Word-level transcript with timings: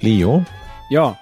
Leo, 0.00 0.44
Ja, 0.90 1.16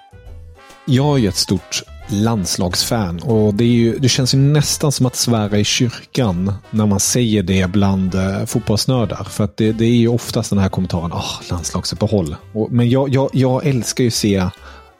jag 0.85 1.15
är 1.15 1.19
ju 1.19 1.29
ett 1.29 1.37
stort 1.37 1.83
landslagsfan 2.09 3.21
och 3.23 3.55
det, 3.55 3.65
är 3.65 3.69
ju, 3.69 3.99
det 3.99 4.09
känns 4.09 4.35
ju 4.35 4.39
nästan 4.39 4.93
som 4.93 5.07
att 5.07 5.17
svära 5.17 5.59
i 5.59 5.65
kyrkan 5.65 6.53
när 6.71 6.87
man 6.87 7.01
säger 7.01 7.43
det 7.43 7.71
bland 7.71 8.15
eh, 8.15 8.45
fotbollsnördar. 8.45 9.25
För 9.25 9.45
att 9.45 9.57
det, 9.57 9.73
det 9.73 9.85
är 9.85 9.97
ju 9.97 10.09
oftast 10.09 10.51
den 10.51 10.59
här 10.59 10.69
kommentaren, 10.69 11.13
ah, 11.13 11.41
landslagsuppehåll. 11.51 12.37
Och, 12.53 12.73
men 12.73 12.91
jag, 12.91 13.09
jag, 13.09 13.31
jag 13.33 13.67
älskar 13.67 14.05
ju 14.05 14.09
att 14.09 14.15
se 14.15 14.49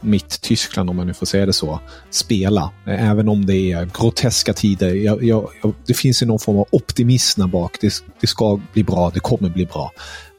mitt 0.01 0.41
Tyskland, 0.41 0.91
om 0.91 0.97
man 0.97 1.07
nu 1.07 1.15
får 1.15 1.27
säga 1.27 1.47
det 1.47 1.53
så, 1.53 1.81
spela. 2.11 2.71
Även 2.87 3.29
om 3.29 3.47
det 3.47 3.73
är 3.73 3.89
groteska 4.01 4.53
tider. 4.53 4.95
Jag, 4.95 5.25
jag, 5.25 5.49
jag, 5.63 5.73
det 5.87 5.95
finns 5.95 6.23
ju 6.23 6.27
någon 6.27 6.39
form 6.39 6.57
av 6.59 6.67
optimism 6.71 7.41
där 7.41 7.49
bak. 7.49 7.77
Det, 7.81 7.93
det 8.21 8.27
ska 8.27 8.61
bli 8.73 8.85
bra, 8.85 9.11
det 9.15 9.21
kommer 9.21 9.49
bli 9.49 9.67
bra. 9.67 9.93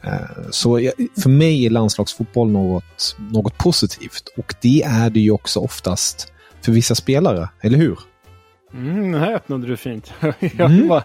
Eh, 0.03 0.11
Så 0.51 0.79
för 1.21 1.29
mig 1.29 1.65
är 1.65 1.69
landslagsfotboll 1.69 2.49
något, 2.49 3.15
något 3.31 3.57
positivt. 3.57 4.23
Och 4.37 4.53
det 4.61 4.83
är 4.83 5.09
det 5.09 5.19
ju 5.19 5.31
också 5.31 5.59
oftast 5.59 6.33
för 6.61 6.71
vissa 6.71 6.95
spelare, 6.95 7.49
eller 7.61 7.77
hur? 7.77 7.99
mm, 8.73 9.11
det 9.11 9.19
här 9.19 9.33
öppnade 9.33 9.67
du 9.67 9.77
fint. 9.77 10.13
jag 10.57 10.69
vill 10.69 10.87
bara 10.87 11.03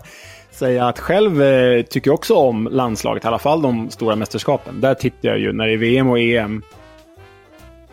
säga 0.51 0.89
att 0.89 0.99
själv 0.99 1.43
eh, 1.43 1.83
tycker 1.83 2.09
jag 2.09 2.15
också 2.15 2.35
om 2.35 2.69
landslaget, 2.73 3.25
i 3.25 3.27
alla 3.27 3.39
fall 3.39 3.63
de 3.63 3.91
stora 3.91 4.17
mästerskapen. 4.17 4.81
Där 4.81 4.95
tittar 4.95 5.29
jag 5.29 5.39
ju 5.39 5.53
när 5.53 5.67
det 5.67 5.73
är 5.73 5.77
VM 5.77 6.11
och 6.11 6.19
EM, 6.19 6.63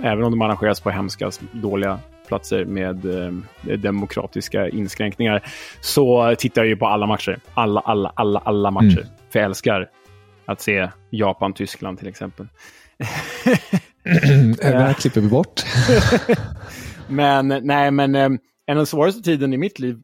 även 0.04 0.24
om 0.24 0.32
de 0.32 0.42
arrangeras 0.42 0.80
på 0.80 0.90
hemska, 0.90 1.32
dåliga 1.52 2.00
platser 2.28 2.66
med 2.66 3.06
eh, 3.06 3.78
demokratiska 3.78 4.70
inskränkningar, 4.70 5.44
så 5.82 6.36
tittar 6.38 6.62
jag 6.62 6.70
ju 6.70 6.76
på 6.76 6.88
alla 6.88 7.06
matcher. 7.06 7.40
Alla, 7.54 7.80
alla, 7.80 8.12
alla, 8.16 8.40
alla 8.40 8.72
matcher. 8.72 9.06
För 9.30 9.40
jag 9.40 9.46
älskar 9.46 9.90
att 10.46 10.62
se 10.62 10.90
Japan-Tyskland 11.10 12.00
till 12.00 12.08
exempel. 12.08 12.48
Mm, 14.04 14.54
Det 14.54 14.66
här 14.66 14.94
klipper 14.94 15.22
vi 15.22 15.28
bort. 15.28 15.62
Men 17.08 17.48
nej, 17.64 17.92
men 17.92 18.16
eh, 18.16 18.26
en 18.26 18.38
av 18.70 18.76
de 18.76 18.86
svåraste 18.86 19.22
tiden 19.22 19.54
i 19.54 19.58
mitt 19.58 19.80
liv, 19.80 20.00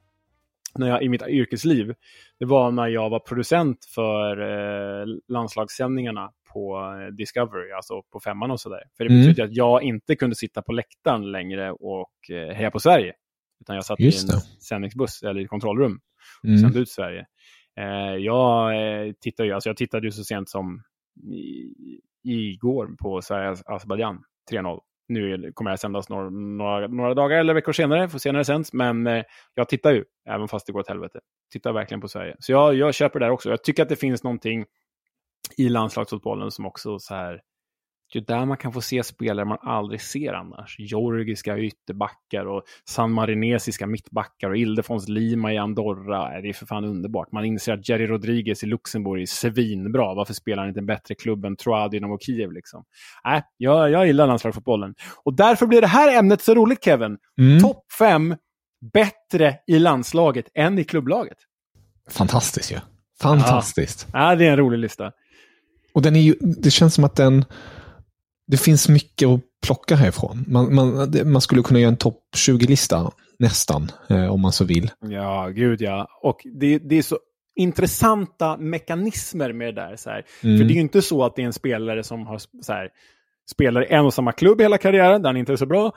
när 0.75 0.87
jag, 0.87 1.03
i 1.03 1.09
mitt 1.09 1.27
yrkesliv, 1.27 1.93
det 2.39 2.45
var 2.45 2.71
när 2.71 2.87
jag 2.87 3.09
var 3.09 3.19
producent 3.19 3.85
för 3.95 4.41
eh, 4.41 5.05
landslagssändningarna 5.27 6.29
på 6.55 6.93
Discovery, 7.17 7.71
alltså 7.71 8.01
på 8.13 8.19
femman 8.19 8.51
och 8.51 8.59
sådär. 8.59 8.83
För 8.97 9.03
det 9.03 9.13
Mm. 9.13 9.21
betyder 9.27 9.43
att 9.43 9.55
jag 9.55 9.83
inte 9.83 10.15
kunde 10.15 10.35
sitta 10.35 10.61
på 10.61 10.71
läktaren 10.71 11.31
längre 11.31 11.71
och 11.71 12.13
eh, 12.31 12.55
heja 12.55 12.71
på 12.71 12.79
Sverige. 12.79 13.13
Utan 13.61 13.75
jag 13.75 13.85
satt 13.85 13.99
i 13.99 14.05
en 14.05 14.11
sändningsbuss 14.69 15.23
eller 15.23 15.41
i 15.41 15.47
kontrollrum 15.47 15.99
och 16.43 16.49
Mm. 16.49 16.59
sände 16.59 16.79
ut 16.79 16.89
Sverige. 16.89 17.25
Eh, 17.79 18.15
jag, 18.15 18.75
eh, 19.07 19.13
tittar 19.21 19.43
ju, 19.43 19.51
alltså 19.51 19.69
jag 19.69 19.77
tittade 19.77 20.07
ju 20.07 20.11
så 20.11 20.23
sent 20.23 20.49
som 20.49 20.81
i, 21.33 21.73
igår 22.23 22.95
på 22.99 23.21
Sverige-Azerbajdzjan 23.21 24.23
3-0 24.51 24.79
nu 25.07 25.51
kommer 25.53 25.71
det 25.71 25.77
sändas 25.77 26.09
några, 26.09 26.29
några, 26.29 26.87
några 26.87 27.13
dagar 27.13 27.37
eller 27.39 27.53
veckor 27.53 27.71
senare, 27.73 28.09
får 28.09 28.19
se 28.19 28.31
när 28.31 28.39
det 28.39 28.45
sänds. 28.45 28.73
Men 28.73 29.07
eh, 29.07 29.23
jag 29.53 29.69
tittar 29.69 29.91
ju, 29.91 30.03
även 30.29 30.47
fast 30.47 30.65
det 30.67 30.73
går 30.73 30.79
åt 30.79 30.87
helvete. 30.87 31.19
Tittar 31.53 31.73
verkligen 31.73 32.01
på 32.01 32.07
Sverige. 32.07 32.35
Så 32.39 32.51
jag, 32.51 32.75
jag 32.75 32.93
köper 32.93 33.19
där 33.19 33.29
också. 33.29 33.49
Jag 33.49 33.63
tycker 33.63 33.83
att 33.83 33.89
det 33.89 33.95
finns 33.95 34.23
någonting 34.23 34.65
i 35.57 35.69
landslagsfotbollen 35.69 36.51
som 36.51 36.65
också 36.65 36.99
så 36.99 37.15
här... 37.15 37.41
Det 38.13 38.19
är 38.19 38.23
där 38.23 38.45
man 38.45 38.57
kan 38.57 38.73
få 38.73 38.81
se 38.81 39.03
spelare 39.03 39.45
man 39.45 39.57
aldrig 39.61 40.01
ser 40.01 40.33
annars. 40.33 40.75
Georgiska 40.79 41.57
ytterbackar 41.57 42.45
och 42.45 42.63
sanmarinesiska 42.89 43.87
mittbackar 43.87 44.49
och 44.49 44.57
Ildefons 44.57 45.09
Lima 45.09 45.53
i 45.53 45.57
Andorra. 45.57 46.41
Det 46.41 46.49
är 46.49 46.53
för 46.53 46.65
fan 46.65 46.85
underbart. 46.85 47.31
Man 47.31 47.45
inser 47.45 47.73
att 47.73 47.89
Jerry 47.89 48.07
Rodriguez 48.07 48.63
i 48.63 48.65
Luxemburg 48.65 49.21
är 49.21 49.25
svinbra. 49.25 50.13
Varför 50.13 50.33
spelar 50.33 50.63
han 50.63 50.67
inte 50.67 50.79
en 50.79 50.85
bättre 50.85 51.15
klubb 51.15 51.45
än 51.45 51.55
Troyes 51.55 51.91
Dynamo 51.91 52.19
Kiev? 52.19 52.51
Liksom? 52.51 52.83
Nej, 53.23 53.43
jag, 53.57 53.91
jag 53.91 54.07
gillar 54.07 54.27
landslagsfotbollen. 54.27 54.95
Och 55.23 55.35
därför 55.35 55.67
blir 55.67 55.81
det 55.81 55.87
här 55.87 56.19
ämnet 56.19 56.41
så 56.41 56.53
roligt, 56.53 56.83
Kevin. 56.83 57.17
Mm. 57.41 57.61
Topp 57.61 57.85
fem 57.99 58.35
bättre 58.93 59.57
i 59.67 59.79
landslaget 59.79 60.45
än 60.53 60.79
i 60.79 60.83
klubblaget. 60.83 61.37
Fantastiskt 62.11 62.71
ju. 62.71 62.77
Fantastiskt. 63.21 64.07
Ja, 64.13 64.35
det 64.35 64.45
är 64.45 64.51
en 64.51 64.57
rolig 64.57 64.79
lista. 64.79 65.11
Och 65.95 66.01
den 66.01 66.15
är 66.15 66.19
ju, 66.19 66.35
det 66.39 66.71
känns 66.71 66.93
som 66.93 67.03
att 67.03 67.15
den... 67.15 67.45
Det 68.47 68.57
finns 68.57 68.89
mycket 68.89 69.27
att 69.27 69.41
plocka 69.65 69.95
härifrån. 69.95 70.45
Man, 70.47 70.75
man, 70.75 71.11
man 71.25 71.41
skulle 71.41 71.61
kunna 71.61 71.79
göra 71.79 71.91
en 71.91 71.97
topp 71.97 72.21
20-lista 72.47 73.11
nästan, 73.39 73.91
eh, 74.09 74.33
om 74.33 74.41
man 74.41 74.51
så 74.51 74.65
vill. 74.65 74.91
Ja, 75.01 75.47
gud 75.47 75.81
ja. 75.81 76.07
Och 76.21 76.37
det, 76.59 76.79
det 76.79 76.95
är 76.95 77.01
så 77.01 77.19
intressanta 77.55 78.57
mekanismer 78.57 79.53
med 79.53 79.75
det 79.75 79.81
där. 79.81 79.95
Så 79.95 80.09
här. 80.09 80.25
Mm. 80.43 80.57
För 80.57 80.65
det 80.65 80.71
är 80.71 80.75
ju 80.75 80.81
inte 80.81 81.01
så 81.01 81.23
att 81.23 81.35
det 81.35 81.41
är 81.41 81.45
en 81.45 81.53
spelare 81.53 82.03
som 82.03 82.27
har 82.27 82.37
så 82.61 82.73
här, 82.73 82.89
spelar 83.51 83.83
i 83.83 83.93
en 83.93 84.05
och 84.05 84.13
samma 84.13 84.31
klubb 84.31 84.61
hela 84.61 84.77
karriären, 84.77 85.21
där 85.21 85.29
han 85.29 85.37
inte 85.37 85.51
är 85.51 85.57
så 85.57 85.65
bra. 85.65 85.95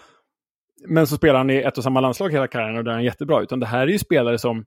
Men 0.88 1.06
så 1.06 1.16
spelar 1.16 1.38
han 1.38 1.50
i 1.50 1.56
ett 1.56 1.78
och 1.78 1.84
samma 1.84 2.00
landslag 2.00 2.32
hela 2.32 2.48
karriären 2.48 2.76
och 2.76 2.84
där 2.84 2.90
är 2.90 2.94
han 2.94 3.04
jättebra. 3.04 3.42
Utan 3.42 3.60
det 3.60 3.66
här 3.66 3.82
är 3.82 3.92
ju 3.92 3.98
spelare 3.98 4.38
som 4.38 4.64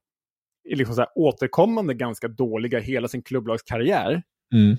är 0.69 0.75
liksom 0.75 0.95
så 0.95 1.01
här 1.01 1.09
återkommande 1.15 1.93
ganska 1.93 2.27
dåliga 2.27 2.79
hela 2.79 3.07
sin 3.07 3.21
klubblagskarriär. 3.21 4.23
Mm. 4.53 4.77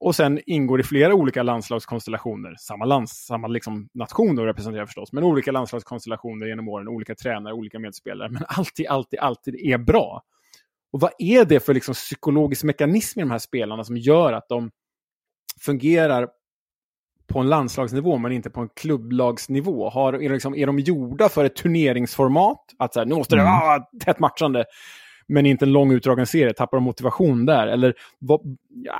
Och 0.00 0.14
sen 0.14 0.40
ingår 0.46 0.80
i 0.80 0.82
flera 0.82 1.14
olika 1.14 1.42
landslagskonstellationer. 1.42 2.54
Samma, 2.58 2.84
lands, 2.84 3.12
samma 3.12 3.48
liksom 3.48 3.88
nation 3.94 4.36
då 4.36 4.46
representerar 4.46 4.86
förstås, 4.86 5.12
men 5.12 5.24
olika 5.24 5.52
landslagskonstellationer 5.52 6.46
genom 6.46 6.68
åren. 6.68 6.88
Olika 6.88 7.14
tränare, 7.14 7.54
olika 7.54 7.78
medspelare. 7.78 8.28
Men 8.30 8.42
alltid, 8.48 8.86
alltid, 8.86 9.18
alltid 9.18 9.54
är 9.54 9.78
bra. 9.78 10.22
Och 10.92 11.00
vad 11.00 11.10
är 11.18 11.44
det 11.44 11.60
för 11.60 11.74
liksom 11.74 11.94
psykologisk 11.94 12.64
mekanism 12.64 13.20
i 13.20 13.22
de 13.22 13.30
här 13.30 13.38
spelarna 13.38 13.84
som 13.84 13.96
gör 13.96 14.32
att 14.32 14.48
de 14.48 14.70
fungerar 15.60 16.28
på 17.26 17.38
en 17.38 17.48
landslagsnivå 17.48 18.18
men 18.18 18.32
inte 18.32 18.50
på 18.50 18.60
en 18.60 18.68
klubblagsnivå? 18.68 19.90
Har, 19.90 20.12
är, 20.12 20.30
liksom, 20.30 20.54
är 20.54 20.66
de 20.66 20.78
gjorda 20.78 21.28
för 21.28 21.44
ett 21.44 21.56
turneringsformat? 21.56 22.60
Att 22.78 22.94
så 22.94 23.00
här, 23.00 23.06
nu 23.06 23.14
måste 23.14 23.36
det 23.36 23.42
vara 23.42 23.78
tätt 24.04 24.18
matchande 24.18 24.64
men 25.28 25.46
inte 25.46 25.64
en 25.64 25.72
lång 25.72 25.92
utdragen 25.92 26.26
serie. 26.26 26.52
Tappar 26.52 26.76
de 26.76 26.84
motivation 26.84 27.46
där? 27.46 27.66
Eller 27.66 27.94
vad, 28.18 28.40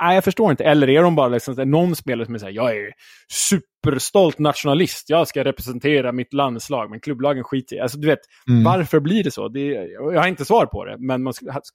nej, 0.01 0.15
jag 0.15 0.23
förstår 0.23 0.51
inte. 0.51 0.63
Eller 0.63 0.89
är 0.89 1.01
de 1.03 1.15
bara 1.15 1.27
liksom, 1.27 1.55
någon 1.55 1.95
spelare 1.95 2.25
som 2.25 2.35
är 2.35 2.49
jag 2.49 2.77
är 2.77 2.91
superstolt 3.31 4.39
nationalist, 4.39 5.09
jag 5.09 5.27
ska 5.27 5.43
representera 5.43 6.11
mitt 6.11 6.33
landslag, 6.33 6.89
men 6.89 6.99
klubblagen 6.99 7.43
skiter 7.43 7.75
i. 7.75 7.79
Alltså, 7.79 7.97
du 7.97 8.07
vet, 8.07 8.19
Mm. 8.47 8.63
varför 8.63 8.99
blir 8.99 9.23
det 9.23 9.31
så? 9.31 9.47
Det, 9.47 9.65
jag 9.91 10.21
har 10.21 10.27
inte 10.27 10.45
svar 10.45 10.65
på 10.65 10.85
det, 10.85 10.95
men 10.99 11.23
man 11.23 11.33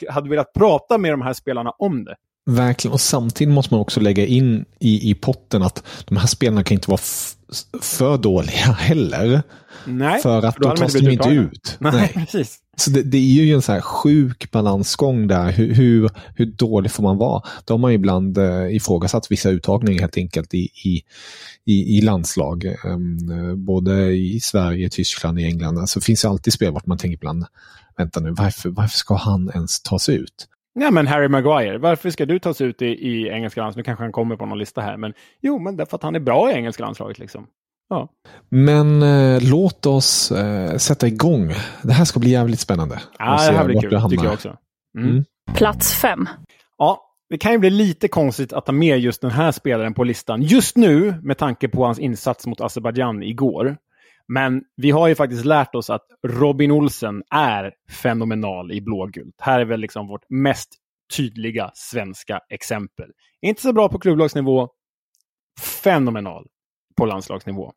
hade 0.08 0.28
velat 0.30 0.52
prata 0.52 0.98
med 0.98 1.12
de 1.12 1.22
här 1.22 1.32
spelarna 1.32 1.70
om 1.70 2.04
det. 2.04 2.16
Verkligen, 2.46 2.92
och 2.92 3.00
samtidigt 3.00 3.54
måste 3.54 3.74
man 3.74 3.80
också 3.80 4.00
lägga 4.00 4.26
in 4.26 4.64
i, 4.78 5.10
i 5.10 5.14
potten 5.14 5.62
att 5.62 5.82
de 6.04 6.16
här 6.16 6.26
spelarna 6.26 6.64
kan 6.64 6.74
inte 6.74 6.90
vara 6.90 7.00
för 7.80 8.18
dåliga 8.18 8.52
heller. 8.78 9.42
Nej, 9.86 10.22
för 10.22 10.42
att 10.42 10.56
då 10.56 10.76
tas 10.76 10.92
de 10.92 11.10
inte 11.10 11.28
ut. 11.28 11.76
Nej, 11.78 11.92
Nej. 11.92 12.12
precis. 12.14 12.58
Så 12.76 12.90
det, 12.90 13.02
det, 13.02 13.16
är 13.16 13.44
ju 13.44 13.54
en 13.54 13.62
så 13.62 13.72
här 13.72 13.80
sjuk 13.80 14.50
balansgång 14.50 15.26
där. 15.26 15.52
Hur, 15.52 15.74
hur, 15.74 16.10
hur 16.34 16.46
dålig 16.46 16.90
får 16.90 17.02
man 17.02 17.16
vara? 17.18 17.42
Då 17.64 17.74
har 17.74 17.78
man 17.78 17.92
ibland 17.92 18.38
eh, 18.38 18.76
ifrågasatt 18.76 19.30
vissa 19.30 19.50
uttagningar 19.50 20.00
helt 20.00 20.16
enkelt 20.16 20.54
i, 20.54 20.68
i, 20.84 21.02
i, 21.64 21.98
i 21.98 22.00
landslag. 22.00 22.74
Um, 22.84 23.64
både 23.64 24.12
i 24.12 24.40
Sverige, 24.40 24.88
Tyskland, 24.88 25.40
i 25.40 25.44
England. 25.44 25.78
Alltså 25.78 26.00
finns 26.00 26.22
det 26.22 26.28
alltid 26.28 26.52
spel 26.52 26.72
vart 26.72 26.86
man 26.86 26.98
tänker 26.98 27.14
ibland, 27.14 27.44
vänta 27.96 28.20
nu, 28.20 28.30
varför, 28.30 28.70
varför 28.70 28.96
ska 28.96 29.14
han 29.14 29.50
ens 29.54 29.80
tas 29.80 30.08
ut? 30.08 30.48
Ja, 30.74 30.90
men 30.90 31.06
Harry 31.06 31.28
Maguire, 31.28 31.78
varför 31.78 32.10
ska 32.10 32.26
du 32.26 32.38
tas 32.38 32.60
ut 32.60 32.82
i, 32.82 32.86
i 32.86 33.28
engelska 33.28 33.60
landslaget? 33.60 33.76
Nu 33.76 33.82
kanske 33.82 34.04
han 34.04 34.12
kommer 34.12 34.36
på 34.36 34.46
någon 34.46 34.58
lista 34.58 34.80
här, 34.80 34.96
men 34.96 35.12
jo, 35.40 35.58
men 35.58 35.76
därför 35.76 35.96
att 35.96 36.02
han 36.02 36.14
är 36.14 36.20
bra 36.20 36.50
i 36.50 36.54
engelska 36.54 36.82
landslaget. 36.82 37.18
Liksom. 37.18 37.46
Ja. 37.88 38.08
Men 38.48 39.02
eh, 39.02 39.42
låt 39.50 39.86
oss 39.86 40.32
eh, 40.32 40.76
sätta 40.76 41.06
igång. 41.06 41.52
Det 41.82 41.92
här 41.92 42.04
ska 42.04 42.20
bli 42.20 42.30
jävligt 42.30 42.60
spännande. 42.60 43.00
Ja, 43.18 43.24
det 43.24 43.56
här 43.56 43.64
blir 43.64 43.80
kul, 43.80 44.10
tycker 44.10 44.24
jag 44.24 44.34
också. 44.34 44.56
Mm. 44.98 45.10
Mm. 45.10 45.24
Plats 45.54 45.94
fem. 45.94 46.28
Ja, 46.78 47.00
det 47.30 47.38
kan 47.38 47.52
ju 47.52 47.58
bli 47.58 47.70
lite 47.70 48.08
konstigt 48.08 48.52
att 48.52 48.66
ta 48.66 48.72
med 48.72 48.98
just 48.98 49.20
den 49.20 49.30
här 49.30 49.52
spelaren 49.52 49.94
på 49.94 50.04
listan 50.04 50.42
just 50.42 50.76
nu 50.76 51.14
med 51.22 51.38
tanke 51.38 51.68
på 51.68 51.84
hans 51.84 51.98
insats 51.98 52.46
mot 52.46 52.60
Azerbajdzjan 52.60 53.22
igår. 53.22 53.76
Men 54.28 54.62
vi 54.76 54.90
har 54.90 55.08
ju 55.08 55.14
faktiskt 55.14 55.44
lärt 55.44 55.74
oss 55.74 55.90
att 55.90 56.06
Robin 56.26 56.70
Olsen 56.70 57.22
är 57.30 57.72
fenomenal 58.02 58.72
i 58.72 58.80
blågult. 58.80 59.34
Här 59.38 59.60
är 59.60 59.64
väl 59.64 59.80
liksom 59.80 60.08
vårt 60.08 60.30
mest 60.30 60.68
tydliga 61.16 61.70
svenska 61.74 62.40
exempel. 62.48 63.10
Inte 63.42 63.62
så 63.62 63.72
bra 63.72 63.88
på 63.88 63.98
klubblagsnivå, 63.98 64.68
fenomenal 65.82 66.46
på 66.96 67.06
landslagsnivå. 67.06 67.72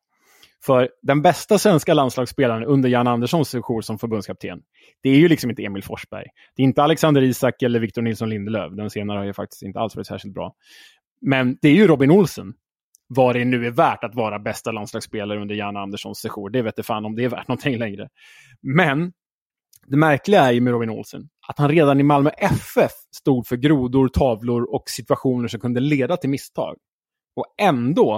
För 0.65 0.89
den 1.01 1.21
bästa 1.21 1.57
svenska 1.57 1.93
landslagsspelaren 1.93 2.63
under 2.63 2.89
Jan 2.89 3.07
Anderssons 3.07 3.49
sejour 3.49 3.81
som 3.81 3.99
förbundskapten, 3.99 4.61
det 5.03 5.09
är 5.09 5.15
ju 5.15 5.27
liksom 5.27 5.49
inte 5.49 5.63
Emil 5.63 5.83
Forsberg. 5.83 6.27
Det 6.55 6.61
är 6.61 6.63
inte 6.63 6.83
Alexander 6.83 7.21
Isak 7.21 7.61
eller 7.61 7.79
Victor 7.79 8.01
Nilsson 8.01 8.29
Lindelöf. 8.29 8.73
Den 8.73 8.89
senare 8.89 9.17
har 9.17 9.25
ju 9.25 9.33
faktiskt 9.33 9.63
inte 9.63 9.79
alls 9.79 9.95
varit 9.95 10.07
särskilt 10.07 10.33
bra. 10.33 10.55
Men 11.21 11.57
det 11.61 11.69
är 11.69 11.73
ju 11.73 11.87
Robin 11.87 12.11
Olsen. 12.11 12.53
Vad 13.07 13.35
det 13.35 13.45
nu 13.45 13.65
är 13.65 13.71
värt 13.71 14.03
att 14.03 14.15
vara 14.15 14.39
bästa 14.39 14.71
landslagsspelare 14.71 15.41
under 15.41 15.55
Jan 15.55 15.77
Anderssons 15.77 16.19
sejour, 16.19 16.49
det 16.49 16.61
vet 16.61 16.73
jag 16.77 16.85
fan 16.85 17.05
om 17.05 17.15
det 17.15 17.23
är 17.23 17.29
värt 17.29 17.47
någonting 17.47 17.77
längre. 17.77 18.09
Men 18.61 19.11
det 19.87 19.97
märkliga 19.97 20.41
är 20.41 20.51
ju 20.51 20.61
med 20.61 20.71
Robin 20.71 20.89
Olsen 20.89 21.29
att 21.47 21.59
han 21.59 21.69
redan 21.69 21.99
i 21.99 22.03
Malmö 22.03 22.29
FF 22.37 22.91
stod 23.15 23.47
för 23.47 23.55
grodor, 23.55 24.07
tavlor 24.07 24.75
och 24.75 24.83
situationer 24.89 25.47
som 25.47 25.59
kunde 25.59 25.79
leda 25.79 26.17
till 26.17 26.29
misstag. 26.29 26.77
Och 27.35 27.45
ändå 27.61 28.11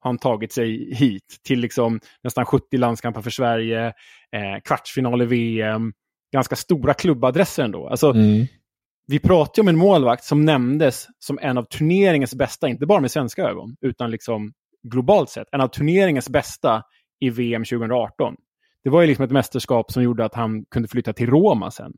har 0.00 0.10
han 0.10 0.18
tagit 0.18 0.52
sig 0.52 0.94
hit 0.94 1.40
till 1.44 1.60
liksom 1.60 2.00
nästan 2.22 2.44
70 2.44 2.76
landskamper 2.76 3.20
för 3.20 3.30
Sverige, 3.30 3.86
eh, 4.32 4.60
kvartsfinal 4.64 5.22
i 5.22 5.24
VM, 5.24 5.92
ganska 6.32 6.56
stora 6.56 6.94
klubbadresser 6.94 7.64
ändå. 7.64 7.88
Alltså, 7.88 8.10
mm. 8.10 8.46
Vi 9.08 9.18
pratar 9.18 9.52
ju 9.56 9.60
om 9.62 9.68
en 9.68 9.78
målvakt 9.78 10.24
som 10.24 10.44
nämndes 10.44 11.06
som 11.18 11.38
en 11.42 11.58
av 11.58 11.62
turneringens 11.62 12.34
bästa, 12.34 12.68
inte 12.68 12.86
bara 12.86 13.00
med 13.00 13.10
svenska 13.10 13.42
ögon, 13.42 13.76
utan 13.80 14.10
liksom 14.10 14.52
globalt 14.82 15.30
sett, 15.30 15.48
en 15.52 15.60
av 15.60 15.68
turneringens 15.68 16.28
bästa 16.28 16.82
i 17.20 17.30
VM 17.30 17.64
2018. 17.64 18.34
Det 18.84 18.90
var 18.90 19.00
ju 19.00 19.06
liksom 19.06 19.24
ett 19.24 19.30
mästerskap 19.30 19.92
som 19.92 20.02
gjorde 20.02 20.24
att 20.24 20.34
han 20.34 20.64
kunde 20.64 20.88
flytta 20.88 21.12
till 21.12 21.30
Roma 21.30 21.70
sen. 21.70 21.92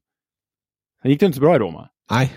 Sen 1.02 1.10
gick 1.10 1.20
det 1.20 1.26
inte 1.26 1.36
så 1.36 1.42
bra 1.42 1.56
i 1.56 1.58
Roma. 1.58 1.88
Nej, 2.10 2.32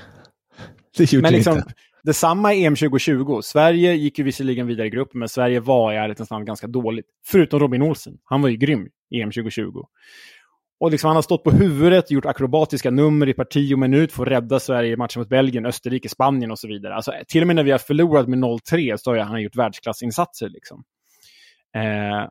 det 0.97 1.13
gjorde 1.13 1.21
Men 1.21 1.33
liksom, 1.33 1.57
inte. 1.57 1.73
Detsamma 2.03 2.53
i 2.53 2.65
EM 2.65 2.75
2020. 2.75 3.41
Sverige 3.43 3.93
gick 3.93 4.19
ju 4.19 4.23
visserligen 4.23 4.67
vidare 4.67 4.87
i 4.87 4.89
gruppen, 4.89 5.19
men 5.19 5.29
Sverige 5.29 5.59
var 5.59 5.93
i 5.93 5.95
ärlighetens 5.95 6.29
namn 6.29 6.45
ganska 6.45 6.67
dåligt. 6.67 7.05
Förutom 7.25 7.59
Robin 7.59 7.81
Olsen. 7.81 8.17
Han 8.23 8.41
var 8.41 8.49
ju 8.49 8.57
grym 8.57 8.87
i 9.09 9.21
EM 9.21 9.31
2020. 9.31 9.83
Och 10.83 10.91
liksom 10.91 11.07
han 11.07 11.15
har 11.15 11.21
stått 11.21 11.44
på 11.44 11.51
huvudet, 11.51 12.12
gjort 12.12 12.25
akrobatiska 12.25 12.91
nummer 12.91 13.30
i 13.30 13.33
parti 13.33 13.74
och 13.74 13.80
minut 13.80 14.12
för 14.12 14.24
att 14.24 14.31
rädda 14.31 14.59
Sverige 14.59 14.94
i 14.94 14.97
matchen 14.97 15.19
mot 15.19 15.30
Belgien, 15.30 15.65
Österrike, 15.65 16.09
Spanien 16.09 16.51
och 16.51 16.59
så 16.59 16.68
vidare. 16.68 16.95
Alltså, 16.95 17.12
till 17.27 17.41
och 17.41 17.47
med 17.47 17.56
när 17.56 17.63
vi 17.63 17.71
har 17.71 17.77
förlorat 17.77 18.27
med 18.27 18.39
0-3 18.39 18.97
så 18.97 19.12
har 19.12 19.18
han 19.18 19.41
gjort 19.41 19.56
världsklassinsatser. 19.56 20.50
Liksom. 20.50 20.83
Eh, 21.75 22.30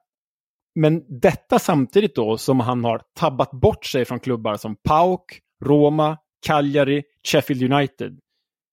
men 0.75 1.21
detta 1.21 1.59
samtidigt 1.59 2.15
då 2.15 2.39
som 2.39 2.61
han 2.61 2.85
har 2.85 3.03
tabbat 3.21 3.51
bort 3.51 3.85
sig 3.85 4.05
från 4.05 4.21
klubbar 4.21 4.57
som 4.57 4.77
PAOK, 4.89 5.41
Roma, 5.65 6.19
Cagliari, 6.47 7.03
Sheffield 7.29 7.73
United. 7.73 8.19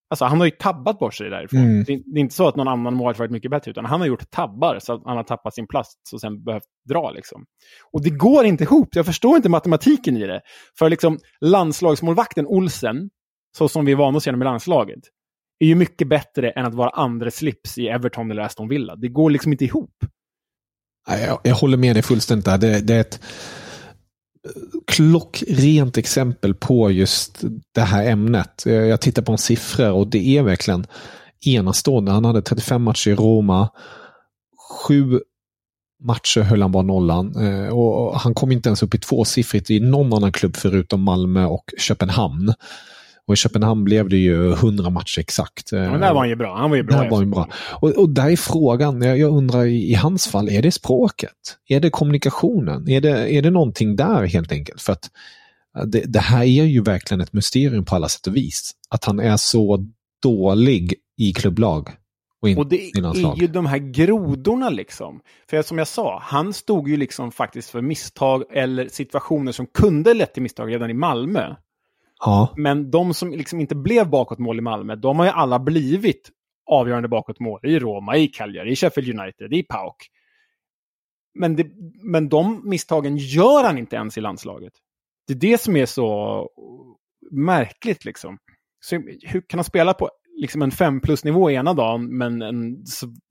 Alltså 0.09 0.25
han 0.25 0.39
har 0.39 0.45
ju 0.45 0.51
tabbat 0.51 0.99
bort 0.99 1.13
sig 1.13 1.29
därifrån. 1.29 1.59
Mm. 1.59 1.83
Det, 1.83 1.93
är 1.93 2.17
inte 2.17 2.35
så 2.35 2.47
att 2.47 2.55
någon 2.55 2.67
annan 2.67 2.93
målvakt 2.93 3.19
varit 3.19 3.31
mycket 3.31 3.51
bättre, 3.51 3.71
utan 3.71 3.85
han 3.85 3.99
har 3.99 4.07
gjort 4.07 4.31
tabbar 4.31 4.79
så 4.79 4.93
att 4.93 5.01
han 5.05 5.17
har 5.17 5.23
tappat 5.23 5.55
sin 5.55 5.67
plats 5.67 5.93
och 6.13 6.21
sen 6.21 6.43
behövt 6.43 6.63
dra. 6.89 7.11
Liksom. 7.11 7.45
Och 7.91 8.03
det 8.03 8.09
går 8.09 8.45
inte 8.45 8.63
ihop. 8.63 8.87
Jag 8.91 9.05
förstår 9.05 9.35
inte 9.35 9.49
matematiken 9.49 10.17
i 10.17 10.27
det. 10.27 10.41
För 10.79 10.89
liksom 10.89 11.19
landslagsmålvakten 11.41 12.47
Olsen, 12.47 13.09
så 13.57 13.69
som 13.69 13.85
vi 13.85 13.91
är 13.91 13.95
vana 13.95 14.17
att 14.17 14.23
se 14.23 14.31
med 14.31 14.45
landslaget, 14.45 14.99
är 15.59 15.67
ju 15.67 15.75
mycket 15.75 16.07
bättre 16.07 16.51
än 16.51 16.65
att 16.65 16.75
vara 16.75 16.89
andra 16.89 17.31
slips 17.31 17.77
i 17.77 17.87
Everton 17.87 18.31
eller 18.31 18.41
Aston 18.41 18.67
Villa. 18.67 18.95
Det 18.95 19.07
går 19.07 19.29
liksom 19.29 19.51
inte 19.51 19.65
ihop. 19.65 19.95
Jag, 21.07 21.39
jag 21.43 21.55
håller 21.55 21.77
med 21.77 21.95
dig 21.95 22.03
fullständigt 22.03 22.45
där. 22.45 22.57
Det, 22.57 22.87
det 22.87 22.93
är 22.93 23.01
ett 23.01 23.21
klockrent 24.87 25.97
exempel 25.97 26.53
på 26.53 26.91
just 26.91 27.43
det 27.75 27.81
här 27.81 28.05
ämnet. 28.05 28.63
Jag 28.65 29.01
tittar 29.01 29.21
på 29.21 29.31
en 29.31 29.37
siffror 29.37 29.91
och 29.91 30.07
det 30.07 30.37
är 30.37 30.43
verkligen 30.43 30.87
enastående. 31.45 32.11
Han 32.11 32.25
hade 32.25 32.41
35 32.41 32.83
matcher 32.83 33.11
i 33.11 33.15
Roma. 33.15 33.69
Sju 34.87 35.19
matcher 36.03 36.41
höll 36.41 36.61
han 36.61 36.71
bara 36.71 36.83
nollan. 36.83 37.35
Eh, 37.35 37.67
och 37.67 38.19
han 38.19 38.33
kom 38.33 38.51
inte 38.51 38.69
ens 38.69 38.83
upp 38.83 38.95
i 38.95 38.97
tvåsiffrigt 38.97 39.69
i 39.69 39.79
någon 39.79 40.13
annan 40.13 40.31
klubb 40.31 40.55
förutom 40.55 41.01
Malmö 41.01 41.45
och 41.45 41.73
Köpenhamn. 41.77 42.53
Och 43.29 43.33
i 43.33 43.35
Köpenhamn 43.35 43.83
blev 43.83 44.09
det 44.09 44.17
ju 44.17 44.51
100 44.51 44.89
matcher 44.89 45.19
exakt. 45.19 45.71
Ja, 45.71 45.77
men 45.77 46.01
där 46.01 46.13
var 46.13 46.19
han 46.19 46.29
ju 46.29 46.35
bra. 46.35 46.57
Han 46.57 46.69
var 46.69 46.77
ju 46.77 46.83
bra. 46.83 47.01
Där 47.01 47.09
var 47.09 47.17
han 47.17 47.31
bra. 47.31 47.49
Och, 47.81 47.89
och 47.89 48.09
där 48.09 48.29
är 48.29 48.35
frågan, 48.35 49.01
jag, 49.01 49.17
jag 49.17 49.31
undrar 49.31 49.65
i, 49.65 49.91
i, 49.91 49.93
hans 49.93 50.27
fall, 50.27 50.49
är 50.49 50.61
det 50.61 50.71
språket? 50.71 51.57
Är 51.67 51.79
det 51.79 51.89
kommunikationen? 51.89 52.89
Är 52.89 53.01
det, 53.01 53.35
är 53.35 53.41
det 53.41 53.49
någonting 53.49 53.95
där 53.95 54.25
helt 54.25 54.51
enkelt? 54.51 54.81
För 54.81 54.93
att 54.93 55.09
det, 55.85 56.03
det 56.07 56.19
här 56.19 56.41
är 56.41 56.63
ju 56.63 56.81
verkligen 56.81 57.21
ett 57.21 57.33
mysterium 57.33 57.85
på 57.85 57.95
alla 57.95 58.09
sätt 58.09 58.27
och 58.27 58.35
vis. 58.35 58.71
Att 58.89 59.05
han 59.05 59.19
är 59.19 59.37
så 59.37 59.87
dålig 60.23 60.93
i 61.17 61.33
klubblag. 61.33 61.89
Och, 62.41 62.49
och 62.57 62.67
det 62.67 62.81
är 62.81 63.41
ju 63.41 63.47
de 63.47 63.65
här 63.65 63.77
grodorna 63.77 64.69
liksom. 64.69 65.19
För 65.49 65.61
som 65.61 65.77
jag 65.77 65.87
sa, 65.87 66.19
han 66.23 66.53
stod 66.53 66.89
ju 66.89 66.97
liksom 66.97 67.31
faktiskt 67.31 67.69
för 67.69 67.81
misstag 67.81 68.43
eller 68.51 68.87
situationer 68.87 69.51
som 69.51 69.65
kunde 69.65 70.13
lett 70.13 70.33
till 70.33 70.43
misstag 70.43 70.71
redan 70.71 70.89
i 70.89 70.93
Malmö. 70.93 71.55
Ja. 72.19 72.53
Men 72.57 72.91
de 72.91 73.13
som 73.13 73.31
liksom 73.31 73.59
inte 73.59 73.75
blev 73.75 74.09
bakåtmål 74.09 74.57
i 74.57 74.61
Malmö, 74.61 74.95
de 74.95 75.19
har 75.19 75.25
ju 75.25 75.31
alla 75.31 75.59
blivit 75.59 76.29
avgörande 76.71 77.07
bakåtmål 77.07 77.59
i 77.63 77.79
Roma, 77.79 78.17
i 78.17 78.27
Cagliari, 78.27 78.71
i 78.71 78.75
Sheffield 78.75 79.19
United, 79.19 79.53
i 79.53 79.63
PAOK. 79.63 79.95
Men, 81.39 81.55
det, 81.55 81.67
men 82.03 82.29
de 82.29 82.69
misstagen 82.69 83.17
gör 83.17 83.63
han 83.63 83.77
inte 83.77 83.95
ens 83.95 84.17
i 84.17 84.21
landslaget. 84.21 84.73
Det 85.27 85.33
är 85.33 85.37
det 85.37 85.61
som 85.61 85.75
är 85.75 85.85
så 85.85 86.49
märkligt 87.31 88.05
liksom. 88.05 88.37
Så 88.85 88.95
hur 89.21 89.41
kan 89.41 89.57
han 89.57 89.63
spela 89.63 89.93
på 89.93 90.09
liksom 90.41 90.61
en 90.61 90.71
5 90.71 91.01
plus-nivå 91.01 91.51
ena 91.51 91.73
dagen, 91.73 92.17
men 92.17 92.41
en 92.41 92.85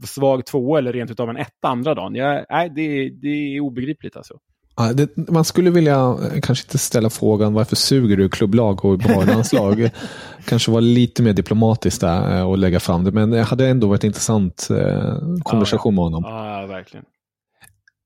svag 0.07 0.47
två 0.47 0.77
eller 0.77 0.93
rent 0.93 1.11
utav 1.11 1.31
en 1.31 1.37
etta 1.37 1.69
andra 1.69 1.95
dagen? 1.95 2.15
Jag, 2.15 2.47
nej, 2.51 2.71
det, 2.75 3.11
det 3.11 3.29
är 3.29 3.61
obegripligt 3.61 4.17
alltså. 4.17 4.39
Ja, 4.79 4.93
det, 4.93 5.17
man 5.17 5.45
skulle 5.45 5.71
vilja, 5.71 5.95
eh, 5.95 6.41
kanske 6.43 6.65
inte 6.65 6.79
ställa 6.79 7.11
frågan 7.11 7.55
varför 7.55 7.77
suger 7.77 8.17
du 8.17 8.29
klubblag 8.29 8.85
och 8.85 8.99
bra 8.99 9.25
landslag? 9.25 9.91
kanske 10.45 10.71
vara 10.71 10.81
lite 10.81 11.23
mer 11.23 11.33
diplomatiskt 11.33 12.01
där 12.01 12.45
och 12.45 12.59
lägga 12.59 12.81
fram 12.81 13.05
det. 13.05 13.13
Men 13.13 13.31
det 13.31 13.43
hade 13.43 13.69
ändå 13.69 13.87
varit 13.87 14.05
intressant 14.05 14.69
eh, 14.71 15.15
konversation 15.43 15.95
med 15.95 16.05
honom. 16.05 16.23
Ja, 16.27 16.67
verkligen. 16.67 17.05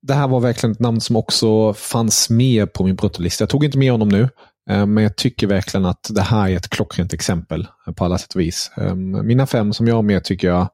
Det 0.03 0.15
här 0.15 0.29
var 0.29 0.41
verkligen 0.41 0.73
ett 0.73 0.81
namn 0.81 1.01
som 1.01 1.17
också 1.17 1.75
fanns 1.75 2.31
med 2.31 2.73
på 2.73 2.85
min 2.85 2.97
bruttolista. 2.97 3.43
Jag 3.43 3.49
tog 3.49 3.65
inte 3.65 3.79
med 3.79 3.93
honom 3.93 4.09
nu, 4.09 4.29
eh, 4.71 4.87
men 4.87 5.05
jag 5.05 5.17
tycker 5.17 5.47
verkligen 5.47 5.87
att 5.87 6.11
det 6.11 6.23
här 6.23 6.49
är 6.49 6.57
ett 6.57 6.69
klockrent 6.69 7.13
exempel 7.13 7.67
på 7.97 8.05
alla 8.05 8.19
sätt 8.19 8.35
och 8.35 8.41
vis. 8.41 8.71
Eh, 8.77 8.95
mina 8.95 9.47
fem 9.47 9.73
som 9.73 9.87
jag 9.87 9.95
har 9.95 10.03
med 10.03 10.25
tycker 10.25 10.49
jag 10.49 10.69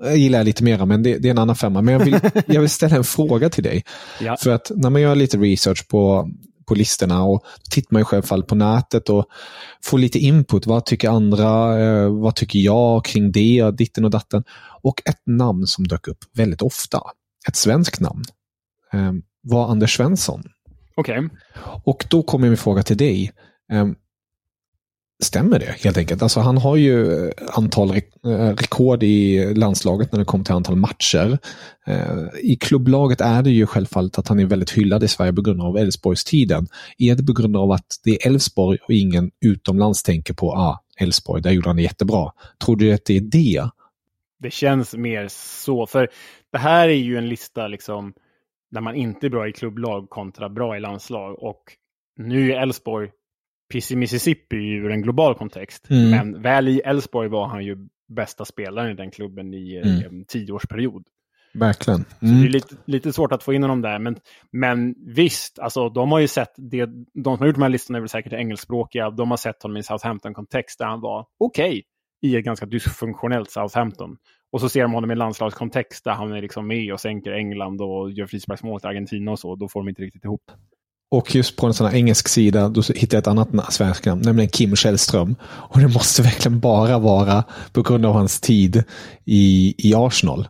jag 0.00 0.16
gillar 0.16 0.44
lite 0.44 0.64
mera, 0.64 0.86
men 0.86 1.02
det, 1.02 1.18
det, 1.18 1.28
är 1.28 1.30
en 1.30 1.38
annan 1.38 1.56
femma. 1.56 1.82
Men 1.82 1.94
jag 1.94 2.04
vill, 2.04 2.20
jag 2.46 2.60
vill 2.60 2.70
ställa 2.70 2.96
en 2.96 3.04
fråga 3.04 3.50
till 3.50 3.64
dig. 3.64 3.84
Ja. 4.20 4.36
För 4.36 4.50
att 4.50 4.70
när 4.74 4.90
man 4.90 5.02
gör 5.02 5.14
lite 5.14 5.38
research 5.38 5.88
på, 5.88 6.30
på 6.66 6.74
listorna 6.74 7.24
och 7.24 7.44
tittar 7.70 7.88
man 7.92 8.00
ju 8.00 8.04
självfallet 8.04 8.46
på 8.46 8.54
nätet 8.54 9.08
och 9.08 9.26
får 9.84 9.98
lite 9.98 10.18
input. 10.18 10.66
Vad 10.66 10.86
tycker 10.86 11.08
andra? 11.08 11.80
Eh, 11.80 12.20
vad 12.20 12.34
tycker 12.34 12.58
jag 12.58 13.04
kring 13.04 13.32
det? 13.32 13.70
Ditten 13.70 14.04
och 14.04 14.10
datten. 14.10 14.44
Och 14.82 15.02
ett 15.04 15.22
namn 15.26 15.66
som 15.66 15.88
dök 15.88 16.08
upp 16.08 16.18
väldigt 16.34 16.62
ofta, 16.62 17.00
ett 17.48 17.56
svenskt 17.56 18.00
namn, 18.00 18.24
eh, 18.92 19.12
var 19.42 19.70
Anders 19.70 19.96
Svensson. 19.96 20.42
Okej. 20.94 21.18
Okay. 21.18 21.30
Och 21.84 22.06
då 22.10 22.22
kommer 22.22 22.48
min 22.48 22.56
fråga 22.56 22.82
till 22.82 22.96
dig. 22.96 23.32
Eh, 23.72 23.86
stämmer 25.22 25.58
det 25.58 25.76
helt 25.84 25.96
enkelt. 25.96 26.22
Alltså 26.22 26.40
han 26.40 26.58
har 26.58 26.76
ju 26.76 27.26
eh, 27.26 27.32
antal 27.54 27.90
re 27.90 28.02
eh, 28.24 28.54
rekord 28.54 29.02
i 29.02 29.54
landslaget 29.54 30.12
när 30.12 30.18
det 30.18 30.24
kommer 30.24 30.44
till 30.44 30.54
antal 30.54 30.76
matcher. 30.76 31.38
Eh, 31.86 32.24
I 32.42 32.56
klubblaget 32.56 33.20
är 33.20 33.42
det 33.42 33.50
ju 33.50 33.66
självfallet 33.66 34.18
att 34.18 34.28
han 34.28 34.40
är 34.40 34.44
väldigt 34.44 34.70
hyllad 34.70 35.04
i 35.04 35.08
Sverige 35.08 35.32
på 35.32 35.42
grund 35.42 35.62
av 35.62 35.78
Elfsborgstiden. 35.78 36.66
Är 36.98 37.14
det 37.14 37.22
på 37.22 37.32
grund 37.32 37.56
av 37.56 37.72
att 37.72 37.86
det 38.04 38.10
är 38.10 38.26
Elfsborg 38.26 38.78
och 38.82 38.90
ingen 38.90 39.30
utomlands 39.44 40.02
tänker 40.02 40.34
på 40.34 40.52
ah, 40.52 40.84
Elfsborg, 41.00 41.42
där 41.42 41.50
gjorde 41.50 41.68
han 41.68 41.76
det 41.76 41.82
jättebra. 41.82 42.32
Tror 42.64 42.76
du 42.76 42.92
att 42.92 43.04
det 43.04 43.16
är 43.16 43.20
det? 43.20 43.70
Det 44.40 44.50
känns 44.50 44.94
mer 44.94 45.28
så, 45.30 45.86
för 45.86 46.08
det 46.52 46.58
här 46.58 46.88
är 46.88 46.92
ju 46.92 47.16
en 47.16 47.28
lista 47.28 47.68
liksom 47.68 48.12
där 48.70 48.80
man 48.80 48.94
inte 48.94 49.26
är 49.26 49.30
bra 49.30 49.48
i 49.48 49.52
klubblag 49.52 50.10
kontra 50.10 50.48
bra 50.48 50.76
i 50.76 50.80
landslag. 50.80 51.42
Och 51.42 51.62
nu 52.16 52.52
är 52.52 52.62
Elfsborg 52.62 53.10
piss 53.72 53.92
i 53.92 53.96
Mississippi 53.96 54.56
ur 54.56 54.90
en 54.90 55.02
global 55.02 55.34
kontext. 55.34 55.90
Mm. 55.90 56.10
Men 56.10 56.42
väl 56.42 56.68
i 56.68 56.80
Elfsborg 56.80 57.28
var 57.28 57.46
han 57.46 57.64
ju 57.64 57.88
bästa 58.08 58.44
spelaren 58.44 58.90
i 58.90 58.94
den 58.94 59.10
klubben 59.10 59.54
i 59.54 59.76
mm. 59.76 60.04
en 60.04 60.24
tioårsperiod. 60.24 61.04
Verkligen. 61.54 62.04
Mm. 62.04 62.08
Så 62.18 62.24
det 62.24 62.30
är 62.30 62.40
mm. 62.40 62.52
lite, 62.52 62.74
lite 62.84 63.12
svårt 63.12 63.32
att 63.32 63.42
få 63.42 63.52
in 63.52 63.62
honom 63.62 63.82
där. 63.82 63.98
Men, 63.98 64.16
men 64.52 64.94
visst, 65.06 65.58
alltså, 65.58 65.88
de 65.88 66.12
har 66.12 66.18
ju 66.18 66.28
sett, 66.28 66.52
det, 66.56 66.86
de 67.14 67.24
som 67.24 67.38
har 67.38 67.46
gjort 67.46 67.56
de 67.56 67.62
här 67.62 67.68
listorna 67.68 67.96
är 67.96 68.00
väl 68.00 68.08
säkert 68.08 68.32
engelskspråkiga, 68.32 69.10
de 69.10 69.30
har 69.30 69.36
sett 69.36 69.62
honom 69.62 69.76
i 69.76 69.82
Southampton-kontext 69.82 70.78
där 70.78 70.86
han 70.86 71.00
var 71.00 71.26
okej 71.38 71.68
okay, 71.68 71.82
i 72.22 72.36
ett 72.36 72.44
ganska 72.44 72.66
dysfunktionellt 72.66 73.50
Southampton. 73.50 74.16
Och 74.52 74.60
så 74.60 74.68
ser 74.68 74.82
de 74.82 74.92
honom 74.92 75.10
i 75.10 75.14
landslagskontext 75.14 76.04
där 76.04 76.12
han 76.12 76.32
är 76.32 76.42
liksom 76.42 76.66
med 76.66 76.92
och 76.92 77.00
sänker 77.00 77.32
England 77.32 77.80
och 77.80 78.10
gör 78.10 78.26
frisparksmål 78.26 78.80
till 78.80 78.88
Argentina 78.88 79.30
och 79.30 79.38
så. 79.38 79.54
Då 79.54 79.68
får 79.68 79.80
de 79.80 79.88
inte 79.88 80.02
riktigt 80.02 80.24
ihop. 80.24 80.50
Och 81.10 81.34
just 81.34 81.56
på 81.56 81.66
en 81.66 81.74
sån 81.74 81.86
här 81.86 81.94
engelsk 81.94 82.28
sida, 82.28 82.68
då 82.68 82.82
hittar 82.94 83.16
jag 83.16 83.22
ett 83.22 83.26
annat 83.26 83.72
svenskt 83.72 84.06
namn, 84.06 84.22
nämligen 84.24 84.48
Kim 84.48 84.76
Källström. 84.76 85.36
Och 85.42 85.80
det 85.80 85.88
måste 85.88 86.22
verkligen 86.22 86.60
bara 86.60 86.98
vara 86.98 87.44
på 87.72 87.82
grund 87.82 88.06
av 88.06 88.12
hans 88.12 88.40
tid 88.40 88.84
i, 89.24 89.74
i 89.78 89.94
Arsenal. 89.94 90.48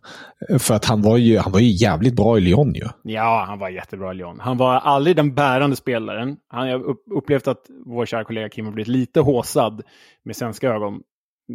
För 0.59 0.75
att 0.75 0.85
han 0.85 1.03
var, 1.03 1.17
ju, 1.17 1.39
han 1.39 1.53
var 1.53 1.61
ju 1.61 1.71
jävligt 1.71 2.15
bra 2.15 2.39
i 2.39 2.41
Lyon 2.41 2.75
ju. 2.75 2.89
Ja, 3.03 3.45
han 3.49 3.59
var 3.59 3.69
jättebra 3.69 4.13
i 4.13 4.15
Lyon. 4.15 4.41
Han 4.41 4.57
var 4.57 4.75
aldrig 4.75 5.17
den 5.17 5.35
bärande 5.35 5.77
spelaren. 5.77 6.37
Han 6.49 6.69
har 6.69 6.83
upplevt 7.17 7.49
att 7.49 7.67
vår 7.87 8.07
kära 8.07 8.25
kollega 8.25 8.49
Kim 8.49 8.65
har 8.65 8.73
blivit 8.73 8.89
lite 8.89 9.21
håsad 9.21 9.83
med 10.25 10.37
svenska 10.37 10.69
ögon 10.69 11.01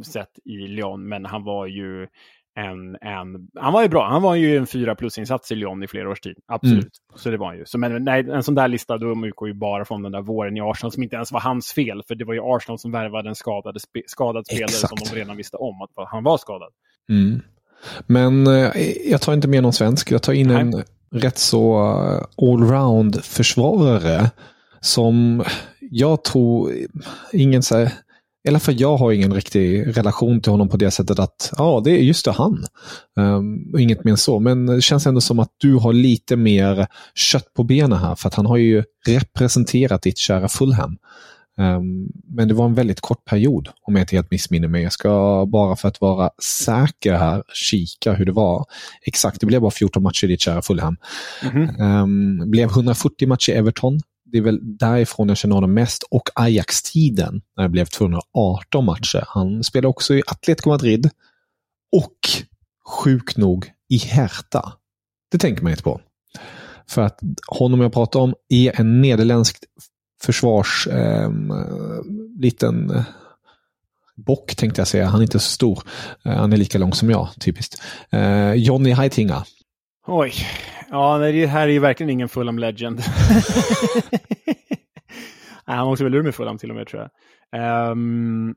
sett 0.05 0.39
i 0.45 0.67
Lyon, 0.67 1.09
men 1.09 1.25
han 1.25 1.43
var 1.43 1.67
ju 1.67 2.07
en, 2.55 2.95
en, 3.01 3.47
han 3.59 3.73
var 3.73 3.81
ju 3.81 3.89
bra, 3.89 4.09
han 4.09 4.21
var 4.21 4.35
ju 4.35 4.57
en 4.57 4.67
fyra 4.67 4.95
plus-insats 4.95 5.51
i 5.51 5.55
Lyon 5.55 5.83
i 5.83 5.87
flera 5.87 6.09
års 6.09 6.21
tid. 6.21 6.35
Absolut. 6.47 6.83
Mm. 6.83 7.19
Så 7.19 7.29
det 7.29 7.37
var 7.37 7.47
han 7.47 7.57
ju. 7.57 7.65
Så, 7.65 7.77
men 7.77 8.03
nej, 8.03 8.29
en 8.29 8.43
sån 8.43 8.55
där 8.55 8.67
lista, 8.67 8.97
då 8.97 9.25
utgår 9.27 9.47
ju 9.47 9.53
bara 9.53 9.85
från 9.85 10.03
den 10.03 10.11
där 10.11 10.21
våren 10.21 10.57
i 10.57 10.61
Arsenal 10.61 10.91
som 10.91 11.03
inte 11.03 11.15
ens 11.15 11.31
var 11.31 11.39
hans 11.39 11.73
fel. 11.73 12.01
För 12.07 12.15
det 12.15 12.25
var 12.25 12.33
ju 12.33 12.39
Arsenal 12.43 12.79
som 12.79 12.91
värvade 12.91 13.29
en 13.29 13.35
skadad, 13.35 13.81
spe, 13.81 14.01
skadad 14.07 14.45
spelare 14.45 14.71
som 14.71 14.97
de 15.09 15.15
redan 15.15 15.37
visste 15.37 15.57
om 15.57 15.81
att 15.81 16.09
han 16.09 16.23
var 16.23 16.37
skadad. 16.37 16.69
Mm. 17.09 17.41
Men 18.07 18.47
eh, 18.47 18.71
jag 19.11 19.21
tar 19.21 19.33
inte 19.33 19.47
med 19.47 19.63
någon 19.63 19.73
svensk. 19.73 20.11
Jag 20.11 20.21
tar 20.21 20.33
in 20.33 20.47
nej. 20.47 20.61
en 20.61 20.83
rätt 21.11 21.37
så 21.37 21.75
eh, 21.75 22.47
allround 22.47 23.23
försvarare 23.23 24.31
som 24.81 25.43
jag 25.79 26.23
tror, 26.23 26.71
ingen 27.33 27.63
så 27.63 27.87
i 28.43 28.49
alla 28.49 28.59
fall 28.59 28.79
jag 28.79 28.97
har 28.97 29.11
ingen 29.11 29.33
riktig 29.33 29.97
relation 29.97 30.41
till 30.41 30.51
honom 30.51 30.69
på 30.69 30.77
det 30.77 30.91
sättet 30.91 31.19
att 31.19 31.53
ja, 31.57 31.81
det 31.83 31.91
är 31.91 32.01
just 32.01 32.25
det 32.25 32.31
han. 32.31 32.65
Um, 33.19 33.79
inget 33.79 34.03
mer 34.03 34.11
än 34.11 34.17
så, 34.17 34.39
men 34.39 34.65
det 34.65 34.81
känns 34.81 35.07
ändå 35.07 35.21
som 35.21 35.39
att 35.39 35.51
du 35.57 35.75
har 35.75 35.93
lite 35.93 36.35
mer 36.35 36.87
kött 37.15 37.53
på 37.53 37.63
benen 37.63 37.99
här 37.99 38.15
för 38.15 38.27
att 38.27 38.35
han 38.35 38.45
har 38.45 38.57
ju 38.57 38.83
representerat 39.07 40.01
ditt 40.01 40.17
kära 40.17 40.47
Fulham. 40.47 40.97
Um, 41.57 42.11
men 42.27 42.47
det 42.47 42.53
var 42.53 42.65
en 42.65 42.73
väldigt 42.73 43.01
kort 43.01 43.25
period 43.25 43.69
om 43.87 43.95
jag 43.95 44.03
inte 44.03 44.15
helt 44.15 44.31
missminner 44.31 44.67
mig. 44.67 44.83
Jag 44.83 44.93
ska 44.93 45.45
bara 45.51 45.75
för 45.75 45.87
att 45.87 46.01
vara 46.01 46.29
säker 46.65 47.13
här 47.13 47.43
kika 47.53 48.13
hur 48.13 48.25
det 48.25 48.31
var. 48.31 48.65
Exakt, 49.01 49.39
det 49.39 49.45
blev 49.45 49.61
bara 49.61 49.71
14 49.71 50.03
matcher 50.03 50.25
i 50.25 50.27
ditt 50.27 50.41
kära 50.41 50.61
Fulham. 50.61 50.97
Mm 51.43 51.67
-hmm. 51.67 52.03
um, 52.03 52.51
blev 52.51 52.69
140 52.69 53.27
matcher 53.27 53.51
i 53.51 53.55
Everton, 53.55 53.99
det 54.33 54.39
är 54.39 54.41
väl 54.41 54.77
därifrån 54.77 55.27
jag 55.27 55.37
känner 55.37 55.55
honom 55.55 55.73
mest. 55.73 56.03
Och 56.03 56.29
Ajax-tiden 56.35 57.41
när 57.57 57.63
det 57.63 57.69
blev 57.69 57.85
218 57.85 58.85
matcher. 58.85 59.23
Han 59.27 59.63
spelade 59.63 59.87
också 59.87 60.15
i 60.15 60.23
Atletico 60.27 60.69
Madrid 60.69 61.09
och 61.91 62.17
sjukt 62.85 63.37
nog 63.37 63.71
i 63.89 63.97
Hertha. 63.97 64.73
Det 65.31 65.37
tänker 65.37 65.63
man 65.63 65.71
inte 65.71 65.83
på. 65.83 66.01
För 66.87 67.01
att 67.01 67.19
honom 67.47 67.81
jag 67.81 67.93
pratar 67.93 68.19
om 68.19 68.35
är 68.49 68.79
en 68.79 69.01
nederländsk 69.01 69.57
försvars... 70.21 70.87
Ehm, 70.91 71.51
eh, 71.51 71.57
liten 72.39 73.03
bock 74.15 74.55
tänkte 74.55 74.81
jag 74.81 74.87
säga. 74.87 75.05
Han 75.05 75.19
är 75.19 75.23
inte 75.23 75.39
så 75.39 75.51
stor. 75.51 75.83
Eh, 76.25 76.33
han 76.33 76.53
är 76.53 76.57
lika 76.57 76.77
lång 76.77 76.93
som 76.93 77.09
jag, 77.09 77.29
typiskt. 77.39 77.81
Eh, 78.09 78.53
Johnny 78.53 78.91
Heitinga. 78.91 79.45
Oj, 80.05 80.33
Ja, 80.89 81.17
det 81.17 81.47
här 81.47 81.67
är 81.67 81.71
ju 81.71 81.79
verkligen 81.79 82.09
ingen 82.09 82.29
Fulham 82.29 82.59
Legend. 82.59 82.97
Nej, 85.67 85.77
han 85.77 85.87
åkte 85.87 86.03
väl 86.03 86.15
ur 86.15 86.23
med 86.23 86.35
Fulham 86.35 86.57
till 86.57 86.69
och 86.69 86.75
med 86.75 86.87
tror 86.87 87.01
jag. 87.01 87.09
Um, 87.91 88.55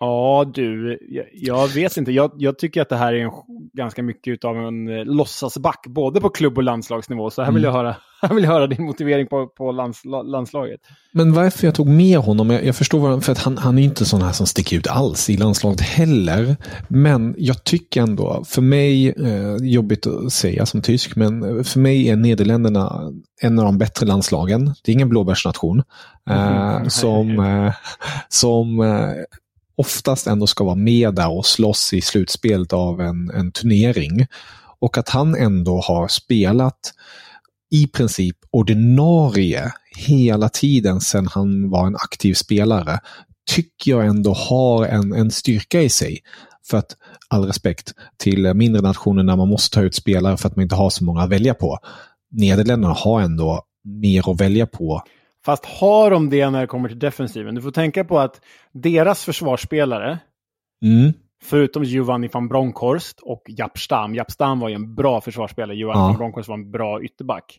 Ja, 0.00 0.50
du, 0.54 0.98
jag, 1.08 1.24
jag 1.32 1.68
vet 1.68 1.96
inte. 1.96 2.12
Jag, 2.12 2.30
jag, 2.36 2.58
tycker 2.58 2.82
att 2.82 2.88
det 2.88 2.96
här 2.96 3.12
är 3.12 3.24
en, 3.24 3.30
ganska 3.72 4.02
mycket 4.02 4.44
av 4.44 4.56
en 4.56 4.88
eh, 4.88 5.04
låtsasback, 5.04 5.86
både 5.88 6.20
på 6.20 6.28
klubb 6.28 6.58
och 6.58 6.64
landslagsnivå. 6.64 7.30
Så 7.30 7.42
här 7.42 7.52
vill 7.52 7.62
jag 7.62 7.74
mm. 7.74 7.84
höra, 7.84 7.96
här 8.22 8.34
vill 8.34 8.44
jag 8.44 8.50
höra 8.50 8.66
din 8.66 8.84
motivering 8.84 9.26
på, 9.26 9.46
på 9.46 9.72
lands, 9.72 10.04
landslaget. 10.04 10.80
Men 11.12 11.32
varför 11.32 11.66
jag 11.66 11.74
tog 11.74 11.88
med 11.88 12.18
honom, 12.18 12.50
jag, 12.50 12.64
jag 12.64 12.76
förstår, 12.76 12.98
vad, 12.98 13.24
för 13.24 13.32
att 13.32 13.38
han, 13.38 13.58
han 13.58 13.78
är 13.78 13.82
inte 13.82 14.04
sån 14.04 14.22
här 14.22 14.32
som 14.32 14.46
sticker 14.46 14.76
ut 14.76 14.86
alls 14.86 15.30
i 15.30 15.36
landslaget 15.36 15.80
heller. 15.80 16.56
Men 16.88 17.34
jag 17.38 17.64
tycker 17.64 18.02
ändå, 18.02 18.44
för 18.46 18.62
mig, 18.62 19.08
eh, 19.08 19.56
jobbigt 19.60 20.06
att 20.06 20.32
säga 20.32 20.66
som 20.66 20.82
tysk, 20.82 21.16
men 21.16 21.64
för 21.64 21.80
mig 21.80 22.08
är 22.08 22.16
Nederländerna 22.16 23.12
en 23.42 23.58
av 23.58 23.64
de 23.64 23.78
bättre 23.78 24.06
landslagen. 24.06 24.74
Det 24.84 24.90
är 24.90 24.94
ingen 24.94 25.08
blåbärsnation. 25.08 25.82
Eh, 26.30 26.76
mm. 26.76 26.90
som, 26.90 27.40
eh, 27.40 27.72
som 28.28 28.80
eh, 28.80 29.12
oftast 29.78 30.26
ändå 30.26 30.46
ska 30.46 30.64
vara 30.64 30.74
med 30.74 31.14
där 31.14 31.30
och 31.30 31.46
slåss 31.46 31.92
i 31.92 32.00
slutspelet 32.00 32.72
av 32.72 33.00
en, 33.00 33.30
en 33.30 33.52
turnering. 33.52 34.26
Och 34.80 34.98
att 34.98 35.08
han 35.08 35.34
ändå 35.34 35.80
har 35.80 36.08
spelat 36.08 36.94
i 37.70 37.86
princip 37.86 38.36
ordinarie 38.50 39.72
hela 39.96 40.48
tiden 40.48 41.00
sedan 41.00 41.28
han 41.32 41.70
var 41.70 41.86
en 41.86 41.96
aktiv 41.96 42.34
spelare 42.34 43.00
tycker 43.50 43.90
jag 43.90 44.06
ändå 44.06 44.32
har 44.32 44.86
en, 44.86 45.12
en 45.12 45.30
styrka 45.30 45.82
i 45.82 45.88
sig. 45.88 46.18
För 46.70 46.78
att, 46.78 46.96
all 47.28 47.44
respekt 47.44 47.94
till 48.16 48.54
mindre 48.54 48.82
nationer 48.82 49.22
när 49.22 49.36
man 49.36 49.48
måste 49.48 49.74
ta 49.74 49.82
ut 49.82 49.94
spelare 49.94 50.36
för 50.36 50.48
att 50.48 50.56
man 50.56 50.62
inte 50.62 50.74
har 50.74 50.90
så 50.90 51.04
många 51.04 51.22
att 51.22 51.30
välja 51.30 51.54
på. 51.54 51.78
Nederländerna 52.30 52.94
har 52.94 53.20
ändå 53.20 53.62
mer 53.84 54.30
att 54.30 54.40
välja 54.40 54.66
på 54.66 55.02
Fast 55.48 55.66
har 55.66 56.10
de 56.10 56.30
det 56.30 56.50
när 56.50 56.60
det 56.60 56.66
kommer 56.66 56.88
till 56.88 56.98
defensiven? 56.98 57.54
Du 57.54 57.62
får 57.62 57.70
tänka 57.70 58.04
på 58.04 58.18
att 58.18 58.40
deras 58.72 59.24
försvarsspelare, 59.24 60.18
mm. 60.84 61.12
förutom 61.44 61.84
Giovanni 61.84 62.28
van 62.32 62.48
Bronckhorst 62.48 63.20
och 63.22 63.42
Japp 63.48 63.78
Stam, 63.78 64.14
Japp 64.14 64.30
Stam 64.30 64.60
var 64.60 64.68
ju 64.68 64.74
en 64.74 64.94
bra 64.94 65.20
försvarsspelare, 65.20 65.76
Giovanni 65.76 66.00
ja. 66.00 66.06
van 66.06 66.16
Bronckhorst 66.16 66.48
var 66.48 66.56
en 66.56 66.70
bra 66.70 67.02
ytterback. 67.02 67.58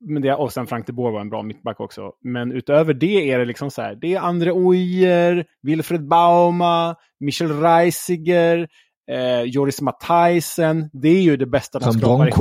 Men 0.00 0.22
det, 0.22 0.34
och 0.34 0.52
sen 0.52 0.66
Frank 0.66 0.86
de 0.86 0.92
Boer 0.92 1.12
var 1.12 1.20
en 1.20 1.30
bra 1.30 1.42
mittback 1.42 1.80
också. 1.80 2.12
Men 2.24 2.52
utöver 2.52 2.94
det 2.94 3.30
är 3.30 3.38
det 3.38 3.44
liksom 3.44 3.70
så 3.70 3.82
här, 3.82 3.94
det 3.94 4.14
är 4.14 4.20
André 4.20 4.50
Oier, 4.50 5.44
Wilfred 5.62 6.08
Bauma, 6.08 6.96
Michel 7.20 7.60
Reisiger, 7.60 8.68
eh, 9.10 9.42
Joris 9.42 9.80
Matthijsen. 9.80 10.90
Det 10.92 11.08
är 11.08 11.22
ju 11.22 11.36
det 11.36 11.46
bästa 11.46 11.78
de 11.78 11.92
skrapar 11.92 12.26
ihop. 12.26 12.34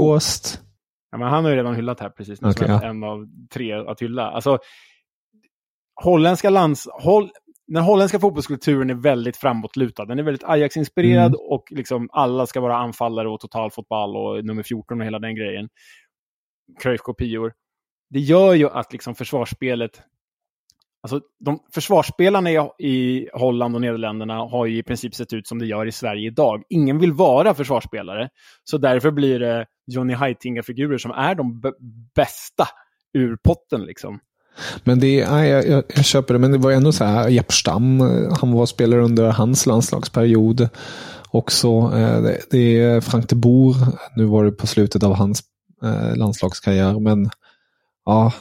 Ja, 1.15 1.19
men 1.19 1.27
han 1.27 1.43
har 1.43 1.51
ju 1.51 1.57
redan 1.57 1.75
hyllat 1.75 1.99
här 1.99 2.09
precis 2.09 2.41
nu 2.41 2.49
okay, 2.49 2.67
som 2.67 2.75
ja. 2.75 2.89
en 2.89 3.03
av 3.03 3.27
tre 3.53 3.73
att 3.73 4.01
hylla. 4.01 4.31
Alltså, 4.31 4.57
holländska 6.03 6.49
lands... 6.49 6.87
Holl, 6.91 7.29
den 7.67 7.83
holländska 7.83 8.19
fotbollskulturen 8.19 8.89
är 8.89 8.93
väldigt 8.93 9.37
framåtlutad. 9.37 10.05
Den 10.05 10.19
är 10.19 10.23
väldigt 10.23 10.43
Ajax-inspirerad 10.43 11.25
mm. 11.25 11.39
och 11.39 11.63
liksom 11.71 12.09
alla 12.11 12.45
ska 12.45 12.61
vara 12.61 12.77
anfallare 12.77 13.29
och 13.29 13.39
totalfotboll 13.39 14.15
och 14.17 14.45
nummer 14.45 14.63
14 14.63 14.99
och 14.99 15.05
hela 15.05 15.19
den 15.19 15.35
grejen. 15.35 15.69
Cruyff-kopior. 16.79 17.53
Det 18.09 18.19
gör 18.19 18.53
ju 18.53 18.69
att 18.69 18.93
liksom 18.93 19.15
försvarsspelet 19.15 20.01
Alltså, 21.05 21.19
de 21.39 21.59
försvarsspelarna 21.73 22.51
i, 22.51 22.57
i 22.79 23.29
Holland 23.33 23.75
och 23.75 23.81
Nederländerna 23.81 24.33
har 24.33 24.65
ju 24.65 24.77
i 24.77 24.83
princip 24.83 25.15
sett 25.15 25.33
ut 25.33 25.47
som 25.47 25.59
det 25.59 25.65
gör 25.65 25.85
i 25.85 25.91
Sverige 25.91 26.27
idag. 26.27 26.63
Ingen 26.69 26.99
vill 26.99 27.13
vara 27.13 27.53
försvarsspelare, 27.53 28.29
så 28.63 28.77
därför 28.77 29.11
blir 29.11 29.39
det 29.39 29.65
Johnny 29.87 30.13
Heitinga-figurer 30.13 30.97
som 30.97 31.11
är 31.11 31.35
de 31.35 31.61
bästa 32.15 32.67
ur 33.13 33.37
potten. 33.43 33.81
Liksom. 33.81 34.19
Men 34.83 34.99
det 34.99 35.21
är, 35.21 35.43
jag, 35.43 35.67
jag, 35.67 35.83
jag, 35.95 36.05
köper 36.05 36.33
det, 36.33 36.39
men 36.39 36.51
det 36.51 36.57
var 36.57 36.71
ändå 36.71 36.91
så 36.91 37.03
här, 37.03 37.29
Jepp 37.29 37.51
Stam, 37.51 38.01
eh, 38.01 38.37
han 38.39 38.51
var 38.51 38.65
spelare 38.65 39.01
under 39.01 39.31
hans 39.31 39.65
landslagsperiod 39.65 40.69
också. 41.31 41.67
Eh, 41.67 42.21
det, 42.21 42.39
det 42.51 42.81
är 42.81 43.01
Frank 43.01 43.29
de 43.29 43.35
Boer, 43.35 43.75
nu 44.15 44.25
var 44.25 44.43
det 44.43 44.51
på 44.51 44.67
slutet 44.67 45.03
av 45.03 45.13
hans 45.13 45.43
eh, 45.83 46.15
landslagskarriär, 46.15 46.99
men 46.99 47.29
ja, 48.05 48.31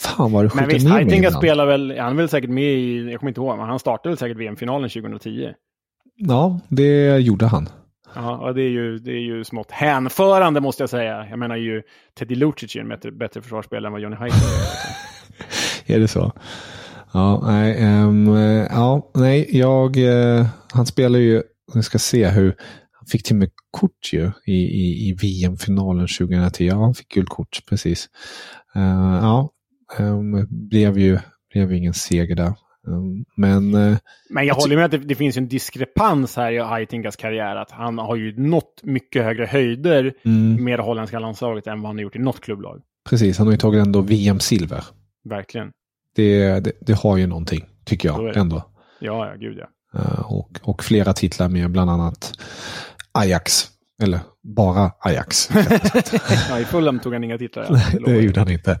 Fan 0.00 0.32
vad 0.32 0.44
du 0.44 0.50
Men 0.54 0.64
skjuter 0.64 0.74
visst, 0.74 0.86
ner 0.86 0.92
Heitinga 0.92 1.30
spelar 1.30 1.66
väl, 1.66 1.98
han 1.98 2.12
är 2.12 2.16
väl 2.16 2.28
säkert 2.28 2.50
med 2.50 2.74
i, 2.74 3.10
jag 3.10 3.20
kommer 3.20 3.30
inte 3.30 3.40
ihåg, 3.40 3.58
men 3.58 3.68
han 3.68 3.78
startade 3.78 4.08
väl 4.08 4.18
säkert 4.18 4.36
VM-finalen 4.36 4.90
2010. 4.90 5.52
Ja, 6.16 6.60
det 6.68 7.18
gjorde 7.18 7.46
han. 7.46 7.68
Ja, 8.14 8.52
det 8.54 8.62
är, 8.62 8.68
ju, 8.68 8.98
det 8.98 9.10
är 9.10 9.20
ju 9.20 9.44
smått 9.44 9.70
hänförande 9.70 10.60
måste 10.60 10.82
jag 10.82 10.90
säga. 10.90 11.26
Jag 11.30 11.38
menar 11.38 11.56
ju, 11.56 11.82
Teddy 12.18 12.34
Lucic 12.34 12.76
är 12.76 12.80
en 12.80 12.88
bättre, 12.88 13.12
bättre 13.12 13.42
försvarsspelare 13.42 13.86
än 13.86 13.92
vad 13.92 14.00
Johnny 14.00 14.16
Heitinga 14.16 14.42
är. 15.86 15.94
Är 15.94 16.00
det 16.00 16.08
så? 16.08 16.32
Ja, 17.12 17.42
nej, 17.46 17.76
eh, 17.76 18.66
ja, 18.70 19.10
nej 19.14 19.58
jag, 19.58 19.96
eh, 19.96 20.46
han 20.72 20.86
spelar 20.86 21.18
ju, 21.18 21.42
jag 21.74 21.84
ska 21.84 21.98
se 21.98 22.28
hur, 22.28 22.54
han 22.92 23.06
fick 23.06 23.22
till 23.22 23.34
och 23.34 23.38
med 23.38 23.50
kort 23.70 24.12
ju 24.12 24.30
i, 24.46 24.52
i, 24.52 25.08
i 25.08 25.12
VM-finalen 25.12 26.06
2010. 26.18 26.64
Ja, 26.64 26.74
han 26.74 26.94
fick 26.94 27.08
guldkort, 27.08 27.60
precis. 27.68 28.08
Eh, 28.74 29.18
ja, 29.22 29.50
um, 29.98 30.46
blev 30.50 30.98
ju 30.98 31.18
blev 31.52 31.72
ju 31.72 31.78
ingen 31.78 31.94
seger 31.94 32.36
där. 32.36 32.54
Ehm, 32.88 33.24
men 33.36 33.74
eh, 33.74 33.98
Men 34.30 34.46
jag 34.46 34.54
håller 34.54 34.76
med 34.76 34.84
att 34.84 34.90
det, 34.90 34.98
det 34.98 35.14
finns 35.14 35.36
en 35.36 35.48
diskrepans 35.48 36.36
här 36.36 36.52
i 36.52 36.62
Heitingas 36.62 37.16
karriär. 37.16 37.56
Att 37.56 37.70
han 37.70 37.98
har 37.98 38.16
ju 38.16 38.36
nått 38.36 38.80
mycket 38.82 39.24
högre 39.24 39.46
höjder 39.46 40.14
mm, 40.24 40.64
med 40.64 40.78
det 40.78 40.82
holländska 40.82 41.18
landslaget 41.18 41.66
än 41.66 41.80
vad 41.80 41.88
han 41.88 41.96
har 41.96 42.02
gjort 42.02 42.16
i 42.16 42.18
något 42.18 42.40
klubblag. 42.40 42.82
precis, 43.08 43.38
han 43.38 43.46
har 43.46 43.52
ju 43.52 43.58
tagit 43.58 43.86
ändå 43.86 44.00
VM-silver. 44.00 44.84
Verkligen. 45.24 45.70
Det, 46.16 46.60
det, 46.64 46.72
det 46.80 46.98
har 46.98 47.16
ju 47.16 47.26
någonting, 47.26 47.64
tycker 47.84 48.08
jag 48.08 48.36
ändå. 48.36 48.62
Ja, 49.00 49.26
ja, 49.26 49.34
gud 49.34 49.58
ja. 49.58 49.68
Eh, 50.00 50.32
och, 50.32 50.60
och 50.62 50.84
flera 50.84 51.12
titlar 51.12 51.48
med 51.48 51.70
bland 51.70 51.90
annat 51.90 52.32
Ajax. 53.12 53.66
Eller 54.02 54.20
bara 54.42 54.92
Ajax. 55.00 55.50
ja 56.50 56.60
I 56.60 56.64
Fulham 56.64 56.98
tog 56.98 57.12
han 57.12 57.24
inga 57.24 57.38
titlar. 57.38 57.66
ja. 57.70 57.98
Det 58.06 58.20
gjorde 58.20 58.40
han 58.40 58.50
inte. 58.50 58.80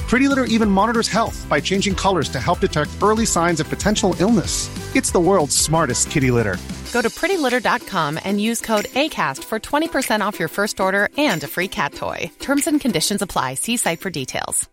Pretty 0.11 0.27
Litter 0.27 0.43
even 0.43 0.69
monitors 0.69 1.07
health 1.07 1.47
by 1.47 1.61
changing 1.61 1.95
colors 1.95 2.27
to 2.27 2.37
help 2.37 2.59
detect 2.59 2.89
early 3.01 3.25
signs 3.25 3.61
of 3.61 3.69
potential 3.69 4.13
illness. 4.19 4.67
It's 4.93 5.09
the 5.09 5.21
world's 5.21 5.55
smartest 5.55 6.11
kitty 6.11 6.31
litter. 6.31 6.57
Go 6.91 7.01
to 7.01 7.09
prettylitter.com 7.09 8.19
and 8.25 8.41
use 8.41 8.59
code 8.59 8.87
ACAST 9.03 9.45
for 9.45 9.57
20% 9.57 10.19
off 10.19 10.37
your 10.37 10.49
first 10.49 10.81
order 10.81 11.07
and 11.17 11.41
a 11.45 11.47
free 11.47 11.69
cat 11.69 11.93
toy. 11.93 12.29
Terms 12.39 12.67
and 12.67 12.81
conditions 12.81 13.21
apply. 13.21 13.53
See 13.53 13.77
site 13.77 14.01
for 14.01 14.09
details. 14.09 14.69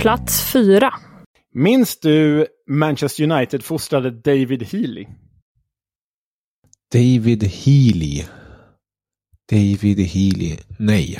Plats 0.00 0.40
fyra. 0.40 0.92
Minns 1.52 1.96
du 1.96 2.46
Manchester 2.66 3.22
United-fostrade 3.22 4.22
David 4.22 4.62
Healy? 4.62 5.08
David 6.90 7.42
Healy. 7.42 8.24
David 9.50 9.98
Healy. 10.00 10.56
Nej. 10.78 11.18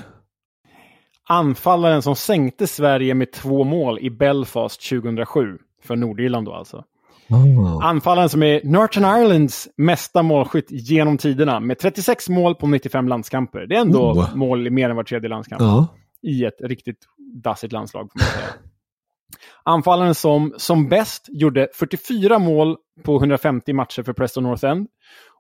Anfallaren 1.29 2.03
som 2.03 2.17
sänkte 2.17 2.67
Sverige 2.67 3.15
med 3.15 3.33
två 3.33 3.65
mål 3.65 3.99
i 3.99 4.11
Belfast 4.11 4.89
2007. 4.89 5.59
För 5.83 5.97
Nordirland 5.97 6.47
då 6.47 6.53
alltså. 6.53 6.85
Ah. 7.31 7.83
Anfallaren 7.89 8.29
som 8.29 8.43
är 8.43 8.61
Northern 8.65 9.05
Irelands 9.21 9.69
mesta 9.77 10.23
målskytt 10.23 10.67
genom 10.71 11.19
tiderna 11.19 11.61
med 11.61 11.79
36 11.79 12.29
mål 12.29 12.55
på 12.55 12.67
95 12.67 13.09
landskamper. 13.09 13.67
Det 13.67 13.77
är 13.77 13.81
ändå 13.81 14.11
Oh. 14.13 14.35
mål 14.37 14.67
i 14.67 14.71
mer 14.71 14.91
än 14.91 14.97
var 14.97 15.05
tredje 15.05 15.29
landskamp. 15.29 15.63
Ja. 15.63 15.87
i 16.23 16.45
ett 16.45 16.61
riktigt 16.61 16.99
dassigt 17.43 17.73
landslag. 17.73 18.11
Anfallaren 19.65 20.15
som 20.15 20.55
som 20.57 20.89
bäst 20.89 21.27
gjorde 21.29 21.69
44 21.75 22.39
mål 22.39 22.77
på 23.03 23.17
150 23.17 23.73
matcher 23.73 24.03
för 24.03 24.13
Preston 24.13 24.45
North 24.45 24.65
End 24.65 24.89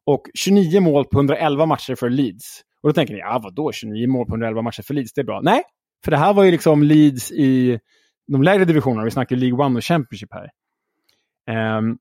och 0.06 0.22
29 0.34 0.80
mål 0.80 1.04
på 1.04 1.18
111 1.18 1.66
matcher 1.66 1.94
för 1.94 2.10
Leeds. 2.10 2.60
Och 2.82 2.88
då 2.88 2.92
tänker 2.92 3.14
ni, 3.14 3.20
ja 3.20 3.40
vadå 3.42 3.72
29 3.72 4.08
mål 4.08 4.26
på 4.26 4.32
111 4.32 4.62
matcher 4.62 4.82
för 4.82 4.94
Leeds, 4.94 5.12
det 5.12 5.20
är 5.20 5.24
bra. 5.24 5.40
Nej, 5.42 5.62
för 6.04 6.10
det 6.10 6.16
här 6.16 6.34
var 6.34 6.44
ju 6.44 6.50
liksom 6.50 6.82
Leeds 6.82 7.32
i 7.32 7.78
de 8.32 8.42
lägre 8.42 8.64
divisionerna, 8.64 9.04
vi 9.04 9.10
snackar 9.10 9.36
League 9.36 9.64
One 9.66 9.78
och 9.78 9.84
Championship 9.84 10.30
här. 10.32 10.50
Um, 11.78 11.98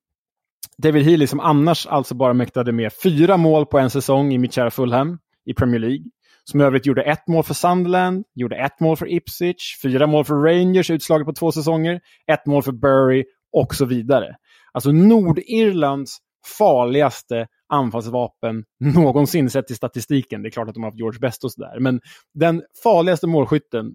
David 0.77 1.05
Healy 1.05 1.27
som 1.27 1.39
annars 1.39 1.87
alltså 1.87 2.15
bara 2.15 2.33
mäktade 2.33 2.71
med 2.71 2.91
fyra 3.03 3.37
mål 3.37 3.65
på 3.65 3.79
en 3.79 3.89
säsong 3.89 4.33
i 4.33 4.37
mitt 4.37 4.53
kära 4.53 4.71
Fulham 4.71 5.19
i 5.45 5.53
Premier 5.53 5.79
League. 5.79 6.03
Som 6.43 6.61
i 6.61 6.63
övrigt 6.63 6.85
gjorde 6.85 7.03
ett 7.03 7.27
mål 7.27 7.43
för 7.43 7.53
Sunderland, 7.53 8.25
gjorde 8.35 8.55
ett 8.55 8.79
mål 8.79 8.97
för 8.97 9.13
Ipswich, 9.13 9.81
fyra 9.81 10.07
mål 10.07 10.25
för 10.25 10.35
Rangers 10.35 10.89
utslaget 10.89 11.27
på 11.27 11.33
två 11.33 11.51
säsonger, 11.51 12.01
ett 12.31 12.45
mål 12.45 12.63
för 12.63 12.71
Bury 12.71 13.23
och 13.53 13.75
så 13.75 13.85
vidare. 13.85 14.35
Alltså 14.71 14.91
Nordirlands 14.91 16.17
farligaste 16.57 17.47
anfallsvapen 17.69 18.63
någonsin 18.79 19.49
sett 19.49 19.71
i 19.71 19.75
statistiken. 19.75 20.41
Det 20.41 20.49
är 20.49 20.51
klart 20.51 20.67
att 20.67 20.73
de 20.73 20.83
har 20.83 20.91
haft 20.91 20.99
George 20.99 21.19
Best 21.19 21.43
och 21.43 21.51
sådär. 21.51 21.79
Men 21.79 22.01
den 22.33 22.63
farligaste 22.83 23.27
målskytten 23.27 23.93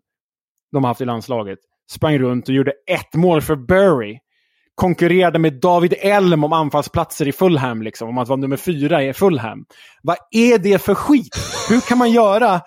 de 0.73 0.85
har 0.85 0.89
haft 0.89 1.01
i 1.01 1.05
landslaget 1.05 1.59
sprang 1.93 2.19
runt 2.19 2.49
och 2.49 2.55
gjorde 2.55 2.73
ett 2.87 3.15
mål 3.15 3.43
för 3.43 3.57
Bury. 3.57 4.19
Konkurrerade 4.75 5.39
med 5.39 5.61
David 5.61 5.95
Elm 5.99 6.45
om 6.45 6.53
anfallsplatser 6.53 7.29
i 7.29 7.33
Fulham, 7.33 7.83
liksom, 7.83 8.09
om 8.09 8.19
att 8.19 8.29
vara 8.29 8.41
nummer 8.41 8.57
fyra 8.57 9.05
i 9.05 9.13
Fulham. 9.13 9.65
Vad 10.03 10.17
är 10.31 10.59
det 10.59 10.83
för 10.83 10.95
skit? 10.95 11.37
Hur 11.69 11.81
kan 11.81 11.99
man 11.99 12.11
göra 12.11 12.61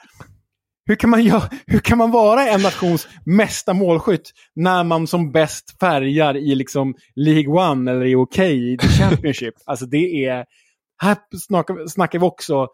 hur 0.85 0.95
kan, 0.95 1.09
man 1.09 1.23
göra, 1.23 1.49
hur 1.67 1.79
kan 1.79 1.97
man 1.97 2.11
vara 2.11 2.47
en 2.47 2.61
nations 2.61 3.07
mesta 3.25 3.73
målskytt 3.73 4.31
när 4.55 4.83
man 4.83 5.07
som 5.07 5.31
bäst 5.31 5.79
färgar 5.79 6.37
i 6.37 6.55
liksom 6.55 6.95
League 7.15 7.47
One 7.47 7.91
eller 7.91 8.05
i 8.05 8.15
OK 8.15 8.39
i 8.39 8.77
The 8.81 8.87
Championship? 8.87 9.53
alltså 9.65 9.85
det 9.85 10.25
är... 10.25 10.45
Här 10.97 11.17
snackar, 11.47 11.87
snackar 11.87 12.19
vi 12.19 12.25
också 12.25 12.67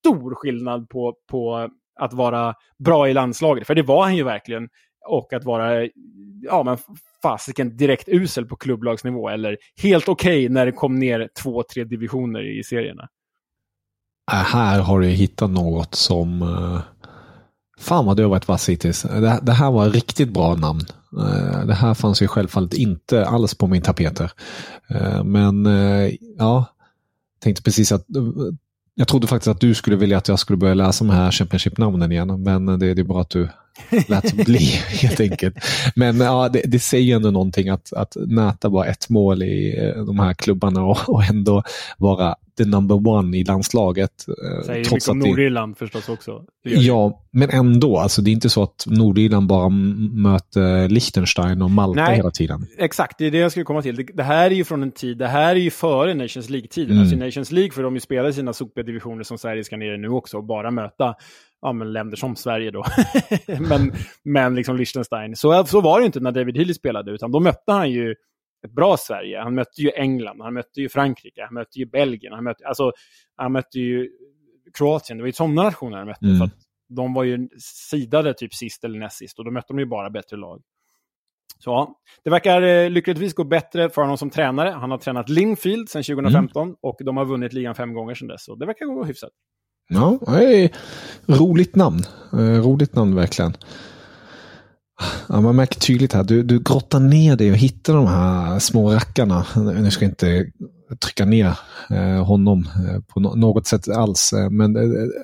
stor 0.00 0.34
skillnad 0.34 0.88
på, 0.88 1.14
på 1.30 1.68
att 2.00 2.12
vara 2.12 2.54
bra 2.84 3.08
i 3.08 3.14
landslaget. 3.14 3.66
För 3.66 3.74
det 3.74 3.82
var 3.82 4.02
han 4.02 4.16
ju 4.16 4.24
verkligen. 4.24 4.68
Och 5.08 5.32
att 5.32 5.44
vara, 5.44 5.88
ja 6.42 6.62
men 6.62 6.78
fasiken 7.22 7.76
direkt 7.76 8.08
usel 8.08 8.46
på 8.46 8.56
klubblagsnivå. 8.56 9.28
Eller 9.28 9.56
helt 9.82 10.08
okej 10.08 10.48
när 10.48 10.66
det 10.66 10.72
kom 10.72 10.98
ner 10.98 11.28
två, 11.42 11.62
tre 11.62 11.84
divisioner 11.84 12.58
i 12.58 12.64
serierna. 12.64 13.08
Äh, 14.32 14.38
här 14.38 14.80
har 14.80 15.00
du 15.00 15.06
hittat 15.06 15.50
något 15.50 15.94
som... 15.94 16.42
Äh, 16.42 16.80
fan 17.78 18.06
vad 18.06 18.16
du 18.16 18.22
har 18.22 18.30
varit 18.30 18.48
vass 18.48 18.68
hittills. 18.68 19.02
Det, 19.02 19.40
det 19.42 19.52
här 19.52 19.70
var 19.70 19.86
ett 19.86 19.94
riktigt 19.94 20.32
bra 20.32 20.54
namn. 20.54 20.80
Äh, 21.18 21.66
det 21.66 21.74
här 21.74 21.94
fanns 21.94 22.22
ju 22.22 22.28
självfallet 22.28 22.74
inte 22.74 23.26
alls 23.26 23.54
på 23.54 23.66
min 23.66 23.82
tapeter. 23.82 24.30
Men 25.24 25.66
ja, 26.38 26.64
tänkte 27.40 27.62
precis 27.62 27.92
att 27.92 28.06
Jag 28.94 29.08
trodde 29.08 29.26
faktiskt 29.26 29.48
att 29.48 29.60
du 29.60 29.74
skulle 29.74 29.96
vilja 29.96 30.18
att 30.18 30.28
jag 30.28 30.38
skulle 30.38 30.56
börja 30.56 30.74
läsa 30.74 31.04
de 31.04 31.10
här 31.10 31.30
Championship-namnen 31.30 32.12
igen, 32.12 32.42
men 32.42 32.66
det, 32.66 32.94
det 32.94 33.02
är 33.02 33.04
bra 33.04 33.20
att 33.20 33.30
du 33.30 33.48
lät 34.08 34.46
bli 34.46 34.58
helt 35.02 35.20
enkelt. 35.20 35.54
Men 35.96 36.20
ja, 36.20 36.48
det, 36.48 36.62
det 36.64 36.78
säger 36.78 37.16
ändå 37.16 37.30
någonting 37.30 37.68
att, 37.68 37.92
att 37.92 38.16
näta 38.26 38.70
bara 38.70 38.86
ett 38.86 39.08
mål 39.08 39.42
i 39.42 39.78
eh, 39.78 40.04
de 40.04 40.18
här 40.18 40.34
klubbarna 40.34 40.84
och, 40.84 41.08
och 41.08 41.24
ändå 41.24 41.62
vara 41.98 42.36
the 42.58 42.64
number 42.64 43.08
one 43.08 43.36
i 43.36 43.44
landslaget. 43.44 44.10
eh, 44.28 44.66
Säger 44.66 44.84
trots 44.84 45.08
mycket 45.08 45.08
om 45.08 45.18
Nordirland 45.18 45.78
förstås 45.78 46.08
också. 46.08 46.44
Ja, 46.62 47.22
men 47.30 47.50
ändå. 47.50 47.98
Alltså, 47.98 48.22
det 48.22 48.30
är 48.30 48.32
inte 48.32 48.48
så 48.48 48.62
att 48.62 48.84
Nordirland 48.86 49.46
bara 49.46 49.68
möter 49.68 50.88
Liechtenstein 50.88 51.62
och 51.62 51.70
Malta 51.70 52.04
Nej, 52.04 52.16
hela 52.16 52.30
tiden. 52.30 52.66
Exakt, 52.78 53.18
det 53.18 53.26
är 53.26 53.30
det 53.30 53.38
jag 53.38 53.50
skulle 53.50 53.64
komma 53.64 53.82
till. 53.82 53.96
Det, 53.96 54.02
det, 54.14 54.22
här 54.22 54.50
är 54.50 54.54
ju 54.54 54.64
från 54.64 54.82
en 54.82 54.92
tid, 54.92 55.18
det 55.18 55.28
här 55.28 55.50
är 55.50 55.60
ju 55.60 55.70
före 55.70 56.14
Nations 56.14 56.50
League-tiden. 56.50 56.90
Mm. 56.90 57.00
Alltså 57.02 57.16
Nations 57.16 57.52
League 57.52 57.70
får 57.70 57.82
de 57.82 57.94
ju 57.94 58.00
spela 58.00 58.28
i 58.28 58.32
sina 58.32 58.52
sopdivisioner 58.52 59.22
som 59.22 59.38
Sverige 59.38 59.64
ska 59.64 59.76
ner 59.76 59.94
i 59.94 59.98
nu 59.98 60.08
också 60.08 60.36
och 60.36 60.44
bara 60.44 60.70
möta 60.70 61.14
ja, 61.62 61.72
men 61.72 61.92
länder 61.92 62.16
som 62.16 62.36
Sverige 62.36 62.70
då. 62.70 62.84
men 63.68 63.92
men 64.24 64.54
liksom 64.54 64.76
Liechtenstein. 64.76 65.36
Så, 65.36 65.64
så 65.64 65.80
var 65.80 66.00
det 66.00 66.06
inte 66.06 66.20
när 66.20 66.32
David 66.32 66.56
Healy 66.56 66.74
spelade, 66.74 67.10
utan 67.10 67.32
då 67.32 67.40
mötte 67.40 67.72
han 67.72 67.90
ju 67.90 68.14
ett 68.66 68.72
bra 68.72 68.96
Sverige. 68.96 69.40
Han 69.40 69.54
mötte 69.54 69.82
ju 69.82 69.90
England, 69.90 70.40
han 70.40 70.54
mötte 70.54 70.80
ju 70.80 70.88
Frankrike, 70.88 71.42
han 71.44 71.54
mötte 71.54 71.78
ju 71.78 71.86
Belgien, 71.86 72.32
han 72.32 72.44
mötte, 72.44 72.66
alltså, 72.66 72.92
han 73.36 73.52
mötte 73.52 73.78
ju 73.78 74.10
Kroatien. 74.78 75.18
Det 75.18 75.22
var 75.22 75.26
ju 75.26 75.32
sådana 75.32 75.62
nationer 75.62 75.96
han 75.96 76.06
mötte. 76.06 76.26
Mm. 76.26 76.38
För 76.38 76.50
de 76.88 77.14
var 77.14 77.24
ju 77.24 77.48
sidade 77.90 78.34
typ 78.34 78.54
sist 78.54 78.84
eller 78.84 78.98
näst 78.98 79.16
sist 79.16 79.38
och 79.38 79.44
då 79.44 79.50
mötte 79.50 79.66
de 79.68 79.78
ju 79.78 79.86
bara 79.86 80.10
bättre 80.10 80.36
lag. 80.36 80.62
Så 81.58 81.70
ja, 81.70 82.00
det 82.24 82.30
verkar 82.30 82.62
eh, 82.62 82.90
lyckligtvis 82.90 83.34
gå 83.34 83.44
bättre 83.44 83.90
för 83.90 84.02
honom 84.02 84.18
som 84.18 84.30
tränare. 84.30 84.68
Han 84.68 84.90
har 84.90 84.98
tränat 84.98 85.28
Linfield 85.28 85.88
sedan 85.88 86.02
2015 86.02 86.62
mm. 86.62 86.76
och 86.80 86.96
de 87.04 87.16
har 87.16 87.24
vunnit 87.24 87.52
ligan 87.52 87.74
fem 87.74 87.94
gånger 87.94 88.14
sedan 88.14 88.28
dess. 88.28 88.44
Så 88.44 88.54
det 88.54 88.66
verkar 88.66 88.86
gå 88.86 89.04
hyfsat. 89.04 89.30
Ja, 89.90 90.18
roligt 91.26 91.76
namn. 91.76 92.02
Eh, 92.32 92.38
roligt 92.38 92.94
namn 92.94 93.14
verkligen. 93.14 93.56
Ja, 95.28 95.40
man 95.40 95.56
märker 95.56 95.80
tydligt 95.80 96.12
här, 96.12 96.24
du, 96.24 96.42
du 96.42 96.58
grottar 96.58 97.00
ner 97.00 97.36
dig 97.36 97.50
och 97.50 97.56
hittar 97.56 97.94
de 97.94 98.06
här 98.06 98.58
små 98.58 98.90
rackarna. 98.90 99.46
Nu 99.56 99.90
ska 99.90 100.04
jag 100.04 100.12
inte 100.12 100.46
trycka 101.00 101.24
ner 101.24 101.58
eh, 101.90 102.24
honom 102.24 102.68
eh, 102.88 103.00
på 103.00 103.20
något 103.20 103.66
sätt 103.66 103.88
alls, 103.88 104.34
men 104.50 104.72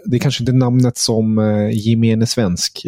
det, 0.04 0.16
är 0.16 0.18
kanske 0.18 0.42
inte 0.42 0.52
namnet 0.52 0.96
som 0.96 1.38
gemene 1.72 2.26
svensk 2.26 2.86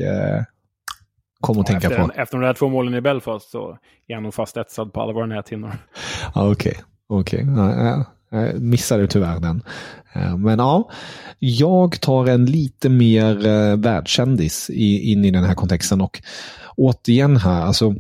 kommer 1.41 1.61
att 1.61 1.67
tänka 1.67 1.87
efter, 1.87 2.07
på. 2.07 2.13
Efter 2.15 2.39
de 2.39 2.47
där 2.47 2.55
två 2.55 2.69
målen 2.69 2.95
i 2.95 3.01
Belfast 3.01 3.51
så 3.51 3.79
är 4.09 4.15
han 4.15 4.23
nog 4.23 4.35
fast 4.35 4.57
etsad 4.57 4.93
på 4.93 5.01
alla 5.01 5.13
våra 5.13 5.27
näthinnor. 5.27 5.73
Ja, 6.35 6.51
Okej, 6.51 6.77
okay. 7.09 7.41
okay. 7.41 7.55
Ja, 7.57 8.05
jag 8.31 8.61
missade 8.61 9.07
tyvärr 9.07 9.41
den. 9.41 9.63
Eh, 10.13 10.37
men 10.37 10.59
ja, 10.59 10.91
jag 11.39 12.01
tar 12.01 12.27
en 12.27 12.47
lite 12.47 12.89
mer 12.89 13.47
eh, 13.47 13.77
världskändis 13.77 14.71
in 14.71 15.25
i 15.25 15.31
den 15.31 15.45
här 15.45 15.55
kontexten 15.55 16.01
och 16.01 16.23
återigen 16.77 17.37
här, 17.37 17.63
alltså 17.63 17.95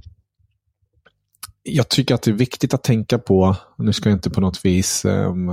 jag 1.63 1.89
tycker 1.89 2.15
att 2.15 2.23
det 2.23 2.31
är 2.31 2.35
viktigt 2.35 2.75
att 2.75 2.83
tänka 2.83 3.19
på, 3.19 3.57
nu 3.79 3.93
ska 3.93 4.09
jag 4.09 4.17
inte 4.17 4.31
på 4.31 4.41
något 4.41 4.65
vis 4.65 5.05
um, 5.05 5.51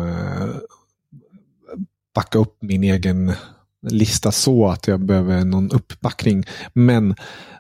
backa 2.16 2.40
upp 2.40 2.58
min 2.62 2.84
egen 2.84 3.34
lista 3.82 4.32
så 4.32 4.68
att 4.68 4.88
jag 4.88 5.06
behöver 5.06 5.46
någon 5.46 5.72
uppbackning. 5.72 6.46
Men 6.74 7.16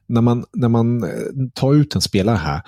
när 0.07 0.21
man, 0.21 0.45
när 0.53 0.69
man 0.69 1.05
tar 1.53 1.73
ut 1.73 1.95
en 1.95 2.01
spelare 2.01 2.35
här 2.35 2.61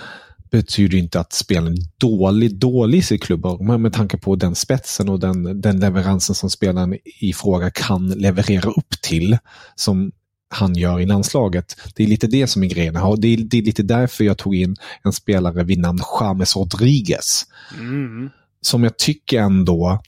betyder 0.52 0.98
inte 0.98 1.20
att 1.20 1.34
spelaren 1.34 1.74
är 1.74 1.84
dålig, 1.98 2.56
dålig 2.56 3.12
i 3.12 3.18
klubb, 3.18 3.62
men 3.62 3.82
med 3.82 3.94
tanke 3.94 4.18
på 4.18 4.36
den 4.36 4.56
spetsen 4.56 5.10
och 5.10 5.20
den, 5.20 5.62
den 5.62 5.80
leveransen 5.80 6.36
som 6.36 6.50
spelaren 6.50 6.98
i 7.20 7.34
fråga 7.34 7.70
kan 7.70 8.10
leverera 8.10 8.70
upp 8.70 9.02
till, 9.02 9.38
som 9.76 10.12
han 10.50 10.76
gör 10.76 11.00
i 11.00 11.06
landslaget. 11.06 11.76
Det 11.96 12.04
är 12.04 12.08
lite 12.08 12.28
det 12.28 12.48
som 12.48 12.64
är 12.64 12.68
grejen. 12.68 12.94
Det 12.94 13.28
är, 13.28 13.38
det 13.38 13.58
är 13.58 13.62
lite 13.62 13.84
därför 13.84 14.24
jag 14.24 14.38
tog 14.38 14.56
in 14.56 14.76
en 15.04 15.14
spelare 15.14 15.64
vid 15.64 15.80
namn 15.80 16.00
James 16.22 16.56
Rodriguez. 16.56 17.46
Mm. 17.80 18.30
Som 18.62 18.84
jag 18.84 18.98
tycker 18.98 19.42
ändå 19.42 20.02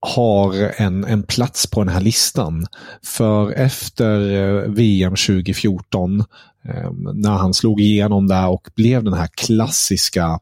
har 0.00 0.72
en, 0.76 1.04
en 1.04 1.22
plats 1.22 1.66
på 1.66 1.80
den 1.80 1.94
här 1.94 2.00
listan. 2.00 2.66
För 3.02 3.52
efter 3.52 4.32
eh, 4.32 4.70
VM 4.70 5.10
2014, 5.10 6.20
eh, 6.64 6.92
när 7.14 7.30
han 7.30 7.54
slog 7.54 7.80
igenom 7.80 8.28
där 8.28 8.48
och 8.48 8.68
blev 8.74 9.04
den 9.04 9.14
här 9.14 9.28
klassiska 9.34 10.40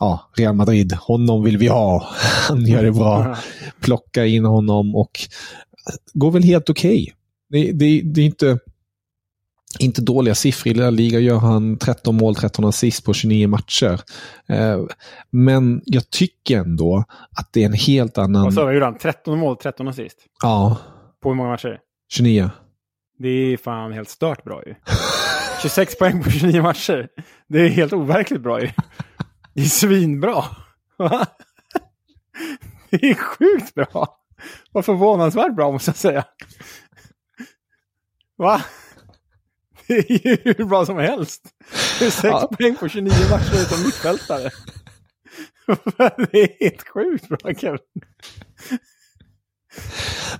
ja, 0.00 0.30
Real 0.36 0.54
Madrid, 0.54 0.92
honom 0.92 1.42
vill 1.42 1.58
vi 1.58 1.68
ha. 1.68 2.08
Han 2.48 2.66
gör 2.66 2.82
det 2.82 2.92
bra. 2.92 3.36
Plocka 3.80 4.26
in 4.26 4.44
honom 4.44 4.96
och 4.96 5.20
går 6.12 6.30
väl 6.30 6.42
helt 6.42 6.70
okej. 6.70 7.02
Okay. 7.02 7.12
Det, 7.48 7.72
det, 7.72 8.00
det, 8.04 8.20
är 8.20 8.26
inte 8.26 8.58
inte 9.78 10.02
dåliga 10.02 10.34
siffror. 10.34 10.72
I 10.72 10.74
La 10.74 10.90
Liga 10.90 11.18
gör 11.18 11.38
han 11.38 11.78
13 11.78 12.16
mål, 12.16 12.34
13 12.34 12.64
assist 12.64 13.04
på 13.04 13.14
29 13.14 13.48
matcher. 13.48 14.00
Eh, 14.48 14.80
men 15.30 15.82
jag 15.84 16.10
tycker 16.10 16.58
ändå 16.58 17.04
att 17.38 17.52
det 17.52 17.62
är 17.62 17.66
en 17.66 17.72
helt 17.72 18.18
annan... 18.18 18.44
Vad 18.44 18.54
sa 18.54 18.70
du? 18.70 18.84
han? 18.84 18.98
13 18.98 19.38
mål, 19.38 19.56
13 19.56 19.88
assist? 19.88 20.18
Ja. 20.42 20.76
På 21.22 21.28
hur 21.28 21.36
många 21.36 21.48
matcher? 21.48 21.78
29. 22.08 22.50
Det 23.18 23.28
är 23.28 23.56
fan 23.56 23.92
helt 23.92 24.08
stört 24.08 24.44
bra 24.44 24.62
ju. 24.66 24.74
26 25.62 25.98
poäng 25.98 26.22
på 26.22 26.30
29 26.30 26.62
matcher. 26.62 27.08
Det 27.48 27.60
är 27.60 27.68
helt 27.68 27.92
overkligt 27.92 28.42
bra 28.42 28.60
ju. 28.60 28.70
Det 29.54 29.60
är 29.60 29.64
svinbra. 29.64 30.44
Det 32.90 33.06
är 33.10 33.14
sjukt 33.14 33.74
bra. 33.74 34.18
Vad 34.72 34.84
förvånansvärt 34.84 35.56
bra 35.56 35.72
måste 35.72 35.88
jag 35.88 35.96
säga. 35.96 36.24
Va? 38.36 38.62
Det 39.88 40.10
är 40.10 40.46
ju 40.46 40.54
hur 40.58 40.64
bra 40.64 40.86
som 40.86 40.96
helst. 40.96 41.42
Det 41.98 42.06
är 42.06 42.10
sex 42.10 42.22
ja. 42.22 42.50
poäng 42.58 42.76
på 42.76 42.88
29 42.88 43.12
matcher 43.30 43.62
utan 43.62 43.82
mittfältare. 43.82 44.50
det 46.32 46.42
är 46.42 46.64
helt 46.64 46.88
sjukt 46.88 47.28
bra 47.28 47.54
Kevin. 47.54 47.78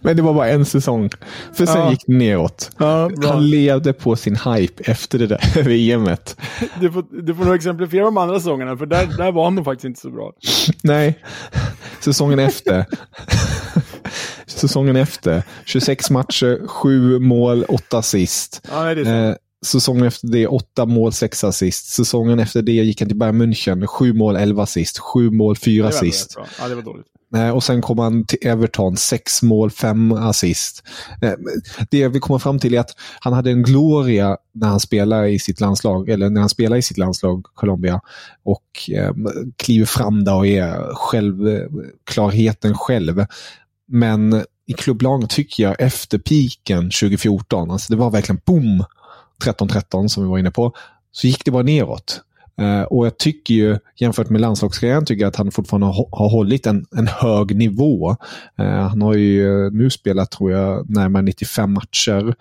Men 0.00 0.16
det 0.16 0.22
var 0.22 0.34
bara 0.34 0.48
en 0.48 0.64
säsong. 0.64 1.10
För 1.52 1.66
sen 1.66 1.80
ja. 1.80 1.90
gick 1.90 2.06
det 2.06 2.12
neråt. 2.12 2.70
Ja, 2.78 3.10
Han 3.24 3.50
levde 3.50 3.92
på 3.92 4.16
sin 4.16 4.36
hype 4.36 4.90
efter 4.90 5.18
det 5.18 5.26
där 5.26 5.62
VMet. 5.96 6.36
Du 6.80 6.92
får, 6.92 7.22
du 7.22 7.34
får 7.34 7.44
nog 7.44 7.54
exemplifiera 7.54 8.04
de 8.04 8.16
andra 8.16 8.38
säsongerna, 8.38 8.76
för 8.76 8.86
där, 8.86 9.06
där 9.06 9.32
var 9.32 9.44
han 9.44 9.54
nog 9.54 9.64
faktiskt 9.64 9.84
inte 9.84 10.00
så 10.00 10.10
bra. 10.10 10.32
Nej, 10.82 11.22
säsongen 12.00 12.38
efter. 12.38 12.86
säsongen 14.60 14.96
efter. 14.96 15.42
26 15.64 16.10
matcher, 16.10 16.66
7 16.66 17.18
mål, 17.18 17.64
8 17.68 17.98
assist. 17.98 18.60
Ja, 18.70 18.94
det 18.94 19.00
är 19.00 19.32
så. 19.32 19.38
Säsongen 19.66 20.04
efter 20.04 20.28
det 20.28 20.46
8 20.46 20.86
mål, 20.86 21.12
6 21.12 21.44
assist. 21.44 21.86
Säsongen 21.86 22.38
efter 22.38 22.62
det 22.62 22.72
gick 22.72 23.00
han 23.00 23.08
till 23.08 23.18
Bayern 23.18 23.42
München, 23.42 23.86
7 23.86 24.12
mål, 24.12 24.36
11 24.36 24.62
assist. 24.62 24.98
7 24.98 25.30
mål, 25.30 25.56
4 25.56 25.88
assist. 25.88 26.36
Ja, 26.58 26.68
det 26.68 26.74
var 26.74 26.82
dåligt. 26.82 27.06
Och 27.54 27.64
sen 27.64 27.82
kom 27.82 27.98
han 27.98 28.24
till 28.26 28.38
Everton, 28.42 28.96
6 28.96 29.42
mål, 29.42 29.70
5 29.70 30.12
assist. 30.12 30.82
Det 31.90 31.98
jag 31.98 32.10
vill 32.10 32.20
komma 32.20 32.38
fram 32.38 32.58
till 32.58 32.74
är 32.74 32.80
att 32.80 32.90
han 33.20 33.32
hade 33.32 33.50
en 33.50 33.62
gloria 33.62 34.36
när 34.52 34.68
han 34.68 34.80
spelade 34.80 35.28
i 35.28 35.38
sitt 35.38 35.60
landslag, 35.60 36.08
eller 36.08 36.30
när 36.30 36.40
han 36.40 36.48
spelade 36.48 36.78
i 36.78 36.82
sitt 36.82 36.98
landslag, 36.98 37.46
Colombia, 37.54 38.00
och 38.44 38.90
eh, 38.92 39.12
kliver 39.56 39.86
fram 39.86 40.24
där 40.24 40.34
och 40.34 40.46
är 40.46 40.94
självklarheten 40.94 42.74
själv. 42.74 43.26
Men 43.86 44.44
i 44.66 44.72
klubblaget 44.72 45.30
tycker 45.30 45.62
jag 45.62 45.76
efter 45.78 46.18
piken 46.18 46.82
2014, 46.82 47.70
alltså 47.70 47.92
det 47.92 47.98
var 47.98 48.10
verkligen 48.10 48.40
boom 48.44 48.84
13-13 49.44 50.08
som 50.08 50.22
vi 50.22 50.28
var 50.28 50.38
inne 50.38 50.50
på, 50.50 50.72
så 51.12 51.26
gick 51.26 51.44
det 51.44 51.50
bara 51.50 51.62
neråt. 51.62 52.22
Uh, 52.60 52.82
och 52.82 53.06
jag 53.06 53.18
tycker 53.18 53.54
ju, 53.54 53.78
jämfört 53.96 54.30
med 54.30 54.40
landslagskarriären, 54.40 55.04
tycker 55.04 55.22
jag 55.22 55.28
att 55.28 55.36
han 55.36 55.50
fortfarande 55.50 55.86
har, 55.86 56.08
har 56.12 56.28
hållit 56.28 56.66
en, 56.66 56.86
en 56.96 57.06
hög 57.06 57.56
nivå. 57.56 58.16
Uh, 58.60 58.66
han 58.66 59.02
har 59.02 59.14
ju 59.14 59.70
nu 59.70 59.90
spelat, 59.90 60.30
tror 60.30 60.52
jag, 60.52 60.90
närmare 60.90 61.22
95 61.22 61.72
matcher. 61.72 62.34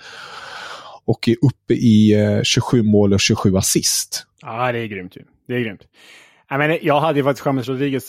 Och 1.05 1.27
är 1.27 1.35
uppe 1.41 1.73
i 1.73 2.13
eh, 2.13 2.37
uh, 2.37 2.43
27 2.43 2.83
mål 2.83 3.13
och 3.13 3.19
27 3.19 3.57
assist. 3.57 4.25
Ja, 4.41 4.71
det 4.71 4.79
är 4.79 4.85
grymt 4.85 5.15
ju. 5.15 5.21
Det 5.47 5.53
är 5.53 5.59
grymt. 5.59 5.81
Jag, 6.49 6.57
menar, 6.57 6.79
jag 6.81 7.01
hade 7.01 7.19
ju 7.19 7.23
faktiskt 7.23 7.45
James 7.45 7.67
Rodriguez 7.67 8.07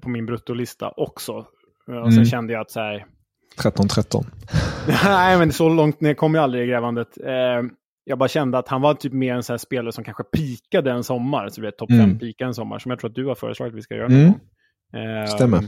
på 0.00 0.08
min 0.08 0.26
bruttolista 0.26 0.92
också. 0.96 1.46
Och 1.88 2.12
sen 2.12 2.12
mm. 2.12 2.24
kände 2.24 2.52
jag 2.52 2.60
att 2.60 2.70
så 2.70 2.80
här... 2.80 3.06
13-13. 3.62 4.24
Nej, 5.04 5.38
men 5.38 5.52
så 5.52 5.68
långt 5.68 6.00
ner 6.00 6.14
kom 6.14 6.34
jag 6.34 6.44
aldrig 6.44 6.64
i 6.64 6.66
grävandet. 6.66 7.08
Eh, 7.24 7.62
jag 8.04 8.18
bara 8.18 8.28
kände 8.28 8.58
att 8.58 8.68
han 8.68 8.80
var 8.80 8.94
typ 8.94 9.12
mer 9.12 9.34
en 9.34 9.42
sån 9.42 9.58
spelare 9.58 9.92
som 9.92 10.04
kanske 10.04 10.24
pikade 10.24 10.90
en 10.90 11.04
sommar. 11.04 11.48
Så 11.48 11.62
vet, 11.62 11.78
topp 11.78 11.90
5 11.90 12.00
mm. 12.00 12.18
pika 12.18 12.44
en 12.44 12.54
sommar, 12.54 12.78
som 12.78 12.90
jag 12.90 12.98
tror 12.98 13.10
att 13.10 13.14
du 13.16 13.26
har 13.26 13.34
föreslagit 13.34 13.72
att 13.72 13.78
vi 13.78 13.82
ska 13.82 13.94
göra. 13.94 14.06
Mm. 14.06 14.26
Eh, 14.26 15.26
Stämmer. 15.26 15.60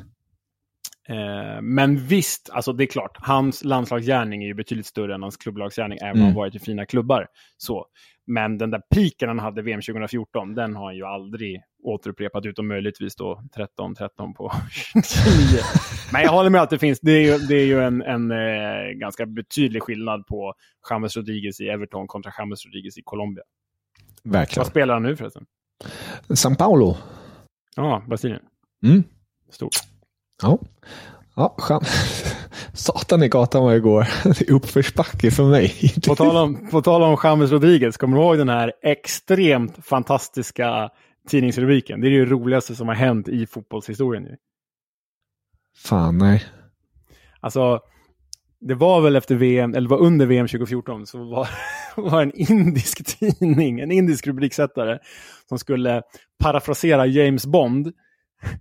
Eh, 1.10 1.62
men 1.62 1.96
visst, 1.96 2.50
alltså 2.50 2.72
det 2.72 2.84
är 2.84 2.86
klart, 2.86 3.16
hans 3.20 3.64
landslagsgärning 3.64 4.42
är 4.42 4.46
ju 4.46 4.54
betydligt 4.54 4.86
större 4.86 5.14
än 5.14 5.22
hans 5.22 5.36
klubblagsgärning, 5.36 5.98
även 6.02 6.18
om 6.18 6.22
han 6.22 6.34
varit 6.34 6.54
i 6.54 6.58
fina 6.58 6.86
klubbar. 6.86 7.26
Så. 7.56 7.86
Men 8.26 8.58
den 8.58 8.70
där 8.70 8.82
piken 8.94 9.28
han 9.28 9.38
hade 9.38 9.62
VM 9.62 9.80
2014, 9.80 10.54
den 10.54 10.76
har 10.76 10.84
han 10.84 10.96
ju 10.96 11.04
aldrig 11.04 11.62
återupprepat, 11.82 12.46
utom 12.46 12.68
möjligtvis 12.68 13.16
då 13.16 13.42
13-13 13.78 14.34
på 14.34 14.52
29. 15.02 15.60
Men 16.12 16.22
jag 16.22 16.30
håller 16.30 16.50
med 16.50 16.62
att 16.62 16.70
det 16.70 16.78
finns, 16.78 17.00
det 17.00 17.12
är 17.12 17.20
ju, 17.20 17.38
det 17.38 17.54
är 17.54 17.66
ju 17.66 17.82
en, 17.82 18.02
en 18.02 18.30
eh, 18.30 18.90
ganska 18.94 19.26
betydlig 19.26 19.82
skillnad 19.82 20.26
på 20.26 20.54
James 20.90 21.16
Rodriguez 21.16 21.60
i 21.60 21.68
Everton 21.68 22.06
kontra 22.06 22.32
James 22.38 22.64
Rodriguez 22.66 22.98
i 22.98 23.02
Colombia. 23.04 23.44
Verkligen. 24.24 24.60
Vad 24.60 24.70
spelar 24.70 24.94
han 24.94 25.02
nu 25.02 25.16
förresten? 25.16 25.46
São 26.28 26.56
Paulo. 26.56 26.96
Ja, 27.76 28.02
Brasilien. 28.06 28.42
Mm. 28.84 29.02
Stort. 29.50 29.89
Ja. 30.42 30.58
Ja, 31.34 31.54
skön. 31.58 31.80
Satan 32.72 33.22
i 33.22 33.28
gatan 33.28 33.62
var 33.62 33.74
igår. 33.74 34.08
Det 34.24 34.48
är 34.48 34.52
uppförsbacke 34.52 35.30
för 35.30 35.44
mig. 35.44 35.74
På 36.06 36.14
tal 36.14 36.36
om, 36.36 36.68
på 36.70 36.82
tal 36.82 37.02
om 37.02 37.16
James 37.24 37.50
Rodriguez, 37.50 37.96
kommer 37.96 38.16
du 38.16 38.22
ihåg 38.22 38.38
den 38.38 38.48
här 38.48 38.72
extremt 38.82 39.86
fantastiska 39.86 40.90
tidningsrubriken? 41.28 42.00
Det 42.00 42.08
är 42.08 42.10
det 42.10 42.24
roligaste 42.24 42.76
som 42.76 42.88
har 42.88 42.94
hänt 42.94 43.28
i 43.28 43.46
fotbollshistorien. 43.46 44.24
ju. 44.24 44.36
Fan, 45.76 46.18
nej. 46.18 46.44
Alltså, 47.40 47.80
det 48.60 48.74
var 48.74 49.00
väl 49.00 49.16
efter 49.16 49.34
VM, 49.34 49.74
eller 49.74 49.88
var 49.88 49.98
under 49.98 50.26
VM 50.26 50.48
2014, 50.48 51.06
så 51.06 51.24
var, 51.24 51.48
var 51.96 52.22
en 52.22 52.32
indisk 52.34 53.18
tidning, 53.18 53.80
en 53.80 53.90
indisk 53.90 54.26
rubriksättare, 54.26 54.98
som 55.48 55.58
skulle 55.58 56.02
parafrasera 56.38 57.06
James 57.06 57.46
Bond 57.46 57.92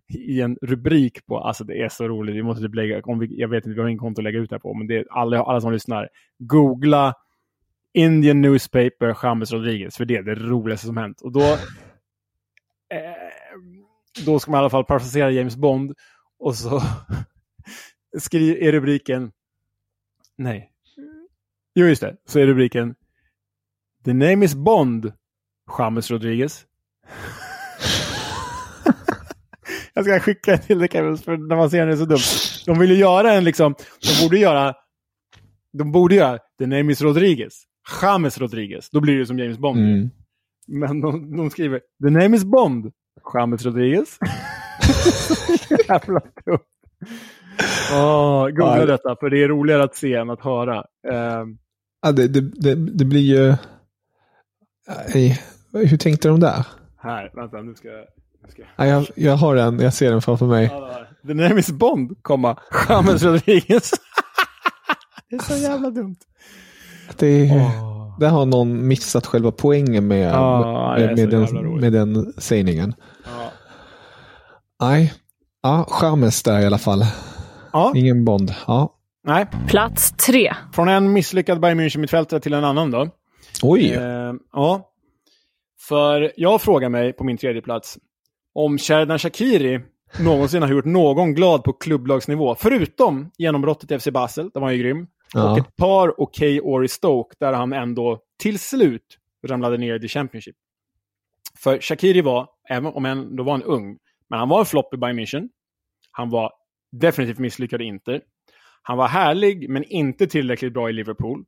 i 0.07 0.41
en 0.41 0.57
rubrik 0.61 1.25
på, 1.25 1.39
alltså 1.39 1.63
det 1.63 1.81
är 1.81 1.89
så 1.89 2.07
roligt, 2.07 2.35
vi 2.35 2.43
måste 2.43 2.63
typ 2.63 2.75
lägga, 2.75 3.01
om 3.03 3.19
vi, 3.19 3.39
jag 3.39 3.47
vet 3.47 3.65
inte, 3.65 3.75
vi 3.75 3.81
har 3.81 3.87
ingen 3.87 3.99
konto 3.99 4.21
att 4.21 4.23
lägga 4.23 4.39
ut 4.39 4.49
det 4.49 4.53
här 4.55 4.59
på, 4.59 4.73
men 4.73 4.87
det 4.87 4.97
är 4.97 5.05
alla, 5.09 5.43
alla 5.43 5.61
som 5.61 5.71
lyssnar, 5.71 6.09
googla 6.37 7.13
Indian 7.93 8.41
Newspaper 8.41 9.17
James 9.23 9.51
Rodriguez, 9.51 9.97
för 9.97 10.05
det 10.05 10.15
är 10.15 10.23
det 10.23 10.35
roligaste 10.35 10.87
som 10.87 10.97
hänt. 10.97 11.21
Och 11.21 11.31
då, 11.31 11.41
eh, 12.93 13.13
då 14.25 14.39
ska 14.39 14.51
man 14.51 14.57
i 14.57 14.61
alla 14.61 14.69
fall 14.69 14.85
parafrasera 14.85 15.31
James 15.31 15.55
Bond, 15.55 15.93
och 16.39 16.55
så 16.55 16.81
skriv, 18.17 18.63
är 18.63 18.71
rubriken, 18.71 19.31
nej, 20.37 20.71
jo 21.75 21.85
just 21.85 22.01
det, 22.01 22.17
så 22.25 22.39
är 22.39 22.47
rubriken 22.47 22.95
The 24.05 24.13
name 24.13 24.45
is 24.45 24.55
Bond, 24.55 25.13
James 25.79 26.11
Rodriguez. 26.11 26.65
Jag 29.99 30.05
ska 30.05 30.19
skicka 30.19 30.57
till 30.57 30.79
dig 30.79 30.88
Kevin, 30.91 31.17
för 31.17 31.38
när 31.38 31.55
man 31.55 31.69
ser 31.69 31.79
den 31.79 31.89
är 31.89 31.95
så 31.95 32.05
dumt. 32.05 32.19
De 32.65 32.79
vill 32.79 32.89
ju 32.91 32.95
göra 32.97 33.33
en 33.33 33.43
liksom, 33.43 33.75
de 34.01 34.23
borde 34.25 34.38
göra, 34.38 34.73
de 35.77 35.91
borde 35.91 36.15
göra 36.15 36.38
The 36.59 36.65
name 36.67 36.91
is 36.93 37.01
Rodriguez. 37.01 37.53
James 38.01 38.38
Rodriguez. 38.38 38.89
Då 38.89 38.99
blir 39.01 39.19
det 39.19 39.25
som 39.25 39.39
James 39.39 39.57
Bond. 39.57 39.79
Mm. 39.79 40.09
Men 40.67 41.01
de, 41.01 41.38
de 41.38 41.49
skriver 41.49 41.79
The 42.03 42.09
name 42.09 42.38
is 42.38 42.43
Bond. 42.43 42.91
James 43.33 43.65
Rodriguez. 43.65 44.17
Jävla 45.88 46.19
dumt. 46.45 46.59
Åh, 47.93 48.43
googla 48.45 48.77
Ja. 48.79 48.85
detta, 48.85 49.15
för 49.19 49.29
det 49.29 49.43
är 49.43 49.47
roligare 49.47 49.83
att 49.83 49.95
se 49.95 50.13
än 50.15 50.29
att 50.29 50.41
höra. 50.41 50.83
Ehm, 51.12 51.57
Ja, 52.01 52.12
det, 52.12 52.27
det, 52.27 52.41
det, 52.41 52.75
det 52.75 53.05
blir 53.05 53.21
ju... 53.21 53.55
Nej, 55.13 55.41
hur 55.73 55.97
tänkte 55.97 56.27
de 56.27 56.39
där? 56.39 56.65
här, 56.97 57.31
vänta, 57.33 57.62
nu 57.62 57.75
ska 57.75 57.88
jag... 57.88 58.05
Ja, 58.75 58.86
jag, 58.86 59.06
jag 59.15 59.36
har 59.38 59.56
den, 59.56 59.80
jag 59.80 59.93
ser 59.93 60.12
den 60.12 60.21
framför 60.21 60.45
mig. 60.45 60.69
The 61.28 61.34
name 61.34 61.60
is 61.60 61.71
Bond, 61.71 62.12
komma, 62.21 62.58
James 62.89 63.23
Rodriguez. 63.23 63.91
det 65.30 65.36
är 65.36 65.39
så 65.39 65.56
jävla 65.58 65.89
dumt. 65.89 66.15
Det, 67.17 67.52
Åh. 67.52 67.99
Där 68.19 68.30
har 68.30 68.45
någon 68.45 68.88
missat 68.88 69.25
själva 69.25 69.52
poängen 69.52 70.08
med, 70.08 70.30
är 70.34 70.99
med, 71.08 71.15
med, 71.17 71.30
den, 71.30 71.80
med 71.80 71.93
den 71.93 72.34
sägningen. 72.38 72.93
Nej, 74.82 75.13
ja, 75.63 75.86
Chamez 75.89 76.43
där 76.43 76.60
i 76.60 76.65
alla 76.65 76.78
fall. 76.78 77.04
Ja. 77.73 77.91
Ingen 77.95 78.25
Bond. 78.25 78.54
Ja. 78.67 78.93
Nej, 79.23 79.47
Plats 79.67 80.12
tre. 80.12 80.54
från 80.73 80.88
en 80.89 81.13
misslyckad 81.13 81.60
Bayern 81.60 81.80
München-mittfältare 81.80 82.39
till 82.39 82.54
en 82.54 82.63
annan 82.63 82.91
då. 82.91 83.08
Oj, 83.63 83.93
Eh, 83.93 84.34
ja. 84.54 84.86
För 85.88 86.32
jag 86.36 86.62
frågar 86.62 86.89
mig 86.89 87.13
på 87.13 87.23
min 87.23 87.38
tredje 87.38 87.62
plats 87.62 87.97
om 88.59 88.77
Sherdan 88.77 89.19
Shakiri 89.19 89.81
någonsin 90.19 90.61
har 90.61 90.69
gjort 90.69 90.85
någon 90.85 91.33
glad 91.33 91.63
på 91.63 91.73
klubblagsnivå. 91.73 92.55
Förutom 92.55 93.31
genombrottet 93.37 93.91
i 93.91 93.99
FC 93.99 94.07
Basel, 94.07 94.49
där 94.53 94.59
var 94.59 94.67
han 94.67 94.77
ju 94.77 94.83
grym. 94.83 95.07
Ja. 95.33 95.51
Och 95.51 95.57
ett 95.57 95.75
par 95.75 96.21
okej 96.21 96.61
år 96.61 96.85
i 96.85 96.87
Stoke, 96.87 97.35
där 97.39 97.53
han 97.53 97.73
ändå 97.73 98.19
till 98.39 98.59
slut 98.59 99.17
ramlade 99.47 99.77
ner 99.77 100.05
i 100.05 100.07
Championship. 100.07 100.55
För 101.57 101.79
Shakiri 101.81 102.21
var, 102.21 102.49
även 102.69 102.93
om 102.93 103.05
han 103.05 103.35
då 103.35 103.43
var 103.43 103.55
en 103.55 103.63
ung, 103.63 103.97
men 104.29 104.39
han 104.39 104.49
var 104.49 104.59
en 104.59 104.65
flopp 104.65 104.93
i 104.93 104.97
Bayern 104.97 105.19
München. 105.19 105.49
Han 106.11 106.29
var 106.29 106.51
definitivt 106.91 107.39
misslyckad 107.39 107.81
i 107.81 107.85
Inter. 107.85 108.21
Han 108.81 108.97
var 108.97 109.07
härlig, 109.07 109.69
men 109.69 109.83
inte 109.83 110.27
tillräckligt 110.27 110.73
bra 110.73 110.89
i 110.89 110.93
Liverpool. 110.93 111.45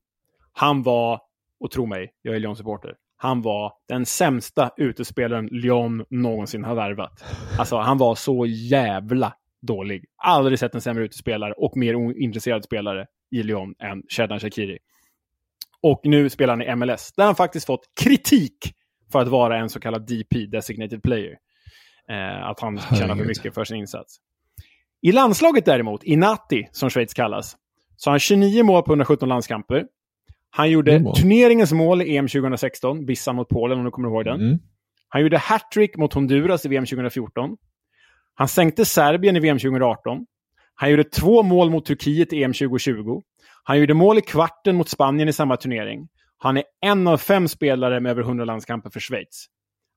Han 0.52 0.84
var, 0.84 1.22
och 1.60 1.72
tro 1.72 1.86
mig, 1.86 2.14
jag 2.22 2.36
är 2.36 2.40
Lyon-supporter, 2.40 2.96
han 3.24 3.42
var 3.42 3.74
den 3.88 4.06
sämsta 4.06 4.72
utespelaren 4.78 5.48
Lyon 5.48 6.06
någonsin 6.10 6.64
har 6.64 6.76
värvat. 6.76 7.24
Alltså, 7.60 7.78
han 7.78 7.98
var 7.98 8.16
så 8.16 8.46
jävla 8.46 9.34
dålig. 9.62 10.06
Aldrig 10.18 10.60
sett 10.60 10.76
en 10.76 10.82
sämre 10.82 11.04
utespelare 11.04 11.54
och 11.54 11.78
mer 11.78 11.96
ointresserad 11.96 12.64
spelare 12.64 13.06
i 13.32 13.44
Lyon 13.44 13.76
än 13.80 14.04
Shedan 14.10 14.40
Shakiri. 14.40 14.78
Och 15.82 16.02
nu 16.04 16.30
spelar 16.30 16.54
han 16.54 16.62
i 16.62 16.76
MLS, 16.76 17.14
där 17.14 17.26
han 17.26 17.36
faktiskt 17.36 17.66
fått 17.66 17.84
kritik 18.04 18.58
för 19.12 19.20
att 19.20 19.28
vara 19.28 19.58
en 19.58 19.70
så 19.70 19.80
kallad 19.80 20.08
DP, 20.08 20.46
designated 20.46 21.04
player. 21.04 21.38
Eh, 22.10 22.44
att 22.44 22.60
han 22.60 22.80
tjänar 22.80 23.16
för 23.16 23.26
mycket 23.26 23.54
för 23.54 23.64
sin 23.64 23.78
insats. 23.78 24.18
I 25.02 25.12
landslaget 25.12 25.66
däremot, 25.66 26.04
i 26.04 26.16
Nati, 26.16 26.68
som 26.72 26.90
Schweiz 26.90 27.14
kallas, 27.14 27.58
så 27.96 28.10
har 28.10 28.14
han 28.14 28.20
29 28.20 28.64
mål 28.64 28.84
på 28.84 28.92
117 28.92 29.30
landskamper. 29.30 29.86
Han 30.54 30.72
gjorde 30.72 31.04
turneringens 31.16 31.74
mål 31.74 32.02
i 32.02 32.18
EM 32.18 32.28
2016, 32.28 33.06
Bissa 33.06 33.34
mot 33.34 33.50
Polen 33.50 33.80
om 33.80 33.86
du 33.86 33.92
kommer 33.92 34.10
ihåg 34.10 34.26
den. 34.26 34.42
Mm. 34.42 34.60
Han 35.10 35.22
gjorde 35.22 35.38
hattrick 35.38 35.98
mot 35.98 36.14
Honduras 36.14 36.66
i 36.66 36.70
VM 36.70 36.86
2014. 36.86 37.58
Han 38.34 38.48
sänkte 38.48 38.86
Serbien 38.86 39.36
i 39.36 39.40
VM 39.40 39.60
2018. 39.60 40.26
Han 40.76 40.92
gjorde 40.92 41.04
två 41.04 41.44
mål 41.44 41.70
mot 41.70 41.86
Turkiet 41.86 42.34
i 42.34 42.44
EM 42.44 42.54
2020. 42.54 43.22
Han 43.64 43.80
gjorde 43.80 43.94
mål 43.94 44.18
i 44.18 44.22
kvarten 44.22 44.76
mot 44.76 44.90
Spanien 44.90 45.30
i 45.30 45.34
samma 45.34 45.58
turnering. 45.58 46.08
Han 46.38 46.58
är 46.58 46.64
en 46.82 47.08
av 47.08 47.18
fem 47.18 47.48
spelare 47.48 48.00
med 48.00 48.10
över 48.10 48.22
100 48.22 48.46
landskamper 48.46 48.90
för 48.90 49.00
Schweiz. 49.00 49.46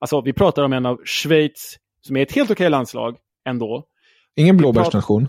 Alltså, 0.00 0.20
vi 0.20 0.32
pratar 0.32 0.62
om 0.62 0.72
en 0.72 0.86
av 0.86 1.00
Schweiz, 1.04 1.76
som 2.00 2.16
är 2.16 2.22
ett 2.22 2.32
helt 2.32 2.50
okej 2.50 2.70
landslag 2.70 3.16
ändå. 3.48 3.84
Ingen 4.36 4.56
blåbärsnation. 4.56 5.28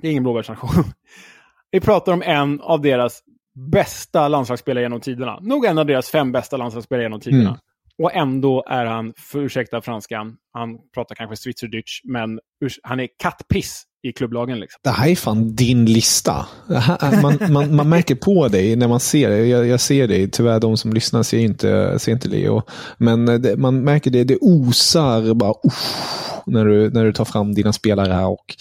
Det 0.00 0.08
är 0.08 0.10
ingen 0.10 0.22
blåbärsnation. 0.22 0.70
Vi 1.70 1.80
pratar 1.80 2.12
om 2.12 2.22
en 2.22 2.60
av 2.60 2.80
deras 2.80 3.22
bästa 3.54 4.28
landslagsspelare 4.28 4.84
genom 4.84 5.00
tiderna. 5.00 5.38
Nog 5.40 5.64
en 5.64 5.78
av 5.78 5.86
deras 5.86 6.10
fem 6.10 6.32
bästa 6.32 6.56
landslagsspelare 6.56 7.04
genom 7.04 7.20
tiderna. 7.20 7.48
Mm. 7.48 7.58
Och 8.02 8.14
ändå 8.14 8.64
är 8.68 8.84
han, 8.86 9.12
för 9.16 9.38
ursäkta 9.38 9.80
franskan, 9.80 10.36
han 10.52 10.78
pratar 10.94 11.14
kanske 11.14 11.36
Schweizerdeutsch, 11.36 12.00
men 12.04 12.40
han 12.82 13.00
är 13.00 13.08
kattpiss 13.22 13.84
i 14.02 14.12
klubblagen. 14.12 14.60
Liksom. 14.60 14.80
Det 14.84 14.90
här 14.90 15.08
är 15.08 15.16
fan 15.16 15.54
din 15.54 15.84
lista. 15.84 16.46
Här, 16.68 17.22
man, 17.22 17.38
man, 17.52 17.76
man 17.76 17.88
märker 17.88 18.14
på 18.14 18.48
dig 18.48 18.76
när 18.76 18.88
man 18.88 19.00
ser 19.00 19.30
det. 19.30 19.46
Jag, 19.46 19.66
jag 19.66 19.80
ser 19.80 20.08
dig. 20.08 20.30
Tyvärr, 20.30 20.60
de 20.60 20.76
som 20.76 20.92
lyssnar 20.92 21.22
ser 21.22 21.38
inte, 21.38 21.98
ser 21.98 22.12
inte 22.12 22.28
Leo. 22.28 22.62
Men 22.98 23.26
det, 23.42 23.56
man 23.56 23.80
märker 23.80 24.10
det. 24.10 24.24
Det 24.24 24.38
osar 24.40 25.34
bara 25.34 25.54
uff, 25.64 26.32
när, 26.46 26.64
du, 26.64 26.90
när 26.90 27.04
du 27.04 27.12
tar 27.12 27.24
fram 27.24 27.54
dina 27.54 27.72
spelare 27.72 28.12
här. 28.12 28.26
Och, 28.26 28.54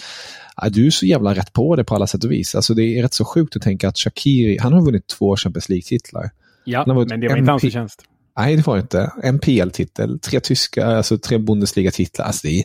ja, 0.61 0.69
du 0.69 0.87
är 0.87 0.91
så 0.91 1.05
jävla 1.05 1.33
rätt 1.33 1.53
på 1.53 1.75
det 1.75 1.83
på 1.83 1.95
alla 1.95 2.07
sätt 2.07 2.23
och 2.23 2.31
vis. 2.31 2.55
Alltså, 2.55 2.73
det 2.73 2.83
är 2.83 3.01
rätt 3.03 3.13
så 3.13 3.25
sjukt 3.25 3.55
att 3.55 3.61
tänka 3.61 3.87
att 3.87 3.97
Shakiri, 3.97 4.57
han 4.57 4.73
har 4.73 4.81
vunnit 4.85 5.07
två 5.07 5.35
Champions 5.35 5.69
League-titlar. 5.69 6.29
Ja, 6.65 6.83
men 6.87 7.19
det 7.19 7.27
var 7.27 7.37
inte 7.37 7.51
hans 7.51 7.61
förtjänst. 7.61 8.01
Nej, 8.37 8.55
det 8.55 8.67
var 8.67 8.79
inte. 8.79 9.11
En 9.23 9.39
PL-titel, 9.39 10.19
tre 10.19 10.39
tyska, 10.39 10.85
alltså 10.85 11.17
tre 11.17 11.37
Bundesliga-titlar. 11.37 12.25
Alltså 12.25 12.47
det 12.47 12.59
är, 12.59 12.63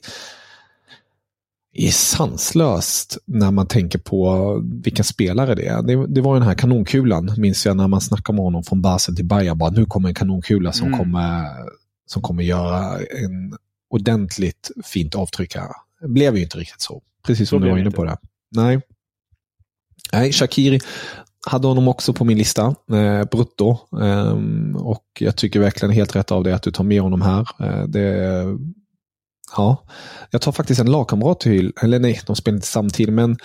det 1.75 1.87
är 1.87 1.91
sanslöst 1.91 3.19
när 3.25 3.51
man 3.51 3.67
tänker 3.67 3.99
på 3.99 4.61
vilka 4.83 5.05
spelare 5.05 5.55
det 5.55 5.67
är. 5.67 5.83
Det, 5.83 6.07
det 6.07 6.21
var 6.21 6.35
den 6.35 6.43
här 6.43 6.55
kanonkulan, 6.55 7.35
minns 7.37 7.67
jag, 7.67 7.77
när 7.77 7.89
man 7.89 8.01
snackade 8.01 8.39
om 8.39 8.45
honom 8.45 8.63
från 8.65 8.83
Basel 8.83 9.17
till 9.17 9.25
Bayern. 9.25 9.59
Bara, 9.59 9.71
nu 9.71 9.85
kommer 9.85 10.09
en 10.09 10.15
kanonkula 10.15 10.73
som, 10.73 10.87
Mm. 10.87 10.99
kommer, 10.99 11.45
som 12.07 12.23
kommer 12.23 12.43
göra 12.43 12.99
en 12.99 13.57
ordentligt 13.91 14.71
fint 14.85 15.15
avtryck 15.15 15.57
här. 15.57 15.69
Det 16.01 16.09
blev 16.09 16.37
ju 16.37 16.43
inte 16.43 16.59
riktigt 16.59 16.81
så. 16.81 17.03
Precis 17.23 17.49
som 17.49 17.61
du 17.61 17.71
var 17.71 17.79
inne 17.79 17.91
på 17.91 18.05
det. 18.05 18.17
Nej. 18.57 18.81
Nej, 20.13 20.33
Shakiri 20.33 20.81
hade 21.47 21.67
honom 21.67 21.89
också 21.89 22.13
på 22.13 22.25
min 22.25 22.39
lista, 22.39 22.75
eh, 22.93 23.25
brutto. 23.25 23.77
Ehm, 24.03 24.77
och 24.77 25.05
jag 25.19 25.37
tycker 25.37 25.61
verkligen 25.61 25.93
helt 25.95 26.17
rätt 26.17 26.33
av 26.33 26.45
det 26.45 26.55
att 26.55 26.63
du 26.63 26.71
tar 26.71 26.85
med 26.85 27.01
honom 27.01 27.23
här. 27.23 27.47
Eh, 27.61 27.83
det, 27.85 28.45
ja. 29.57 29.85
Jag 30.31 30.41
tar 30.41 30.53
faktiskt 30.53 30.81
en 30.81 30.91
lagkamrat 30.91 31.41
till, 31.41 31.73
eller 31.83 31.99
nej, 31.99 32.21
de 32.27 32.37
spelar 32.37 32.57
inte 32.57 32.67
samtidigt, 32.67 33.15
men 33.15 33.37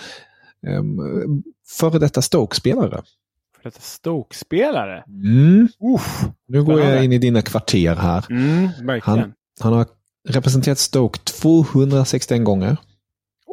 Um, 0.66 1.42
före 1.68 1.98
detta 1.98 2.22
Stoke-spelare. 2.22 3.02
För 3.56 3.62
detta 3.62 3.80
Stoke-spelare? 3.80 5.04
Mm. 5.08 5.68
Uff, 5.94 6.24
Nu 6.48 6.64
går 6.64 6.80
jag 6.80 7.04
in 7.04 7.12
i 7.12 7.18
dina 7.18 7.42
kvarter 7.42 7.96
här. 7.96 8.24
mm. 8.30 8.68
Han, 9.02 9.32
han 9.60 9.72
har 9.72 9.86
representerat 10.28 10.78
Stoke 10.78 11.18
261 11.20 12.44
gånger. 12.44 12.76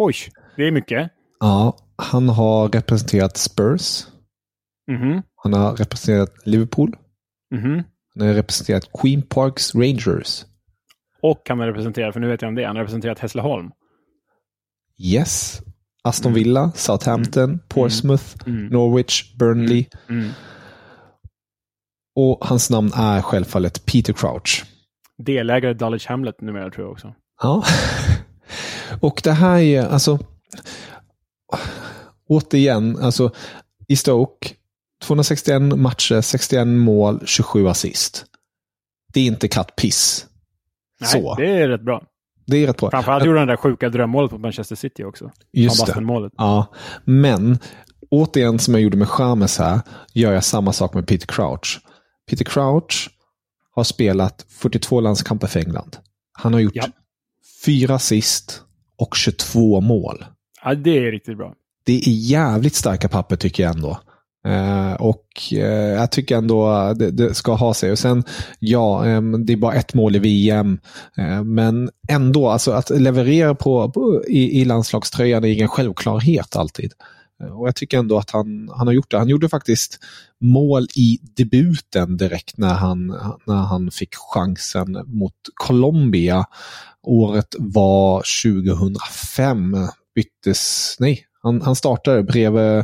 Oj, 0.04 0.16
det 0.58 0.68
är 0.68 0.72
mycket. 0.72 1.12
Ja, 1.40 1.78
han 1.96 2.30
har 2.30 2.68
representerat 2.70 3.38
Spurs. 3.38 4.08
Mhm, 4.92 5.22
Han 5.36 5.54
har 5.54 5.76
representerat 5.76 6.30
Liverpool. 6.46 6.96
mhm. 7.56 7.84
Han 8.16 8.28
har 8.28 8.34
representerat 8.34 8.90
Queen 9.02 9.22
Parks 9.22 9.76
Rangers. 9.76 10.46
Och 11.22 11.42
han 11.50 11.60
har 11.60 11.68
representerat, 11.68 12.14
för 12.14 12.20
nu 12.20 12.28
vet 12.28 12.42
jag 12.42 12.50
om 12.50 12.56
det, 12.56 12.64
han 12.66 12.76
har 12.76 12.84
representerat 12.84 13.20
Hässleholm. 13.20 13.72
Yes. 15.04 15.62
Aston 16.04 16.34
Villa, 16.34 16.72
Southampton, 16.76 17.60
Portsmouth, 17.70 18.26
Mm. 18.48 18.68
Norwich, 18.68 19.36
Burnley. 19.36 19.86
Mm. 20.10 20.30
Och 22.16 22.38
hans 22.46 22.70
namn 22.70 22.92
är 22.96 23.22
självfallet 23.22 23.86
Peter 23.86 24.14
Crouch. 24.14 24.66
Delägare 25.18 25.72
i 25.72 25.74
Dulwich 25.74 26.08
Hamlet 26.08 26.42
numera 26.42 26.70
tror 26.72 26.86
jag 26.86 26.92
också. 26.92 27.14
Ja. 27.42 27.64
Och 29.02 29.22
det 29.24 29.32
här 29.32 29.60
är 29.60 29.86
alltså... 29.88 30.20
Återigen, 32.28 32.98
alltså 33.02 33.32
i 33.88 33.96
Stoke, 33.96 34.50
261 35.04 35.62
matcher, 35.62 36.22
61 36.22 36.68
mål, 36.68 37.22
27 37.26 37.68
assist. 37.68 38.26
Det 39.14 39.20
är 39.22 39.26
inte 39.26 39.48
kattpiss. 39.48 40.26
Nej, 41.00 41.10
Så. 41.10 41.36
det 41.36 41.48
är 41.48 41.68
rätt 41.68 41.82
bra. 41.82 42.04
Det 42.48 42.58
är 42.58 42.68
rätt 42.68 42.78
bra. 42.78 42.92
Framförallt 42.92 43.26
gjorde 43.26 43.40
han 43.40 43.48
det 43.48 43.54
där 43.54 43.58
sjuka 43.58 43.90
drömmålet 43.90 44.32
mot 44.32 44.42
Manchester 44.42 44.76
City 44.76 45.04
också. 45.04 45.32
Just 45.52 45.86
det. 45.86 45.86
Basten-målet. 45.86 46.34
Ja, 46.38 46.66
men 47.04 47.60
återigen 48.12 48.60
som 48.60 48.74
jag 48.74 48.84
gjorde 48.84 48.98
med 48.98 49.10
Chamez 49.10 49.60
här, 49.60 49.82
gör 50.14 50.34
jag 50.34 50.44
samma 50.44 50.74
sak 50.74 50.94
med 50.94 51.08
Peter 51.08 51.28
Crouch. 51.28 51.80
Peter 52.30 52.46
Crouch 52.46 53.10
har 53.76 53.84
spelat 53.84 54.46
42 54.50 55.00
landskamper 55.02 55.48
för 55.48 55.60
England. 55.60 55.98
Han 56.34 56.54
har 56.54 56.60
gjort 56.60 56.76
Ja. 56.76 56.86
Fyra 57.66 57.96
assist 57.96 58.62
och 58.98 59.16
22 59.16 59.82
mål. 59.82 60.26
Ja, 60.64 60.76
det 60.76 60.98
är 60.98 61.12
riktigt 61.12 61.38
bra. 61.38 61.54
Det 61.86 61.94
är 61.94 62.02
jävligt 62.08 62.76
starka 62.76 63.10
papper 63.10 63.36
tycker 63.36 63.64
jag 63.64 63.76
ändå. 63.76 64.00
Eh, 64.48 64.94
och 64.94 65.26
eh, 65.52 65.94
jag 66.00 66.12
tycker 66.12 66.38
ändå 66.38 66.94
det, 66.94 67.12
det 67.12 67.34
ska 67.34 67.54
ha 67.54 67.74
sig. 67.74 67.92
Och 67.92 68.00
sen, 68.00 68.24
ja, 68.60 69.06
ehm, 69.06 69.46
det 69.46 69.54
är 69.54 69.58
bara 69.58 69.74
ett 69.74 69.94
mål 69.94 70.16
i 70.16 70.20
VM. 70.20 70.80
Eh, 71.18 71.44
men 71.44 71.90
ändå, 72.10 72.50
alltså 72.50 72.72
att 72.72 72.90
leverera 72.90 73.56
på, 73.56 73.92
på 73.92 74.24
i, 74.28 74.62
i 74.62 74.66
landslagströjan 74.66 75.44
är 75.44 75.48
ingen 75.48 75.68
självklarhet 75.68 76.56
alltid. 76.56 76.94
Eh, 77.42 77.60
Och 77.60 77.68
jag 77.68 77.76
tycker 77.76 78.00
ändå 78.00 78.18
att 78.18 78.30
han, 78.32 78.70
han 78.78 78.88
har 78.88 78.94
gjort 78.94 79.12
det. 79.12 79.18
Han 79.18 79.30
gjorde 79.30 79.50
faktiskt 79.50 80.00
mål 80.42 80.88
i 80.96 81.20
debuten 81.38 82.18
direkt 82.18 82.58
när 82.58 82.74
han, 82.74 83.08
när 83.46 83.56
han 83.64 83.92
fick 83.92 84.16
chansen 84.16 84.98
mot 85.06 85.34
Colombia. 85.56 86.46
Året 87.04 87.56
var 87.60 88.24
2005. 88.44 89.78
Byttes, 90.16 90.96
nej, 91.00 91.26
han, 91.44 91.62
han 91.62 91.76
startade 91.76 92.24
bredvid 92.24 92.84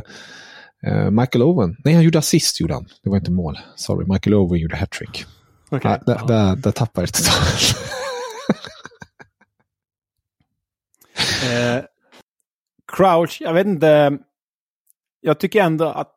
eh, 0.86 1.10
Michael 1.10 1.42
Owen. 1.42 1.76
Nej, 1.84 1.94
han 1.94 2.02
gjorde 2.04 2.18
assist 2.18 2.60
gjorde 2.60 2.74
han. 2.74 2.86
Det 3.02 3.10
var 3.10 3.16
inte 3.16 3.30
mål. 3.30 3.58
Sorry, 3.76 4.06
Michael 4.12 4.34
Owen 4.34 4.60
gjorde 4.60 4.76
hattrick. 4.76 5.24
Okej. 5.70 5.90
Ja, 6.06 6.14
där, 6.14 6.26
där, 6.26 6.56
där 6.56 6.70
tappade 6.70 7.02
jag 7.06 7.12
totalt. 7.14 7.76
Eh, 11.44 11.82
Crouch, 12.92 13.36
jag 13.40 13.54
vet 13.54 13.66
inte. 13.66 14.18
Jag 15.20 15.40
tycker 15.40 15.62
ändå 15.62 15.84
att 15.86 16.14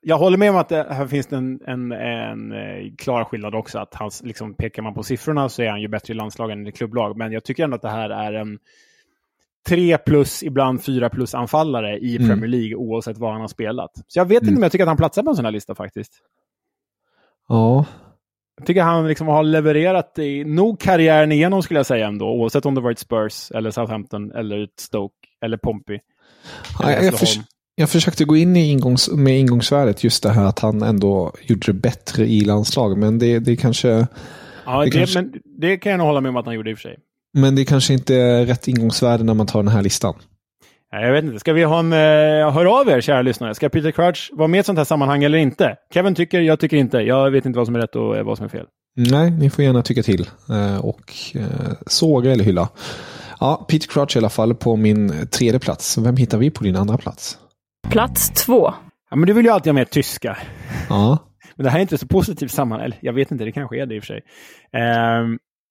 jag 0.00 0.18
håller 0.18 0.38
med 0.38 0.50
om 0.50 0.56
att 0.56 0.68
det, 0.68 0.86
här 0.90 1.06
finns 1.06 1.32
en, 1.32 1.60
en, 1.66 1.92
en 1.92 2.52
eh, 2.52 2.94
klar 2.98 3.24
skillnad 3.24 3.54
också. 3.54 3.78
Att 3.78 3.94
hans, 3.94 4.22
liksom, 4.22 4.54
pekar 4.54 4.82
man 4.82 4.94
på 4.94 5.02
siffrorna 5.02 5.48
så 5.48 5.62
är 5.62 5.70
han 5.70 5.80
ju 5.80 5.88
bättre 5.88 6.12
i 6.12 6.16
landslag 6.16 6.50
än 6.50 6.66
i 6.66 6.72
klubblag. 6.72 7.16
Men 7.16 7.32
jag 7.32 7.44
tycker 7.44 7.64
ändå 7.64 7.76
att 7.76 7.82
det 7.82 7.90
här 7.90 8.10
är 8.10 8.32
en 8.32 8.58
3 9.68 9.98
plus, 9.98 10.42
ibland 10.42 10.84
4 10.84 11.10
plus 11.10 11.34
anfallare 11.34 11.98
i 11.98 12.16
Mm. 12.16 12.28
Premier 12.28 12.48
League 12.50 12.74
oavsett 12.74 13.18
vad 13.18 13.32
han 13.32 13.40
har 13.40 13.48
spelat. 13.48 13.90
Så 14.08 14.18
jag 14.18 14.24
vet 14.24 14.36
inte 14.42 14.46
Mm. 14.48 14.56
om 14.58 14.62
jag 14.62 14.72
tycker 14.72 14.84
att 14.84 14.88
han 14.88 14.96
platsar 14.96 15.22
på 15.22 15.30
en 15.30 15.36
sån 15.36 15.44
här 15.44 15.52
lista 15.52 15.74
faktiskt. 15.74 16.12
ja, 17.48 17.84
Jag 18.56 18.66
tycker 18.66 18.82
han 18.82 19.08
liksom 19.08 19.28
har 19.28 19.42
levererat 19.42 20.18
i, 20.18 20.44
nog 20.44 20.80
karriären 20.80 21.32
igenom 21.32 21.62
skulle 21.62 21.78
jag 21.78 21.86
säga 21.86 22.06
ändå. 22.06 22.26
Oavsett 22.30 22.66
om 22.66 22.74
det 22.74 22.80
varit 22.80 22.98
Spurs, 22.98 23.50
eller 23.50 23.70
Southampton, 23.70 24.32
eller 24.32 24.68
Stoke, 24.78 25.14
eller 25.40 25.56
Pompey. 25.56 25.98
Ja, 26.80 26.90
jag, 26.90 27.04
jag, 27.04 27.18
förs- 27.18 27.38
jag 27.76 27.90
försökte 27.90 28.24
gå 28.24 28.36
in 28.36 28.56
i 28.56 28.70
ingångs, 28.70 29.10
med 29.10 29.38
ingångsvärdet 29.40 30.04
just 30.04 30.22
det 30.22 30.30
här 30.30 30.44
att 30.44 30.58
han 30.58 30.82
ändå 30.82 31.32
gjorde 31.42 31.66
det 31.66 31.72
bättre 31.72 32.26
i 32.26 32.40
landslag. 32.40 32.98
Men 32.98 33.18
det, 33.18 33.38
det 33.38 33.56
kanske... 33.56 34.06
Ja, 34.66 34.78
Det 34.78 34.84
det, 34.84 34.90
kanske- 34.90 35.22
men 35.22 35.32
det 35.60 35.76
kan 35.76 35.90
jag 35.92 35.98
nog 35.98 36.06
hålla 36.06 36.20
med 36.20 36.28
om 36.28 36.36
att 36.36 36.46
han 36.46 36.54
gjorde 36.54 36.70
i 36.70 36.74
och 36.74 36.78
för 36.78 36.82
sig. 36.82 36.96
Men 37.36 37.54
det 37.56 37.64
kanske 37.64 37.92
inte 37.92 38.14
är 38.16 38.46
rätt 38.46 38.68
ingångsvärde 38.68 39.24
när 39.24 39.34
man 39.34 39.46
tar 39.46 39.62
den 39.62 39.72
här 39.72 39.82
listan. 39.82 40.14
Jag 40.90 41.12
vet 41.12 41.24
inte. 41.24 41.38
Ska 41.38 41.52
vi 41.52 41.64
ha 41.64 41.78
en... 41.78 41.92
Uh, 41.92 42.50
hör 42.50 42.80
av 42.80 42.88
er, 42.88 43.00
kära 43.00 43.22
lyssnare. 43.22 43.54
Ska 43.54 43.68
Peter 43.68 43.90
Crouch 43.90 44.30
vara 44.32 44.48
med 44.48 44.58
i 44.58 44.60
ett 44.60 44.66
sånt 44.66 44.78
här 44.78 44.84
sammanhang 44.84 45.24
eller 45.24 45.38
inte? 45.38 45.76
Kevin 45.94 46.14
tycker, 46.14 46.40
jag 46.40 46.60
tycker 46.60 46.76
inte. 46.76 46.98
Jag 46.98 47.30
vet 47.30 47.46
inte 47.46 47.56
vad 47.56 47.66
som 47.66 47.74
är 47.76 47.80
rätt 47.80 47.96
och 47.96 48.16
eh, 48.16 48.24
vad 48.24 48.36
som 48.36 48.44
är 48.44 48.50
fel. 48.50 48.66
Nej, 48.96 49.30
ni 49.30 49.50
får 49.50 49.64
gärna 49.64 49.82
tycka 49.82 50.02
till. 50.02 50.28
Eh, 50.50 50.76
och 50.84 51.12
eh, 51.34 51.42
såga 51.86 52.32
eller 52.32 52.44
hylla. 52.44 52.68
Ja, 53.40 53.66
Peter 53.68 53.88
Crouch 53.88 54.16
i 54.16 54.18
alla 54.18 54.28
fall 54.28 54.54
på 54.54 54.76
min 54.76 55.26
tredje 55.30 55.60
plats. 55.60 55.98
Vem 55.98 56.16
hittar 56.16 56.38
vi 56.38 56.50
på 56.50 56.64
din 56.64 56.76
andra 56.76 56.98
plats? 56.98 57.38
Plats 57.90 58.30
två. 58.30 58.74
Ja, 59.10 59.16
men 59.16 59.26
du 59.26 59.32
vill 59.32 59.44
ju 59.44 59.50
alltid 59.50 59.70
ha 59.70 59.74
med 59.74 59.90
tyska. 59.90 60.38
Ja, 60.88 61.18
Men 61.56 61.64
det 61.64 61.70
här 61.70 61.78
är 61.78 61.82
inte 61.82 61.98
så 61.98 62.06
positivt 62.06 62.50
sammanhang. 62.50 62.84
Eller 62.84 62.98
jag 63.00 63.12
vet 63.12 63.30
inte, 63.30 63.44
det 63.44 63.52
kanske 63.52 63.82
är 63.82 63.86
det 63.86 63.94
i 63.94 63.98
och 63.98 64.02
för 64.02 64.06
sig. 64.06 64.20
Ja, 64.70 65.22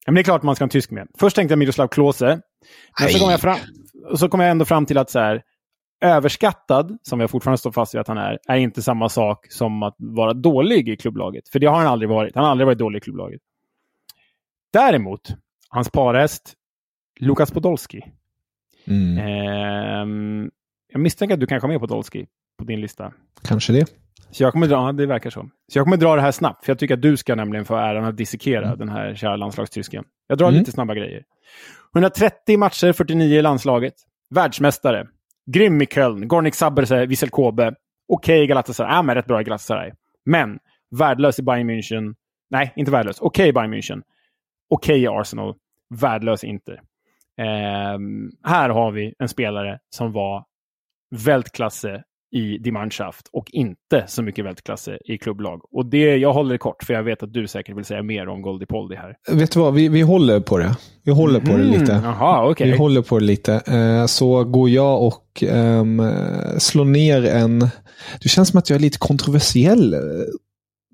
men 0.06 0.15
det 0.15 0.21
är 0.21 0.23
klart 0.23 0.43
man 0.43 0.56
ska 0.56 0.63
ha 0.63 0.65
en 0.65 0.69
tysk 0.69 0.91
med. 0.91 1.08
Först 1.19 1.36
tänkte 1.36 1.52
jag 1.52 1.60
Miroslav 1.60 1.88
Klose. 1.88 2.39
Men 2.99 3.10
så 3.10 3.19
kom 3.19 3.30
jag, 3.32 3.39
fram, 3.41 3.58
och 4.12 4.19
så 4.19 4.30
kom 4.30 4.39
jag 4.39 4.49
ändå 4.52 4.65
fram 4.65 4.86
till 4.86 4.97
att 4.97 5.10
så 5.10 5.19
här, 5.19 5.41
överskattad, 6.02 6.97
som 7.02 7.19
jag 7.19 7.30
fortfarande 7.30 7.58
står 7.58 7.71
fast 7.71 7.93
vid 7.95 8.02
att 8.02 8.08
han 8.08 8.17
är, 8.17 8.39
är 8.47 8.56
inte 8.56 8.82
samma 8.82 9.10
sak 9.10 9.52
som 9.52 9.84
att 9.84 9.95
vara 9.97 10.34
dålig 10.34 10.89
i 10.89 10.97
klubblaget. 10.97 11.49
För 11.49 11.60
det 11.60 11.65
har 11.67 11.78
han 11.78 11.88
aldrig 11.88 12.10
varit. 12.10 12.36
Han 12.36 12.43
har 12.43 12.52
aldrig 12.52 12.65
varit 12.65 12.78
dålig 12.78 12.97
i 12.97 13.02
klubblaget. 13.02 13.41
Däremot, 14.73 15.21
hans 15.69 15.89
parhäst, 15.89 16.54
Lukas 17.19 17.52
Podolski. 17.52 18.02
mm, 18.88 19.17
Ehm, 19.17 20.49
jag 20.93 21.01
misstänker 21.01 21.34
att 21.34 21.39
du 21.39 21.45
kanske 21.47 21.67
har 21.67 21.71
med 21.71 21.79
Podolski 21.82 22.25
på 22.58 22.63
din 22.63 22.82
lista. 22.82 23.13
kanske 23.47 23.73
det. 23.73 23.86
Så 24.32 24.43
jag 24.43 24.51
kommer 24.53 24.67
dra, 24.67 24.91
det 24.91 25.06
verkar 25.06 25.29
så. 25.29 25.49
Så 25.71 25.79
jag 25.79 25.86
kommer 25.86 25.97
dra 25.97 26.15
det 26.15 26.21
här 26.21 26.32
snabbt, 26.32 26.65
för 26.65 26.71
jag 26.71 26.79
tycker 26.79 26.93
att 26.93 27.01
du 27.01 27.17
ska 27.17 27.36
nämligen 27.36 27.65
få 27.65 27.75
äran 27.75 28.06
att 28.06 28.17
dissekera 28.17 28.75
den 28.75 28.89
här 28.89 29.15
kära 29.15 29.36
landslagstysken. 29.36 30.03
Jag 30.27 30.38
drar 30.38 30.47
Mm. 30.47 30.60
lite 30.60 30.71
snabba 30.71 30.93
grejer. 30.93 31.23
130 31.95 32.58
matcher, 32.58 32.93
49 32.93 33.39
i 33.39 33.41
landslaget. 33.41 33.93
Världsmästare. 34.29 35.08
Grym 35.51 35.82
i 35.82 35.86
Köln. 35.86 36.27
Gornik 36.27 36.56
Sabberse, 36.56 37.06
Vissel 37.06 37.29
Kobe. 37.29 37.73
Okej 38.08 38.43
i 38.43 38.47
Galatasaray. 38.47 38.91
Ja, 38.95 39.01
men 39.01 39.15
rätt 39.15 39.25
bra 39.25 39.41
i 39.41 39.43
Galatasaray. 39.43 39.91
Men 40.25 40.60
värdelös 40.99 41.39
i 41.39 41.43
Bayern 41.43 41.69
München. 41.69 42.15
Nej, 42.49 42.73
inte 42.75 42.91
värdelös. 42.91 43.21
Okej 43.21 43.47
i 43.49 43.53
Bayern 43.53 43.73
München. 43.73 44.01
Okej 44.69 45.01
i 45.01 45.08
Arsenal. 45.08 45.56
Värdelös 46.01 46.43
inte. 46.43 46.79
Ehm, 47.38 48.32
här 48.43 48.69
har 48.69 48.91
vi 48.91 49.13
en 49.19 49.29
spelare 49.29 49.79
som 49.89 50.12
var 50.12 50.45
Weltklasse 51.26 52.04
i 52.36 52.58
Die 52.58 52.71
Mannschaft 52.71 53.28
och 53.34 53.49
inte 53.52 54.04
så 54.08 54.23
mycket 54.23 54.45
Weltklasse 54.45 54.97
i 55.06 55.17
klubblag. 55.17 55.62
Och 55.71 55.86
det, 55.86 56.15
jag 56.17 56.34
håller 56.34 56.52
det 56.52 56.58
kort, 56.58 56.84
för 56.84 56.93
jag 56.93 57.04
vet 57.04 57.23
att 57.23 57.34
du 57.34 57.47
säkert 57.47 57.78
vill 57.78 57.86
säga 57.86 58.04
mer 58.04 58.28
om 58.28 58.41
Goldie 58.41 58.65
Poldi 58.65 58.95
här. 58.95 59.15
Vet 59.32 59.52
du 59.52 59.60
vad, 59.60 59.73
vi, 59.73 59.89
vi 59.89 60.02
håller 60.02 60.39
på 60.39 60.58
det. 60.58 60.78
Vi 61.04 61.12
håller 61.12 61.39
på 61.39 61.58
det 61.58 61.63
lite. 61.63 61.93
Mm, 61.93 62.04
Jaha, 62.06 62.49
okej. 62.49 62.71
Vi 62.71 62.78
håller 62.78 63.02
på 63.02 63.19
det 63.19 63.26
lite. 63.26 63.54
Eh, 63.54 64.06
Så 64.06 64.43
går 64.43 64.69
jag 64.69 65.04
och 65.04 65.43
ehm, 65.43 66.02
slår 66.58 66.86
ner 66.86 67.26
en... 67.26 67.60
Det 68.23 68.30
känns 68.30 68.49
som 68.49 68.60
att 68.60 68.69
jag 68.69 68.78
är 68.78 68.82
lite 68.82 68.97
kontroversiell 68.99 69.93
eh, 69.93 69.99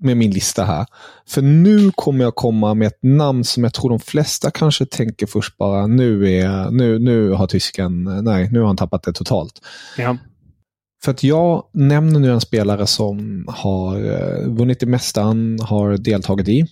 med 0.00 0.16
min 0.16 0.30
lista 0.30 0.64
här. 0.64 0.86
För 1.28 1.42
nu 1.42 1.90
kommer 1.94 2.24
jag 2.24 2.34
komma 2.34 2.74
med 2.74 2.86
ett 2.86 3.02
namn 3.02 3.44
som 3.44 3.64
jag 3.64 3.74
tror 3.74 3.90
de 3.90 4.00
flesta 4.00 4.50
kanske 4.50 4.86
tänker 4.86 5.26
först 5.26 5.56
bara 5.56 5.86
nu 5.86 6.32
är 6.32 6.70
nu, 6.70 6.98
nu 6.98 7.30
har 7.30 7.46
tysken, 7.46 8.04
nej 8.04 8.48
nu 8.52 8.60
har 8.60 8.66
han 8.66 8.76
tappat 8.76 9.02
det 9.02 9.12
totalt. 9.12 9.60
Ja. 9.98 10.16
För 11.04 11.10
att 11.10 11.22
jag 11.22 11.64
nämner 11.72 12.20
nu 12.20 12.32
en 12.32 12.40
spelare 12.40 12.86
som 12.86 13.44
har 13.48 13.96
eh, 13.96 14.48
vunnit 14.48 14.80
det 14.80 14.86
mesta 14.86 15.22
han 15.22 15.58
har 15.60 15.96
deltagit 15.96 16.48
i. 16.48 16.66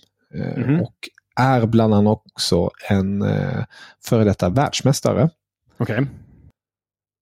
Mhm. 0.57 0.81
Och 0.81 0.95
är 1.39 1.65
bland 1.65 1.93
annat 1.93 2.21
också 2.25 2.69
en 2.89 3.21
eh, 3.21 3.63
före 4.03 4.23
detta 4.23 4.49
världsmästare. 4.49 5.29
Okej. 5.77 6.07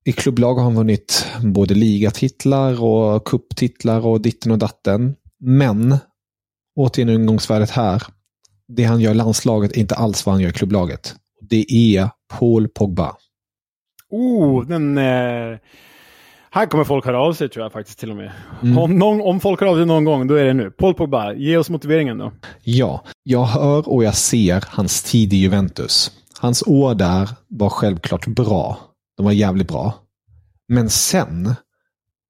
I 0.05 0.11
klubblag 0.11 0.55
har 0.55 0.63
han 0.63 0.75
vunnit 0.75 1.27
både 1.43 1.73
ligatitlar 1.73 2.83
och 2.83 3.27
kupptitlar 3.27 4.05
och 4.05 4.21
ditten 4.21 4.51
och 4.51 4.57
datten. 4.57 5.15
Men, 5.39 5.97
återigen 6.75 7.09
ingångsvärdet 7.09 7.69
här, 7.69 8.03
det 8.67 8.83
han 8.83 8.99
gör 9.01 9.11
i 9.11 9.15
landslaget 9.15 9.71
är 9.71 9.79
inte 9.79 9.95
alls 9.95 10.25
vad 10.25 10.35
han 10.35 10.41
gör 10.41 10.49
i 10.49 10.53
klubblaget. 10.53 11.15
Det 11.49 11.65
är 11.71 12.09
Paul 12.39 12.67
Pogba. 12.67 13.15
Oh, 14.09 14.65
den... 14.67 14.97
Eh, 14.97 15.57
Här 16.51 16.65
kommer 16.65 16.83
folk 16.83 17.05
höra 17.05 17.19
av 17.19 17.33
sig 17.33 17.49
tror 17.49 17.65
jag 17.65 17.71
faktiskt 17.71 17.99
till 17.99 18.11
och 18.11 18.17
med. 18.17 18.31
Mm. 18.63 18.77
Om, 18.77 18.99
någon, 18.99 19.21
om 19.21 19.39
folk 19.39 19.59
hör 19.61 19.67
av 19.67 19.75
sig 19.75 19.85
någon 19.85 20.03
gång, 20.03 20.27
då 20.27 20.35
är 20.35 20.45
det 20.45 20.53
nu. 20.53 20.71
Paul 20.71 20.93
Pogba, 20.93 21.33
ge 21.33 21.57
oss 21.57 21.69
motiveringen 21.69 22.17
då. 22.17 22.31
Ja, 22.63 23.03
jag 23.23 23.43
hör 23.45 23.89
och 23.89 24.03
jag 24.03 24.15
ser 24.15 24.63
hans 24.67 25.03
tid 25.03 25.33
i 25.33 25.37
Juventus. 25.37 26.11
Hans 26.39 26.63
år 26.67 26.95
där 26.95 27.29
var 27.47 27.69
självklart 27.69 28.27
bra. 28.27 28.77
De 29.17 29.25
var 29.25 29.31
jävligt 29.31 29.67
bra. 29.67 29.93
Men 30.67 30.89
sen, 30.89 31.55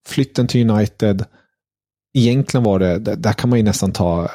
flytten 0.08 0.48
till 0.48 0.70
United, 0.70 1.26
egentligen 2.14 2.64
var 2.64 2.80
det, 2.80 3.16
där 3.16 3.34
kan 3.34 3.50
man 3.50 3.60
ju 3.60 3.64
nästan 3.66 3.92
ta 3.92 4.32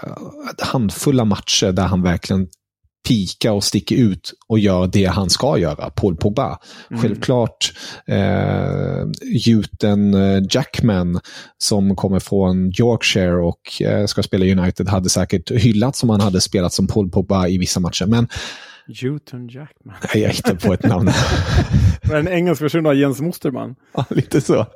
handfulla 0.59 1.25
matcher 1.25 1.73
där 1.73 1.87
han 1.87 2.03
verkligen 2.03 2.49
pika 3.09 3.53
och 3.53 3.65
sticker 3.65 3.97
ut 3.97 4.33
och 4.49 4.59
gör 4.59 4.87
det 4.87 5.05
han 5.05 5.31
ska 5.31 5.59
göra, 5.59 5.91
Paul 5.91 6.17
Pogba. 6.17 6.59
Mm. 6.91 7.03
Självklart 7.03 7.73
eh, 8.07 9.07
gjuten 9.23 10.15
eh, 10.15 10.43
Jackman 10.51 11.21
som 11.59 11.97
kommer 11.97 12.21
från 12.21 12.73
Yorkshire 12.81 13.37
och 13.37 13.83
eh, 13.83 14.07
ska 14.07 14.23
spela 14.23 14.45
United 14.45 14.89
hade 14.89 15.09
säkert 15.09 15.51
hyllats 15.51 15.99
som 15.99 16.11
han 16.11 16.21
hade 16.21 16.41
spelat 16.41 16.73
som 16.73 16.87
Paul 16.87 17.11
Pogba 17.11 17.49
i 17.49 17.59
vissa 17.59 17.81
matcher. 17.81 18.07
Men 18.07 18.29
Newton 19.03 19.49
Jackman. 19.49 19.97
nej, 20.15 20.23
jag 20.23 20.31
hittar 20.31 20.55
på 20.55 20.73
ett 20.73 20.83
namn. 20.83 21.11
Var 22.03 22.17
en 22.17 22.29
engelsk 22.29 22.63
version 22.63 22.87
av 22.87 22.95
Jens 22.95 23.21
Mosterman? 23.21 23.75
Ja, 23.95 24.05
lite 24.11 24.41
så. 24.41 24.67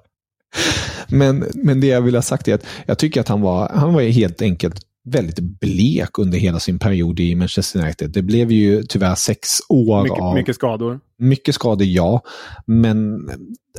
Men, 1.08 1.44
men 1.54 1.80
det 1.80 1.86
jag 1.86 2.02
vill 2.02 2.14
ha 2.14 2.22
sagt 2.22 2.48
är 2.48 2.54
att 2.54 2.66
jag 2.86 2.98
tycker 2.98 3.20
att 3.20 3.28
han 3.28 3.40
var, 3.40 3.68
han 3.68 3.94
var 3.94 4.02
helt 4.02 4.42
enkelt 4.42 4.86
väldigt 5.06 5.38
blek 5.40 6.18
under 6.18 6.38
hela 6.38 6.60
sin 6.60 6.78
period 6.78 7.20
i 7.20 7.34
Manchester 7.34 7.80
United. 7.80 8.10
Det 8.10 8.22
blev 8.22 8.52
ju 8.52 8.82
tyvärr 8.82 9.14
sex 9.14 9.48
år 9.68 10.02
Mycket, 10.02 10.20
av... 10.20 10.34
mycket 10.34 10.54
skador. 10.54 11.00
Mycket 11.18 11.54
skador, 11.54 11.86
ja. 11.86 12.20
Men 12.66 13.30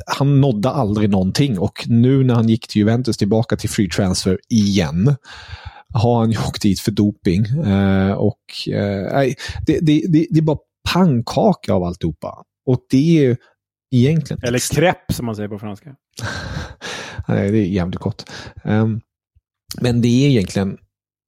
han 0.06 0.40
nådde 0.40 0.70
aldrig 0.70 1.10
någonting. 1.10 1.58
Och 1.58 1.84
nu 1.88 2.24
när 2.24 2.34
han 2.34 2.48
gick 2.48 2.68
till 2.68 2.78
Juventus 2.78 3.16
tillbaka 3.16 3.56
till 3.56 3.70
free 3.70 3.88
transfer 3.88 4.38
igen 4.48 5.14
har 5.94 6.18
han 6.18 6.30
ju 6.30 6.38
åkt 6.48 6.62
dit 6.62 6.80
för 6.80 6.92
doping. 6.92 7.44
Eh, 7.46 8.12
och 8.12 8.68
eh, 8.68 9.32
det, 9.66 9.78
det, 9.80 10.02
det, 10.08 10.26
det 10.30 10.38
är 10.38 10.42
bara 10.42 10.58
pannkaka 10.92 11.74
av 11.74 11.84
alltihopa. 11.84 12.44
Och 12.66 12.80
det 12.90 13.26
är 13.26 13.36
egentligen... 13.90 14.40
Eller 14.42 14.74
crepe 14.74 15.12
som 15.12 15.26
man 15.26 15.36
säger 15.36 15.48
på 15.48 15.58
franska. 15.58 15.94
Nej, 17.28 17.50
det 17.50 17.58
är 17.58 17.66
jävligt 17.66 18.00
gott. 18.00 18.30
Um, 18.64 19.00
men 19.80 20.00
det 20.00 20.08
är 20.08 20.28
egentligen 20.28 20.76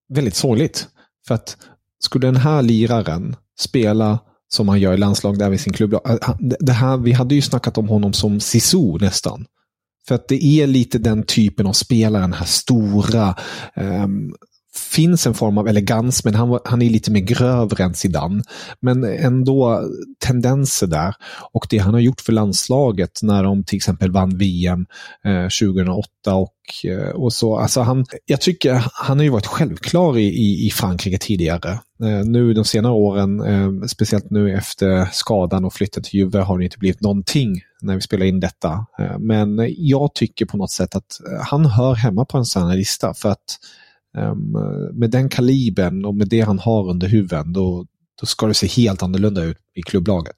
väldigt 0.08 0.34
sorgligt. 0.34 0.88
För 1.26 1.34
att 1.34 1.56
skulle 1.98 2.26
den 2.26 2.36
här 2.36 2.62
liraren 2.62 3.36
spela 3.58 4.18
som 4.48 4.68
han 4.68 4.80
gör 4.80 4.94
i 4.94 4.96
landslag 4.96 5.38
där 5.38 5.50
vid 5.50 5.60
sin 5.60 5.72
klubb. 5.72 5.94
Det 6.40 6.72
här, 6.72 6.96
vi 6.96 7.12
hade 7.12 7.34
ju 7.34 7.42
snackat 7.42 7.78
om 7.78 7.88
honom 7.88 8.12
som 8.12 8.40
Sisu 8.40 8.98
nästan. 9.00 9.46
För 10.08 10.14
att 10.14 10.28
det 10.28 10.44
är 10.44 10.66
lite 10.66 10.98
den 10.98 11.22
typen 11.22 11.66
av 11.66 11.72
spelare, 11.72 12.22
den 12.22 12.32
här 12.32 12.46
stora, 12.46 13.36
um, 13.76 14.34
finns 14.76 15.26
en 15.26 15.34
form 15.34 15.58
av 15.58 15.68
elegans, 15.68 16.24
men 16.24 16.34
han, 16.34 16.58
han 16.64 16.82
är 16.82 16.90
lite 16.90 17.10
mer 17.10 17.20
grövre 17.20 17.84
än 17.84 17.94
Zidane. 17.94 18.42
Men 18.80 19.04
ändå 19.04 19.82
tendenser 20.18 20.86
där. 20.86 21.14
Och 21.52 21.66
det 21.70 21.78
han 21.78 21.94
har 21.94 22.00
gjort 22.00 22.20
för 22.20 22.32
landslaget 22.32 23.20
när 23.22 23.42
de 23.42 23.64
till 23.64 23.76
exempel 23.76 24.10
vann 24.10 24.38
VM 24.38 24.86
eh, 25.24 25.42
2008 25.42 26.34
och, 26.34 26.54
eh, 26.84 27.08
och 27.08 27.32
så. 27.32 27.58
Alltså 27.58 27.80
han, 27.80 28.06
jag 28.26 28.40
tycker 28.40 28.84
han 28.92 29.18
har 29.18 29.24
ju 29.24 29.30
varit 29.30 29.46
självklar 29.46 30.18
i, 30.18 30.26
i, 30.26 30.66
i 30.66 30.70
Frankrike 30.70 31.18
tidigare. 31.18 31.70
Eh, 32.02 32.24
nu 32.24 32.52
de 32.54 32.64
senare 32.64 32.92
åren, 32.92 33.40
eh, 33.40 33.86
speciellt 33.86 34.30
nu 34.30 34.56
efter 34.56 35.08
skadan 35.12 35.64
och 35.64 35.74
flytten 35.74 36.02
till 36.02 36.20
Juve 36.20 36.38
har 36.38 36.58
det 36.58 36.64
inte 36.64 36.78
blivit 36.78 37.00
någonting 37.00 37.60
när 37.82 37.94
vi 37.94 38.00
spelar 38.00 38.26
in 38.26 38.40
detta. 38.40 38.86
Eh, 38.98 39.18
men 39.18 39.74
jag 39.76 40.14
tycker 40.14 40.46
på 40.46 40.56
något 40.56 40.70
sätt 40.70 40.96
att 40.96 41.20
eh, 41.26 41.46
han 41.46 41.66
hör 41.66 41.94
hemma 41.94 42.24
på 42.24 42.38
en 42.38 42.44
sån 42.44 42.68
här 42.68 42.76
lista 42.76 43.14
för 43.14 43.28
att 43.28 43.58
med 44.92 45.10
den 45.10 45.28
kalibern 45.28 46.04
och 46.04 46.14
med 46.14 46.28
det 46.28 46.40
han 46.40 46.58
har 46.58 46.90
under 46.90 47.08
huven, 47.08 47.52
då, 47.52 47.86
då 48.20 48.26
ska 48.26 48.46
det 48.46 48.54
se 48.54 48.66
helt 48.82 49.02
annorlunda 49.02 49.44
ut 49.44 49.58
i 49.74 49.82
klubblaget. 49.82 50.36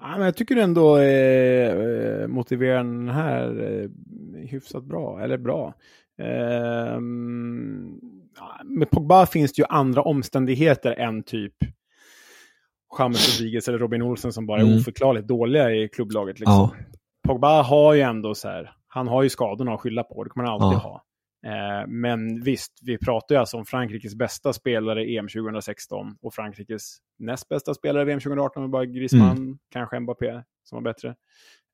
Ja, 0.00 0.08
men 0.16 0.24
jag 0.24 0.36
tycker 0.36 0.56
ändå 0.56 0.98
eh, 0.98 2.26
motiverar 2.28 2.76
den 2.84 3.08
här 3.08 3.70
eh, 3.82 3.88
hyfsat 4.48 4.84
bra, 4.84 5.20
eller 5.20 5.38
bra. 5.38 5.74
Eh, 6.22 7.00
med 8.64 8.90
Pogba 8.90 9.26
finns 9.26 9.52
det 9.52 9.60
ju 9.62 9.66
andra 9.68 10.02
omständigheter 10.02 10.92
än 10.92 11.22
typ 11.22 11.54
James 12.98 13.38
Rodriguez 13.38 13.68
eller 13.68 13.78
Robin 13.78 14.02
Olsen 14.02 14.32
som 14.32 14.46
bara 14.46 14.60
är 14.60 14.64
Mm. 14.64 14.78
oförklarligt 14.78 15.28
dåliga 15.28 15.70
i 15.70 15.88
klubblaget. 15.88 16.38
Liksom. 16.40 16.54
Ja. 16.54 16.74
Pogba 17.28 17.62
har 17.62 17.94
ju 17.94 18.00
ändå 18.00 18.34
så 18.34 18.48
här, 18.48 18.70
han 18.88 19.08
har 19.08 19.22
ju 19.22 19.28
skadorna 19.28 19.74
att 19.74 19.80
skylla 19.80 20.02
på, 20.02 20.24
det 20.24 20.30
kommer 20.30 20.46
han 20.48 20.62
alltid 20.62 20.76
Ja. 20.76 20.82
ha. 20.82 21.02
Eh, 21.46 21.86
men 21.88 22.42
visst, 22.42 22.72
vi 22.82 22.98
pratar 22.98 23.34
ju 23.34 23.38
alltså 23.38 23.56
om 23.56 23.64
Frankrikes 23.64 24.14
bästa 24.14 24.52
spelare 24.52 25.04
EM 25.04 25.28
2016 25.28 26.16
och 26.22 26.34
Frankrikes 26.34 26.96
näst 27.18 27.48
bästa 27.48 27.74
spelare 27.74 28.04
VM 28.04 28.20
2018 28.20 28.62
med 28.62 28.70
bara 28.70 28.84
Griezmann, 28.86 29.58
kanske 29.72 30.00
Mbappé 30.00 30.42
som 30.64 30.76
var 30.76 30.82
bättre. 30.82 31.14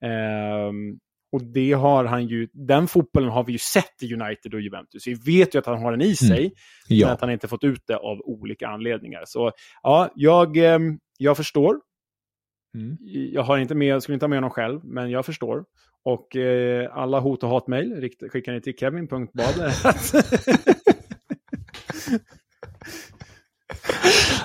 Ehm, 0.04 0.98
och 1.32 1.42
det 1.44 1.72
har 1.72 2.04
han 2.04 2.26
ju, 2.26 2.48
den 2.52 2.88
fotbollen 2.88 3.30
har 3.30 3.44
vi 3.44 3.52
ju 3.52 3.58
sett 3.58 4.02
i 4.02 4.14
United 4.14 4.54
och 4.54 4.60
Juventus. 4.60 5.06
Vi 5.06 5.14
vet 5.14 5.54
ju 5.54 5.58
att 5.58 5.66
han 5.66 5.82
har 5.82 5.90
den 5.90 6.00
i 6.02 6.16
sig, 6.16 6.52
men 6.88 6.98
Ja. 6.98 7.10
att 7.10 7.20
han 7.20 7.30
inte 7.30 7.48
fått 7.48 7.64
ut 7.64 7.82
det 7.86 7.96
av 7.96 8.20
olika 8.24 8.68
anledningar. 8.68 9.22
Så 9.26 9.52
ja, 9.82 10.10
jag, 10.14 10.56
ehm, 10.56 10.98
jag 11.18 11.36
förstår. 11.36 11.80
Mm. 12.74 12.96
Jag 13.32 13.42
har 13.42 13.58
inte 13.58 13.74
med, 13.74 14.02
skulle 14.02 14.14
inte 14.14 14.24
ha 14.24 14.28
med 14.28 14.36
honom 14.36 14.50
själv, 14.50 14.80
men 14.84 15.10
jag 15.10 15.26
förstår. 15.26 15.64
Och 16.04 16.36
eh, 16.36 16.96
alla 16.96 17.20
hot 17.20 17.42
och 17.42 17.48
hatmejl 17.50 18.10
skickar 18.32 18.52
ni 18.52 18.60
till 18.60 18.76
kevin.bader. 18.76 19.72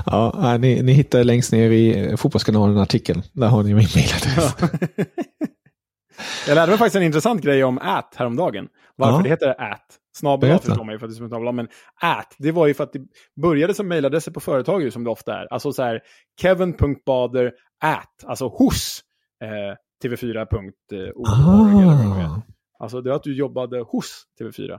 Ja, 0.05 0.57
ni, 0.57 0.81
ni 0.83 0.91
hittar 0.93 1.23
längst 1.23 1.51
ner 1.51 1.69
i 1.71 2.09
eh, 2.09 2.15
Fotbollskanalen 2.15 2.77
artikeln. 2.77 3.21
Där 3.33 3.47
har 3.47 3.63
ni 3.63 3.73
min 3.73 3.87
mailadress. 3.95 4.55
jag 6.47 6.55
lärde 6.55 6.69
mig 6.71 6.77
faktiskt 6.77 6.95
en 6.95 7.03
intressant 7.03 7.41
grej 7.41 7.63
om 7.63 7.77
at 7.77 8.13
häromdagen. 8.15 8.67
Varför 8.95 9.17
Ja. 9.17 9.23
det 9.23 9.29
heter 9.29 9.61
at. 9.61 9.85
Snabel 10.15 10.59
förstår 10.59 10.91
ju 10.91 10.99
för 10.99 11.05
att 11.05 11.11
det 11.11 11.15
är 11.15 11.17
som 11.17 11.29
snabel 11.29 11.53
men 11.53 11.67
at, 12.01 12.35
det 12.37 12.51
var 12.51 12.67
ju 12.67 12.73
för 12.73 12.83
att 12.83 12.93
det 12.93 12.99
började 13.41 13.73
som 13.73 13.87
mejladresser 13.87 14.31
på 14.31 14.39
företag 14.39 14.81
ju, 14.81 14.91
som 14.91 15.03
det 15.03 15.09
ofta 15.09 15.33
är. 15.41 15.53
Alltså 15.53 15.71
så 15.71 15.83
här, 15.83 16.01
kevin.bader 16.41 17.51
at, 17.83 18.23
alltså 18.25 18.47
hos 18.47 19.01
eh, 19.43 19.75
tv4.org. 20.03 21.81
eller 21.81 22.07
vad 22.07 22.17
det 22.17 22.21
är. 22.21 22.25
Ah. 22.25 22.41
Alltså 22.79 23.01
det 23.01 23.09
är 23.09 23.13
att 23.13 23.23
du 23.23 23.35
jobbade 23.35 23.79
hos 23.81 24.23
TV4. 24.41 24.77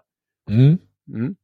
Mm. 0.50 0.78
Mm. 1.14 1.34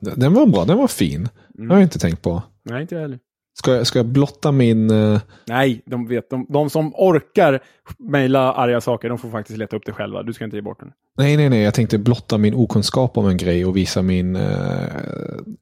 Den 0.00 0.34
var 0.34 0.46
bra, 0.46 0.64
den 0.64 0.78
var 0.78 0.88
fin. 0.88 1.28
Det 1.48 1.62
har 1.68 1.74
jag 1.74 1.82
inte 1.82 1.98
tänkt 1.98 2.22
på. 2.22 2.42
Nej, 2.62 2.82
inte 2.82 2.94
jag 2.94 3.02
heller. 3.02 3.18
Ska 3.58 3.74
jag, 3.74 3.86
ska 3.86 3.98
jag 3.98 4.06
blotta 4.06 4.52
min... 4.52 4.90
eh, 4.90 5.20
Nej, 5.46 5.82
de 5.86 6.06
vet. 6.06 6.30
De, 6.30 6.46
de 6.48 6.70
som 6.70 6.94
orkar 6.94 7.62
mejla 7.98 8.52
arga 8.52 8.80
saker, 8.80 9.08
de 9.08 9.18
får 9.18 9.30
faktiskt 9.30 9.58
leta 9.58 9.76
upp 9.76 9.82
det 9.86 9.92
själva. 9.92 10.22
Du 10.22 10.32
ska 10.32 10.44
inte 10.44 10.56
ge 10.56 10.62
bort 10.62 10.80
den. 10.80 10.92
Nej, 11.18 11.36
nej, 11.36 11.48
nej. 11.48 11.62
Jag 11.62 11.74
tänkte 11.74 11.98
blotta 11.98 12.38
min 12.38 12.54
okunskap 12.54 13.18
om 13.18 13.26
en 13.26 13.36
grej 13.36 13.66
och 13.66 13.76
visa 13.76 14.02
min... 14.02 14.36
eh, 14.36 14.82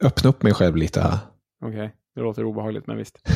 öppna 0.01 0.31
upp 0.31 0.43
mig 0.43 0.55
själv 0.55 0.77
lite 0.77 1.01
här. 1.01 1.19
Okej, 1.64 1.95
det 2.14 2.21
låter 2.21 2.45
obehagligt, 2.45 2.87
men 2.87 2.97
visst. 2.97 3.19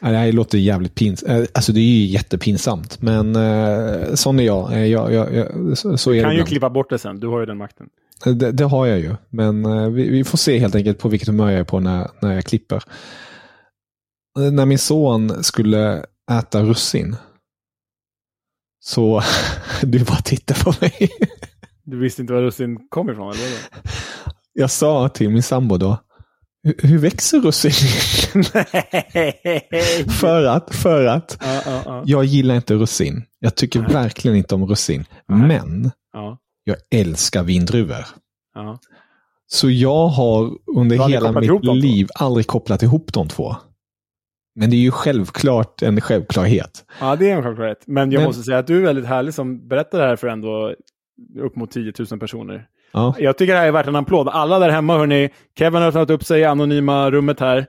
Det 0.00 0.06
här 0.06 0.32
låter 0.32 0.58
jävligt 0.58 0.94
pinsamt. 0.94 1.48
Alltså 1.54 1.72
det 1.72 1.80
är 1.80 1.82
ju 1.84 2.06
jättepinsamt. 2.06 3.02
Men 3.02 3.36
eh, 3.36 4.14
sån 4.14 4.40
är 4.40 4.44
jag. 4.44 4.72
Eh, 4.72 4.84
jag, 4.86 5.12
jag, 5.12 5.34
jag 5.34 5.78
så, 5.78 5.96
så 5.98 6.10
är 6.10 6.14
Du 6.14 6.18
det 6.18 6.22
kan 6.22 6.30
ju 6.30 6.36
ibland. 6.36 6.48
klippa 6.48 6.70
bort 6.70 6.90
det 6.90 6.98
sen, 6.98 7.20
du 7.20 7.26
har 7.28 7.40
ju 7.40 7.46
den 7.46 7.56
makten. 7.58 7.86
Det, 8.24 8.52
det 8.52 8.64
har 8.64 8.86
jag 8.86 8.98
ju. 9.00 9.14
Men 9.28 9.64
eh, 9.64 9.88
vi, 9.88 10.08
vi 10.10 10.24
får 10.24 10.38
se 10.38 10.58
helt 10.58 10.74
enkelt 10.74 10.98
på 10.98 11.08
vilket 11.08 11.28
humör 11.28 11.50
jag 11.50 11.60
är 11.60 11.64
på 11.64 11.80
när, 11.80 12.10
när 12.22 12.34
jag 12.34 12.44
klipper. 12.44 12.82
Eh, 14.38 14.52
När 14.52 14.66
min 14.66 14.78
son 14.78 15.44
skulle 15.44 16.04
äta 16.30 16.62
russin. 16.62 17.16
Så 18.80 19.22
du 19.82 20.04
bara 20.04 20.16
tittar 20.20 20.64
på 20.64 20.74
mig. 20.80 21.08
Du 21.84 21.98
visste 21.98 22.22
inte 22.22 22.34
var 22.34 22.42
russin 22.42 22.88
kom 22.88 23.10
ifrån, 23.10 23.30
eller? 23.32 23.58
Jag 24.52 24.70
sa 24.70 25.08
till 25.08 25.30
min 25.30 25.42
sambo 25.42 25.76
då. 25.76 25.98
"Hur- 26.62 26.88
Hur 26.88 26.98
växer 26.98 27.40
russin? 27.40 27.72
För 30.20 30.44
att, 30.44 30.74
för 30.74 31.04
att. 31.06 31.38
Ja, 31.40 31.62
ja, 31.66 31.82
ja. 31.84 32.02
Jag 32.06 32.24
gillar 32.24 32.54
inte 32.54 32.74
russin. 32.74 33.24
Jag 33.38 33.54
tycker 33.54 33.80
verkligen 33.80 34.36
inte 34.36 34.54
om 34.54 34.66
russin. 34.66 35.04
Men 35.26 35.90
ja, 36.12 36.38
jag 36.64 36.76
älskar 36.90 37.42
vindruvor. 37.42 38.04
Så 39.46 39.70
jag 39.70 40.08
har 40.08 40.50
under 40.76 40.96
har 40.96 41.08
hela 41.08 41.32
mitt 41.40 41.64
liv 41.82 42.08
aldrig 42.14 42.46
kopplat 42.46 42.82
ihop 42.82 43.12
de 43.12 43.28
två. 43.28 43.56
Men 44.54 44.70
det 44.70 44.76
är 44.76 44.80
ju 44.80 44.90
självklart 44.90 45.82
en 45.82 46.00
självklarhet. 46.00 46.84
ja, 47.00 47.16
det 47.16 47.30
är 47.30 47.36
en 47.36 47.42
självklarhet. 47.42 47.82
Men 47.86 48.12
jag 48.12 48.18
Men- 48.20 48.26
måste 48.28 48.42
säga 48.42 48.58
att 48.58 48.66
du 48.66 48.76
är 48.78 48.82
väldigt 48.82 49.06
härlig 49.06 49.34
som 49.34 49.68
berättar 49.68 49.98
det 49.98 50.04
här 50.06 50.16
för 50.16 50.28
ändå 50.28 50.74
upp 51.40 51.56
mot 51.56 51.70
10 51.70 51.92
000 52.10 52.20
personer. 52.20 52.66
Ja. 52.92 53.14
Jag 53.18 53.38
tycker 53.38 53.52
det 53.52 53.58
här 53.58 53.66
är 53.66 53.72
värt 53.72 53.86
en 53.86 53.96
applåd. 53.96 54.28
Alla 54.28 54.58
där 54.58 54.70
hemma, 54.70 54.98
hörni. 54.98 55.30
Kevin 55.58 55.82
har 55.82 55.88
öppnat 55.88 56.10
upp 56.10 56.24
sig 56.24 56.40
i 56.40 56.44
anonyma 56.44 57.10
rummet 57.10 57.40
här. 57.40 57.66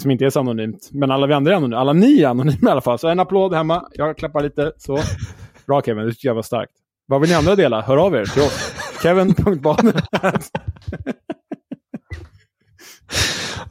Som 0.00 0.10
inte 0.10 0.24
är 0.24 0.30
så 0.30 0.40
anonymt. 0.40 0.88
Men 0.92 1.10
alla 1.10 1.26
vi 1.26 1.34
andra 1.34 1.52
är 1.52 1.56
anonyma. 1.56 1.80
Alla 1.80 1.92
ni 1.92 2.22
är 2.22 2.28
anonyma 2.28 2.68
i 2.68 2.72
alla 2.72 2.80
fall. 2.80 2.98
Så 2.98 3.08
en 3.08 3.20
applåd 3.20 3.54
hemma. 3.54 3.84
Jag 3.92 4.18
klappar 4.18 4.42
lite. 4.42 4.72
Så. 4.76 4.98
Bra 5.66 5.82
Kevin, 5.82 6.04
det 6.04 6.12
tycker 6.12 6.28
jag 6.28 6.34
var 6.34 6.42
starkt. 6.42 6.72
Vad 7.06 7.20
vill 7.20 7.30
ni 7.30 7.36
andra 7.36 7.56
dela? 7.56 7.80
Hör 7.80 7.96
av 7.96 8.14
er 8.14 8.24
till 8.24 8.42
oss. 8.42 8.72
Kevin.baner. 9.02 10.02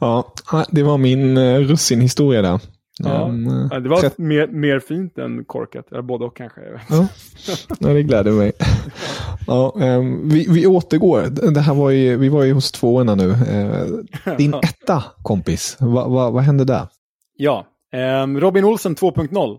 ja, 0.00 0.34
det 0.70 0.82
var 0.82 0.98
min 0.98 1.38
uh, 1.38 1.60
russinhistoria 1.60 2.42
där. 2.42 2.60
Ja, 3.04 3.22
um, 3.22 3.68
det 3.82 3.88
var 3.88 4.00
tret... 4.00 4.18
mer, 4.18 4.46
mer 4.46 4.78
fint 4.78 5.18
än 5.18 5.44
korkat. 5.44 5.92
Eller 5.92 6.02
både 6.02 6.24
och 6.24 6.36
kanske. 6.36 6.60
Ja. 6.88 7.06
ja, 7.78 7.88
det 7.88 8.02
gläder 8.02 8.32
mig. 8.32 8.52
Ja, 9.46 9.72
um, 9.76 10.28
vi, 10.28 10.46
vi 10.48 10.66
återgår. 10.66 11.50
Det 11.50 11.60
här 11.60 11.74
var 11.74 11.90
ju, 11.90 12.16
vi 12.16 12.28
var 12.28 12.44
ju 12.44 12.52
hos 12.52 12.72
tvåorna 12.72 13.14
nu. 13.14 13.28
Uh, 13.28 14.36
din 14.36 14.54
etta, 14.62 15.04
kompis. 15.22 15.76
Va, 15.80 16.08
va, 16.08 16.30
vad 16.30 16.42
hände 16.42 16.64
där? 16.64 16.86
Ja, 17.36 17.66
um, 18.22 18.40
Robin 18.40 18.64
Olsen 18.64 18.96
2.0. 18.96 19.58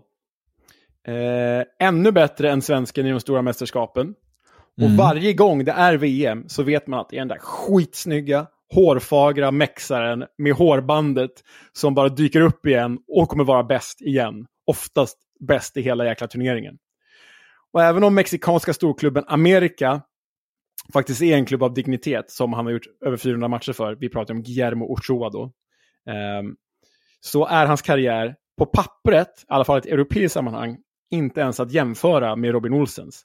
Uh, 1.08 1.64
ännu 1.80 2.12
bättre 2.12 2.50
än 2.50 2.62
svensken 2.62 3.06
i 3.06 3.10
de 3.10 3.20
stora 3.20 3.42
mästerskapen. 3.42 4.14
Och 4.76 4.82
mm. 4.82 4.96
varje 4.96 5.32
gång 5.32 5.64
det 5.64 5.72
är 5.72 5.96
VM 5.96 6.44
så 6.48 6.62
vet 6.62 6.86
man 6.86 7.00
att 7.00 7.08
det 7.08 7.16
är 7.16 7.20
den 7.20 7.28
där 7.28 7.38
skitsnygga, 7.38 8.46
hårfagra 8.74 9.50
mexaren 9.50 10.24
med 10.38 10.52
hårbandet 10.52 11.30
som 11.72 11.94
bara 11.94 12.08
dyker 12.08 12.40
upp 12.40 12.66
igen 12.66 12.98
och 13.08 13.28
kommer 13.28 13.44
vara 13.44 13.64
bäst 13.64 14.00
igen. 14.00 14.46
Oftast 14.66 15.18
bäst 15.40 15.76
i 15.76 15.82
hela 15.82 16.04
jäkla 16.04 16.26
turneringen. 16.26 16.78
Och 17.72 17.82
även 17.82 18.04
om 18.04 18.14
mexikanska 18.14 18.72
storklubben 18.74 19.24
Amerika 19.26 20.02
faktiskt 20.92 21.22
är 21.22 21.36
en 21.36 21.46
klubb 21.46 21.62
av 21.62 21.74
dignitet 21.74 22.30
som 22.30 22.52
han 22.52 22.66
har 22.66 22.72
gjort 22.72 22.86
över 23.06 23.16
400 23.16 23.48
matcher 23.48 23.72
för, 23.72 23.94
vi 23.94 24.08
pratar 24.08 24.34
om 24.34 24.42
Guillermo 24.42 24.84
Ochoa 24.84 25.30
då, 25.30 25.52
ehm, 26.10 26.56
så 27.20 27.46
är 27.46 27.66
hans 27.66 27.82
karriär 27.82 28.34
på 28.58 28.66
pappret, 28.66 29.28
i 29.28 29.44
alla 29.48 29.64
fall 29.64 29.76
i 29.76 29.80
ett 29.80 29.86
europeiskt 29.86 30.34
sammanhang, 30.34 30.78
inte 31.10 31.40
ens 31.40 31.60
att 31.60 31.72
jämföra 31.72 32.36
med 32.36 32.52
Robin 32.52 32.72
Olsens. 32.72 33.22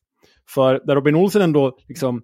För 0.49 0.81
där 0.85 0.95
Robin 0.95 1.15
Olsen 1.15 1.41
ändå 1.41 1.77
liksom 1.87 2.21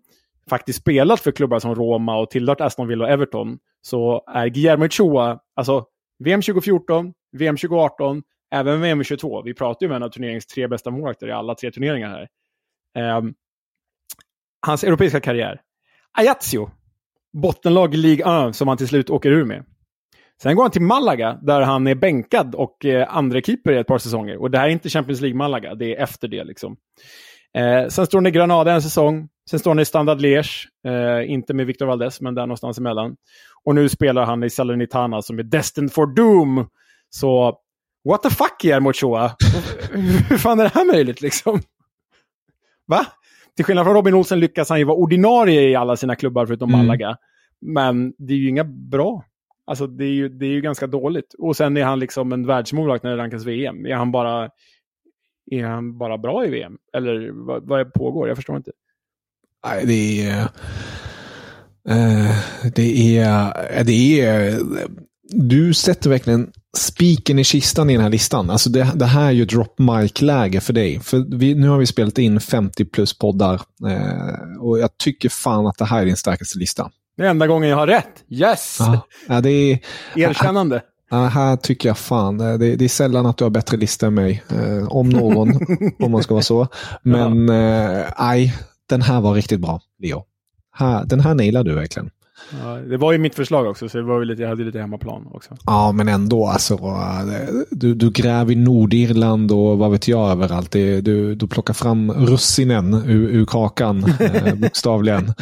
faktiskt 0.50 0.80
spelat 0.80 1.20
för 1.20 1.32
klubbar 1.32 1.60
som 1.60 1.76
Roma 1.76 2.18
och 2.18 2.30
tillhört 2.30 2.62
Aston 2.62 2.88
Villa 2.88 3.06
och 3.06 3.12
Everton, 3.12 3.58
så 3.82 4.24
är 4.28 4.48
Guillermo 4.48 4.86
Ochoa, 4.86 5.40
alltså 5.56 5.86
VM 6.24 6.42
2014, 6.42 7.14
VM 7.38 7.58
2018, 7.58 8.24
även 8.52 8.82
VM 8.82 9.04
22. 9.04 9.42
Vi 9.42 9.54
pratar 9.54 9.86
ju 9.86 9.90
om 9.90 9.96
en 9.96 10.04
av 10.04 10.10
turneringens 10.10 10.46
tre 10.46 10.68
bästa 10.68 10.92
målvakter 10.92 11.28
i 11.28 11.32
alla 11.32 11.56
tre 11.56 11.72
turneringar 11.72 12.10
här. 12.10 12.28
Um, 13.18 13.34
hans 14.66 14.84
europeiska 14.84 15.20
karriär. 15.20 15.62
Ajaccio, 16.18 16.70
bottenlag 17.34 17.94
i 17.94 17.98
Ligue 17.98 18.48
1 18.50 18.56
som 18.56 18.68
han 18.68 18.78
till 18.78 18.88
slut 18.88 19.10
åker 19.10 19.32
ur 19.32 19.46
med. 19.46 19.66
Sen 20.42 20.56
går 20.56 20.64
han 20.64 20.72
till 20.72 20.82
Malaga 20.82 21.40
där 21.42 21.62
han 21.62 21.88
är 21.88 21.96
bänkad 21.96 22.56
och 22.56 22.86
eh, 22.86 23.16
andra 23.18 23.42
keeper 23.42 23.72
i 23.72 23.78
ett 23.78 23.88
par 23.88 23.98
säsonger. 23.98 24.42
Och 24.42 24.52
det 24.52 24.58
här 24.58 24.66
är 24.66 24.70
inte 24.70 24.90
Champions 24.90 25.22
League-Malaga, 25.22 25.76
det 25.76 25.96
är 25.96 26.04
efter 26.04 26.28
det. 26.28 26.44
liksom. 26.44 26.78
Eh, 27.58 27.88
sen 27.88 28.06
står 28.06 28.18
han 28.18 28.28
i 28.28 28.32
Granada 28.32 28.72
en 28.74 28.82
säsong. 28.82 29.30
Sen 29.50 29.60
står 29.60 29.72
han 29.72 29.80
i 29.80 29.86
Standard 29.86 30.22
Liège, 30.22 30.68
eh, 30.88 31.32
inte 31.32 31.54
med 31.54 31.66
Victor 31.66 31.86
Valdes, 31.86 32.22
men 32.22 32.36
där 32.36 32.42
någonstans 32.42 32.78
emellan. 32.78 33.16
Och 33.64 33.76
nu 33.76 33.90
spelar 33.90 34.26
han 34.26 34.44
i 34.44 34.50
Salernitana 34.50 35.22
som 35.22 35.40
är 35.40 35.44
Destined 35.44 35.92
for 35.92 36.16
Doom. 36.16 36.68
Så, 37.10 37.58
what 38.10 38.24
the 38.24 38.30
fuck 38.30 38.60
Guillermo 38.62 38.90
Ochoa? 38.90 39.36
Hur 40.30 40.38
fan 40.38 40.60
är 40.60 40.64
det 40.64 40.74
här 40.74 40.86
möjligt 40.86 41.22
liksom? 41.22 41.62
Va? 42.88 43.06
Till 43.56 43.66
skillnad 43.66 43.86
från 43.86 43.96
Robin 43.96 44.14
Olsen 44.14 44.40
lyckas 44.40 44.70
han 44.70 44.80
ju 44.80 44.86
vara 44.86 44.98
ordinarie 44.98 45.62
i 45.70 45.76
alla 45.76 45.96
sina 45.96 46.16
klubbar 46.16 46.46
förutom 46.46 46.74
mm. 46.74 46.86
Malaga. 46.86 47.18
Men 47.62 48.14
det 48.18 48.34
är 48.34 48.38
ju 48.38 48.50
inga 48.50 48.64
bra. 48.64 49.26
Alltså 49.66 49.88
det 49.88 50.06
är 50.06 50.12
ju, 50.12 50.30
det 50.30 50.46
är 50.46 50.50
ju 50.50 50.62
ganska 50.62 50.88
dåligt. 50.88 51.34
Och 51.40 51.58
sen 51.58 51.78
är 51.78 51.84
han 51.84 52.00
liksom 52.00 52.34
en 52.34 52.48
världsmålvakt 52.48 53.04
när 53.04 53.12
det 53.12 53.18
rankas 53.18 53.46
VM. 53.46 53.86
Är 53.86 53.96
han 53.96 54.12
bara 54.12 54.50
är 55.52 55.64
han 55.64 55.98
bara 55.98 56.18
bra 56.18 56.46
i 56.46 56.50
VM? 56.50 56.78
Eller 56.94 57.32
vad, 57.32 57.68
vad 57.68 57.94
pågår? 57.94 58.28
Jag 58.28 58.38
förstår 58.38 58.58
inte. 58.58 58.72
Nej, 59.66 59.86
det 59.86 60.30
är... 60.30 60.42
Uh, 61.90 62.36
det 62.76 63.18
är... 63.18 63.84
Det 63.84 64.22
är... 64.22 64.60
Du 65.36 65.74
sätter 65.74 66.10
verkligen 66.10 66.52
spiken 66.78 67.40
i 67.40 67.44
kistan 67.44 67.90
i 67.90 67.94
den 67.94 68.02
här 68.02 68.10
listan. 68.10 68.50
Alltså 68.50 68.70
det, 68.70 68.92
det 68.96 69.06
här 69.06 69.26
är 69.26 69.32
ju 69.32 69.46
drop 69.46 69.80
mic-läge 69.80 70.62
för 70.62 70.74
dig. 70.74 71.00
För 71.00 71.38
vi, 71.38 71.56
nu 71.56 71.70
har 71.70 71.78
vi 71.78 71.86
spelat 71.86 72.18
in 72.18 72.40
50 72.40 72.86
plus 72.86 73.18
poddar 73.18 73.62
eh, 73.88 74.62
och 74.62 74.80
jag 74.80 74.98
tycker 74.98 75.30
fan 75.30 75.68
att 75.68 75.78
det 75.78 75.86
här 75.86 76.02
är 76.02 76.06
din 76.06 76.18
starkaste 76.18 76.60
lista. 76.60 76.90
Det 77.18 77.24
är 77.24 77.28
enda 77.30 77.48
gången 77.48 77.70
jag 77.70 77.78
har 77.78 77.88
rätt. 77.88 78.24
Yes! 78.30 78.78
Ja, 79.28 79.42
det 79.42 79.50
är, 79.50 79.80
Erkännande. 80.16 80.82
Ja, 81.10 81.26
här 81.26 81.56
tycker 81.56 81.90
jag 81.90 81.98
fan, 81.98 82.40
eh, 82.40 82.58
det, 82.58 82.76
det, 82.76 82.86
är 82.86 82.90
sällan 82.90 83.26
att 83.26 83.38
du 83.38 83.44
har 83.44 83.52
bättre 83.52 83.78
lista 83.78 84.08
än 84.08 84.14
mig. 84.14 84.44
Eh, 84.50 84.88
om 84.88 85.10
någon, 85.10 85.50
om 86.00 86.12
man 86.12 86.24
ska 86.24 86.34
vara 86.34 86.44
så. 86.44 86.68
Men 87.04 87.46
nej, 87.46 88.46
eh, 88.46 88.52
den 88.94 89.02
här 89.02 89.22
var 89.22 89.34
riktigt 89.34 89.60
bra, 89.60 89.82
Leo. 90.00 90.24
Här, 90.72 91.06
den 91.06 91.20
här 91.20 91.36
nailade 91.36 91.70
du 91.70 91.76
verkligen. 91.76 92.10
Ja, 92.62 92.76
det 92.76 92.98
var 92.98 93.12
ju 93.12 93.18
mitt 93.18 93.36
förslag 93.36 93.68
också, 93.68 93.90
så 93.90 93.98
det 93.98 94.04
var 94.04 94.26
lite, 94.26 94.42
jag 94.42 94.50
hade 94.50 94.64
lite 94.64 94.80
hemmaplan 94.80 95.28
också. 95.32 95.58
Ja, 95.66 95.92
men 95.92 96.08
ändå 96.08 96.48
alltså. 96.48 96.80
Du, 97.72 97.94
du 97.96 98.12
gräver 98.12 98.52
i 98.52 98.56
Nordirland 98.56 99.52
och 99.52 99.78
vad 99.78 99.92
vet 99.92 100.08
jag 100.08 100.32
överallt. 100.32 100.72
Det, 100.72 101.02
du, 101.02 101.36
du 101.36 101.48
plockar 101.48 101.74
fram 101.74 102.12
russinen 102.12 102.94
ur, 102.94 103.30
ur 103.30 103.46
kakan, 103.46 104.04
eh, 104.20 104.56
bokstavligen. 104.62 105.34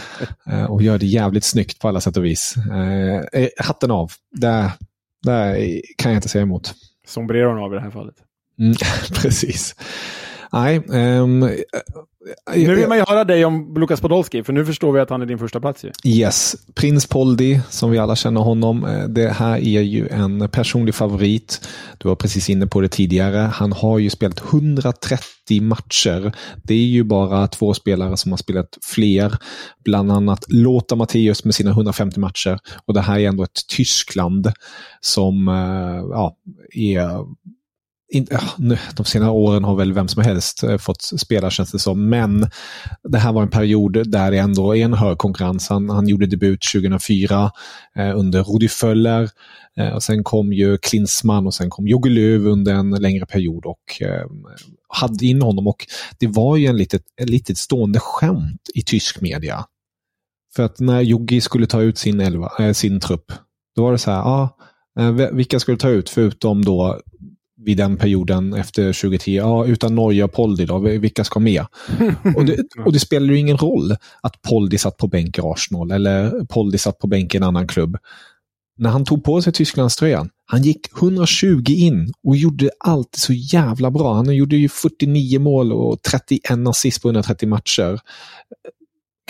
Eh, 0.48 0.64
och 0.64 0.82
gör 0.82 0.98
det 0.98 1.06
jävligt 1.06 1.44
snyggt 1.44 1.80
på 1.80 1.88
alla 1.88 2.02
sätt 2.02 2.18
och 2.18 2.26
vis. 2.26 2.56
Eh, 3.34 3.48
hatten 3.58 3.92
av. 3.92 4.12
Det, 4.32 4.72
det 5.24 5.82
kan 5.98 6.12
jag 6.12 6.18
inte 6.18 6.30
säga 6.30 6.42
emot. 6.42 6.74
Sombreron 7.08 7.64
av 7.64 7.74
i 7.74 7.76
det 7.76 7.82
här 7.82 7.92
fallet. 7.92 8.16
Mm, 8.60 8.76
precis. 9.22 9.76
Nej, 10.54 10.84
um, 11.20 11.50
nu 12.56 12.76
vill 12.76 12.88
man 12.88 12.98
ju 12.98 13.04
höra 13.08 13.24
dig 13.24 13.46
om 13.46 13.74
Lukas 13.78 14.02
Podolski, 14.02 14.44
för 14.44 14.54
nu 14.54 14.66
förstår 14.66 14.92
vi 14.92 15.00
att 15.00 15.10
han 15.10 15.22
är 15.22 15.26
din 15.26 15.40
första 15.40 15.60
plats. 15.60 15.84
Ju. 15.84 15.92
Yes, 16.04 16.56
Prins 16.76 17.06
Poldi, 17.06 17.62
som 17.70 17.92
vi 17.92 17.98
alla 17.98 18.16
känner 18.16 18.42
honom. 18.42 18.86
Eh, 18.86 19.04
det 19.04 19.30
här 19.30 19.58
är 19.58 19.82
ju 19.82 20.08
en 20.08 20.50
personlig 20.50 20.96
favorit. 20.96 21.68
Du 21.98 22.10
var 22.10 22.16
precis 22.16 22.50
inne 22.50 22.68
på 22.68 22.82
det 22.82 22.88
tidigare. 22.88 23.38
Han 23.38 23.72
har 23.72 24.00
ju 24.00 24.10
spelat 24.10 24.54
130 24.54 25.62
matcher. 25.62 26.36
Det 26.64 26.74
är 26.74 26.88
ju 26.88 27.04
bara 27.04 27.48
två 27.48 27.74
spelare 27.74 28.18
som 28.18 28.32
har 28.32 28.38
spelat 28.38 28.78
fler. 28.82 29.38
Bland 29.84 30.12
annat 30.12 30.46
Lothar 30.48 30.96
Matthäus 30.96 31.46
med 31.46 31.56
sina 31.56 31.72
150 31.72 32.20
matcher. 32.20 32.60
Och 32.86 32.94
det 32.94 33.02
här 33.02 33.20
är 33.20 33.28
ändå 33.28 33.44
ett 33.44 33.68
Tyskland 33.68 34.52
som 35.02 35.48
eh, 35.48 36.06
ja, 36.12 36.36
är 36.74 37.26
in, 38.12 38.28
de 38.96 39.06
senare 39.06 39.32
åren 39.32 39.64
har 39.64 39.76
väl 39.76 39.94
vem 39.94 40.08
som 40.08 40.24
helst 40.24 40.64
eh, 40.64 40.78
fått 40.78 41.02
spela 41.02 41.50
känns 41.50 41.72
det 41.72 41.80
som. 41.80 42.10
Men 42.10 42.50
det 43.04 43.18
här 43.18 43.34
var 43.34 43.42
en 43.42 43.50
period 43.50 44.12
där 44.12 44.32
det 44.32 44.38
ändå 44.38 44.76
är 44.76 44.86
en 44.86 44.94
hög 44.94 45.18
konkurrens. 45.18 45.70
Han, 45.70 45.90
han 45.90 46.08
gjorde 46.08 46.26
debut 46.26 46.62
2004 46.74 47.52
eh, 47.96 48.18
under 48.20 48.44
Rudi 48.44 48.68
Föller. 48.68 49.30
Eh, 49.78 49.90
och 49.90 50.04
sen 50.04 50.24
kom 50.24 50.54
ju 50.54 50.78
Klinsmann 50.78 51.48
och 51.48 51.54
sen 51.54 51.70
kom 51.70 51.88
Jogge 51.88 52.10
Löw 52.10 52.52
under 52.52 52.74
en 52.74 52.92
längre 52.92 53.26
period 53.26 53.66
och 53.66 54.02
eh, 54.02 54.26
hade 54.90 55.26
in 55.26 55.42
honom. 55.42 55.68
Och 55.68 55.86
det 56.20 56.28
var 56.28 56.58
ju 56.58 56.68
en 56.68 56.78
litet, 56.78 57.04
ett 57.22 57.30
litet 57.30 57.58
stående 57.58 58.00
skämt 58.00 58.70
i 58.74 58.82
tysk 58.82 59.22
media. 59.22 59.66
För 60.56 60.64
att 60.64 60.80
när 60.80 61.02
Jogge 61.02 61.42
skulle 61.42 61.68
ta 61.68 61.82
ut 61.82 61.98
sin, 61.98 62.20
elva, 62.20 62.52
äh, 62.60 62.74
sin 62.74 63.00
trupp, 63.00 63.32
då 63.76 63.84
var 63.84 63.92
det 63.92 63.98
så 63.98 64.12
här, 64.12 64.22
ah, 64.22 64.58
vilka 65.32 65.60
skulle 65.60 65.78
ta 65.78 65.90
ut 65.90 66.10
förutom 66.10 66.66
då 66.66 67.00
vid 67.66 67.78
den 67.78 67.98
perioden 67.98 68.54
efter 68.54 68.84
2010. 68.94 69.36
Ja, 69.36 69.66
utan 69.66 69.96
Norge 69.96 70.24
och 70.24 70.34
Poldi 70.34 70.66
då, 70.66 70.80
vilka 70.80 71.24
ska 71.24 71.40
med? 71.40 71.66
och, 72.36 72.46
det, 72.46 72.58
och 72.86 72.94
det 72.94 73.00
spelar 73.00 73.34
ju 73.34 73.40
ingen 73.40 73.58
roll 73.58 73.96
att 74.22 74.42
Poldi 74.42 74.78
satt 74.78 74.98
på 74.98 75.08
bänk 75.08 75.38
i 75.38 75.42
Arsenal 75.44 75.92
eller 75.92 76.46
Poldi 76.46 76.78
satt 76.78 77.00
på 77.00 77.08
bänk 77.08 77.34
i 77.34 77.38
en 77.38 77.44
annan 77.44 77.68
klubb. 77.68 77.98
När 78.78 78.90
han 78.90 79.06
tog 79.06 79.24
på 79.24 79.42
sig 79.42 79.54
Tysklandströjan, 79.54 80.30
han 80.46 80.62
gick 80.62 80.98
120 80.98 81.64
in 81.68 82.14
och 82.28 82.38
gjorde 82.38 82.70
allt 82.80 83.16
så 83.16 83.34
jävla 83.34 83.92
bra. 83.92 84.14
Han 84.14 84.36
gjorde 84.36 84.56
ju 84.56 84.70
49 84.70 85.40
mål 85.40 85.74
och 85.74 86.02
31 86.02 86.68
assist 86.68 87.02
på 87.02 87.08
130 87.08 87.50
matcher 87.50 88.00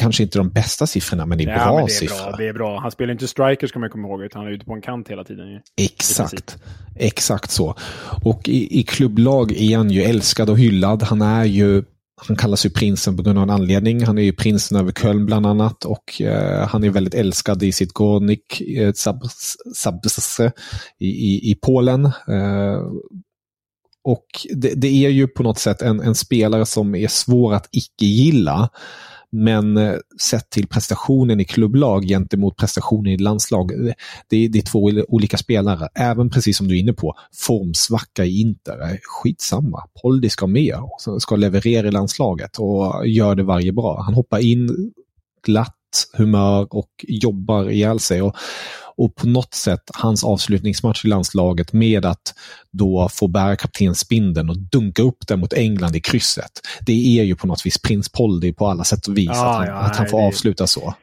kanske 0.02 0.24
inte 0.24 0.38
de 0.38 0.50
bästa 0.50 0.88
siffrorna, 0.88 1.26
men 1.26 1.38
det 1.38 1.44
är 1.44 1.48
ja, 1.48 1.66
bra 1.66 1.76
men 1.76 1.86
det 1.86 1.92
är 1.92 1.96
siffror. 1.96 2.30
Bra, 2.30 2.38
det 2.38 2.48
är 2.48 2.54
bra. 2.54 2.80
Han 2.80 2.92
spelar 2.92 3.12
inte 3.12 3.28
striker 3.28 3.68
ska 3.68 3.80
man 3.80 3.90
komma 3.90 4.08
ihåg, 4.08 4.24
utan 4.24 4.42
han 4.42 4.52
är 4.52 4.56
ute 4.56 4.66
på 4.66 4.74
en 4.74 4.82
kant 4.82 5.10
hela 5.10 5.24
tiden. 5.24 5.62
Exakt. 5.78 6.58
Exakt 6.96 7.52
så. 7.52 7.76
Och 8.24 8.50
i, 8.50 8.80
i 8.80 8.84
klubblag 8.84 9.52
är 9.52 9.78
han 9.78 9.90
ju 9.90 10.02
älskad 10.02 10.50
och 10.50 10.60
hyllad. 10.60 11.04
Han 11.04 11.22
är 11.22 11.46
ju 11.46 11.84
han 12.28 12.38
kallas 12.38 12.66
ju 12.66 12.70
prinsen 12.70 13.18
på 13.18 13.24
grund 13.24 13.38
av 13.38 13.44
en 13.44 13.50
anledning. 13.50 14.04
Han 14.04 14.18
är 14.18 14.22
ju 14.22 14.34
prinsen 14.34 14.78
över 14.78 14.92
Köln 14.92 15.26
bland 15.26 15.46
annat 15.46 15.86
och 15.86 16.22
eh, 16.22 16.68
han 16.68 16.84
är 16.84 16.90
väldigt 16.90 17.14
älskad 17.14 17.64
i 17.64 17.72
sitt 17.72 17.94
Gornik 17.94 18.62
eh, 18.62 18.94
Sabse 19.76 20.52
i, 21.00 21.08
i, 21.08 21.52
i 21.52 21.56
Polen. 21.62 22.06
Eh, 22.06 22.82
och 24.04 24.26
det, 24.56 24.74
det, 24.76 24.88
är 24.88 25.10
ju 25.10 25.28
på 25.28 25.44
något 25.44 25.60
sätt 25.60 25.82
en, 25.82 26.00
en 26.00 26.16
spelare 26.16 26.66
som 26.66 26.96
är 26.96 27.08
svår 27.08 27.54
att 27.54 27.70
icke 27.72 28.06
gilla. 28.06 28.70
Men 29.32 29.78
eh, 29.78 29.96
sett 30.22 30.50
till 30.50 30.68
prestationen 30.68 31.40
i 31.40 31.46
klubblag 31.46 32.04
gentemot 32.04 32.58
prestationen 32.58 33.14
i 33.14 33.18
landslag, 33.18 33.68
det, 33.68 33.94
det, 34.30 34.48
det 34.48 34.60
är 34.60 34.64
två 34.64 34.92
olika 35.08 35.38
spelare. 35.38 35.90
Även 35.96 36.30
precis 36.30 36.58
som 36.58 36.68
du 36.68 36.76
är 36.76 36.80
inne 36.80 36.94
på, 36.94 37.16
formsvacka 37.48 38.26
i 38.26 38.42
Inter, 38.42 39.00
skitsamma. 39.04 39.84
Poldi 40.02 40.30
ska 40.30 40.48
med 40.48 40.76
och 40.76 41.22
ska 41.22 41.36
leverera 41.36 41.88
i 41.88 41.92
landslaget 41.92 42.58
och 42.58 43.08
gör 43.08 43.36
det 43.36 43.44
varje 43.44 43.72
bra. 43.72 44.02
Han 44.02 44.14
hoppar 44.14 44.40
in 44.40 44.92
glatt 45.46 45.76
humör 46.14 46.68
och 46.70 46.90
jobbar 47.08 47.70
ihjäl 47.70 48.00
sig. 48.00 48.22
Och, 48.22 48.36
och 48.98 49.16
på 49.16 49.28
något 49.28 49.54
sätt 49.54 49.84
hans 49.94 50.24
avslutningsmatch 50.24 51.06
i 51.06 51.08
landslaget 51.08 51.74
med 51.74 52.06
att 52.06 52.34
då 52.72 53.10
få 53.12 53.28
bära 53.28 53.56
kaptensbindeln 53.56 54.50
och 54.50 54.58
dunka 54.58 55.02
upp 55.02 55.28
den 55.28 55.40
mot 55.40 55.54
England 55.54 55.96
i 55.96 56.00
krysset. 56.00 56.52
Det 56.86 57.20
är 57.20 57.24
ju 57.24 57.36
på 57.36 57.48
något 57.48 57.66
vis 57.66 57.82
prins 57.82 58.10
Poldi 58.10 58.54
på 58.54 58.68
alla 58.68 58.84
sätt 58.84 59.08
och 59.08 59.18
vis 59.18 59.30
ja, 59.34 59.50
att 59.50 59.58
han, 59.58 59.68
ja, 59.68 59.74
att 59.74 59.96
han 59.96 60.08
får 60.08 60.18
det... 60.18 60.28
avsluta 60.28 60.68
så. 60.68 60.94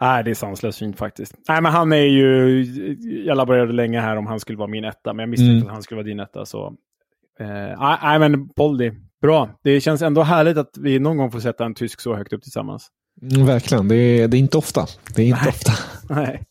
Nej, 0.00 0.24
det 0.24 0.30
är 0.30 0.34
sanslöst 0.34 0.78
fint 0.78 0.98
faktiskt. 0.98 1.34
Nej, 1.48 1.62
men 1.62 1.72
han 1.72 1.92
är 1.92 1.96
ju... 1.96 2.62
Jag 3.26 3.36
laborerade 3.36 3.72
länge 3.72 4.00
här 4.00 4.16
om 4.16 4.26
han 4.26 4.40
skulle 4.40 4.58
vara 4.58 4.68
min 4.68 4.84
etta, 4.84 5.12
men 5.12 5.22
jag 5.22 5.28
misstänkte 5.28 5.52
mm. 5.52 5.66
att 5.66 5.72
han 5.72 5.82
skulle 5.82 5.96
vara 5.96 6.06
din 6.06 6.20
etta. 6.20 6.46
Så, 6.46 6.74
eh, 7.40 7.98
nej, 8.02 8.18
men 8.18 8.48
Poldi, 8.48 8.92
bra. 9.22 9.50
Det 9.62 9.80
känns 9.80 10.02
ändå 10.02 10.22
härligt 10.22 10.56
att 10.56 10.78
vi 10.80 10.98
någon 10.98 11.16
gång 11.16 11.30
får 11.30 11.40
sätta 11.40 11.64
en 11.64 11.74
tysk 11.74 12.00
så 12.00 12.14
högt 12.14 12.32
upp 12.32 12.42
tillsammans. 12.42 12.88
Mm, 13.22 13.46
verkligen, 13.46 13.88
det 13.88 13.96
är, 13.96 14.28
det 14.28 14.36
är 14.36 14.38
inte 14.38 14.58
ofta. 14.58 14.86
Det 15.14 15.22
är 15.22 15.26
inte 15.26 15.40
nej. 15.42 15.48
ofta. 15.48 15.72
Nej. 16.14 16.42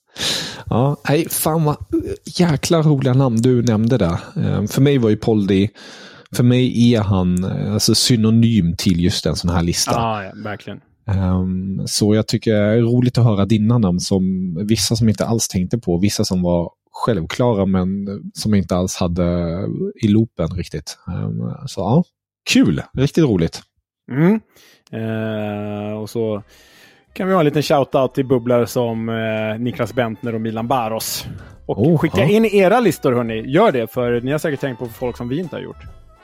Ja, 0.70 0.97
nej, 1.09 1.30
fan 1.30 1.64
vad 1.64 1.78
jäkla 2.26 2.82
roliga 2.82 3.14
namn 3.14 3.38
du 3.41 3.61
nämnde 3.61 3.97
där. 3.97 4.18
Ehm, 4.36 4.68
för 4.68 4.82
mig 4.82 4.97
var 4.97 5.09
ju 5.09 5.18
Poldi, 5.18 5.70
för 6.36 6.43
mig 6.43 6.93
är 6.93 7.01
han 7.01 7.43
eh, 7.43 7.74
alltså, 7.74 7.95
synonym 7.95 8.76
till 8.78 9.03
just 9.03 9.26
en 9.26 9.36
sån 9.36 9.49
här 9.49 9.64
lista. 9.64 9.91
Ja, 9.91 10.24
ja 10.24 10.32
verkligen. 10.36 10.80
Um, 11.07 11.88
så 11.88 12.16
jag 12.16 12.28
tycker 12.28 12.53
det 12.53 12.59
är 12.59 12.82
roligt 12.82 13.18
att 13.18 13.24
höra 13.24 13.45
dina 13.45 13.78
namn 13.78 13.99
som 13.99 14.55
vissa 14.68 14.95
som 14.95 15.09
inte 15.09 15.26
alls 15.26 15.47
tänkte 15.47 15.78
på, 15.78 15.97
vissa 15.97 16.26
som 16.26 16.41
var 16.41 16.72
självklara 16.91 17.66
men 17.66 17.89
som 18.34 18.53
inte 18.53 18.76
alls 18.76 18.95
hade 18.95 19.59
i 20.01 20.07
loopen 20.07 20.49
riktigt. 20.49 20.97
Um, 21.07 21.53
så 21.68 21.82
ja, 21.82 22.03
kul, 22.49 22.82
riktigt 22.93 23.24
roligt. 23.24 23.61
Mm. 24.11 24.39
Uh, 24.93 25.97
och 25.97 26.09
så 26.09 26.43
kan 27.13 27.27
vi 27.27 27.33
ha 27.33 27.39
en 27.39 27.45
liten 27.45 27.61
shout-out 27.61 28.13
till 28.13 28.25
bubblare 28.25 28.67
som 28.67 29.09
eh, 29.09 29.59
Niklas 29.59 29.93
Bentner 29.93 30.35
och 30.35 30.41
Milan 30.41 30.67
Baros. 30.67 31.25
Och 31.65 31.81
oh, 31.81 31.97
skicka 31.97 32.21
ja. 32.21 32.29
in 32.29 32.45
era 32.45 32.79
listor 32.79 33.13
hörni. 33.13 33.51
Gör 33.51 33.71
det, 33.71 33.93
för 33.93 34.21
ni 34.21 34.31
har 34.31 34.39
säkert 34.39 34.61
tänkt 34.61 34.79
på 34.79 34.87
folk 34.87 35.17
som 35.17 35.29
vi 35.29 35.39
inte 35.39 35.55
har 35.55 35.61
gjort. 35.61 35.83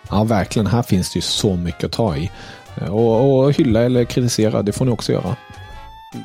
Ja, 0.09 0.23
verkligen. 0.23 0.67
Här 0.67 0.83
finns 0.83 1.13
det 1.13 1.17
ju 1.17 1.21
så 1.21 1.55
mycket 1.55 1.83
att 1.83 1.91
ta 1.91 2.15
i. 2.15 2.31
Eh, 2.81 2.95
och, 2.95 3.39
och 3.39 3.53
hylla 3.53 3.81
eller 3.81 4.03
kritisera, 4.03 4.61
det 4.61 4.71
får 4.71 4.85
ni 4.85 4.91
också 4.91 5.11
göra. 5.11 5.35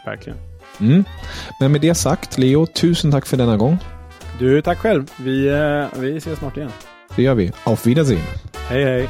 Verkligen. 0.07 0.39
Mm. 0.81 1.05
Men 1.61 1.73
med 1.73 1.81
det 1.81 1.95
sagt, 1.95 2.39
Leo, 2.39 2.67
tusen 2.67 3.11
tack 3.11 3.27
för 3.27 3.37
denna 3.37 3.57
gång. 3.57 3.79
Du, 4.39 4.63
tack 4.63 4.79
själv. 4.79 5.11
Vi, 5.17 5.49
eh, 5.49 6.01
vi 6.01 6.17
ses 6.17 6.39
snart 6.39 6.57
igen. 6.57 6.71
Det 7.17 7.23
gör 7.23 7.35
vi. 7.35 7.53
Auf 7.65 7.87
Wiedersehen. 7.87 8.23
Hej, 8.69 8.85
hej. 8.85 9.09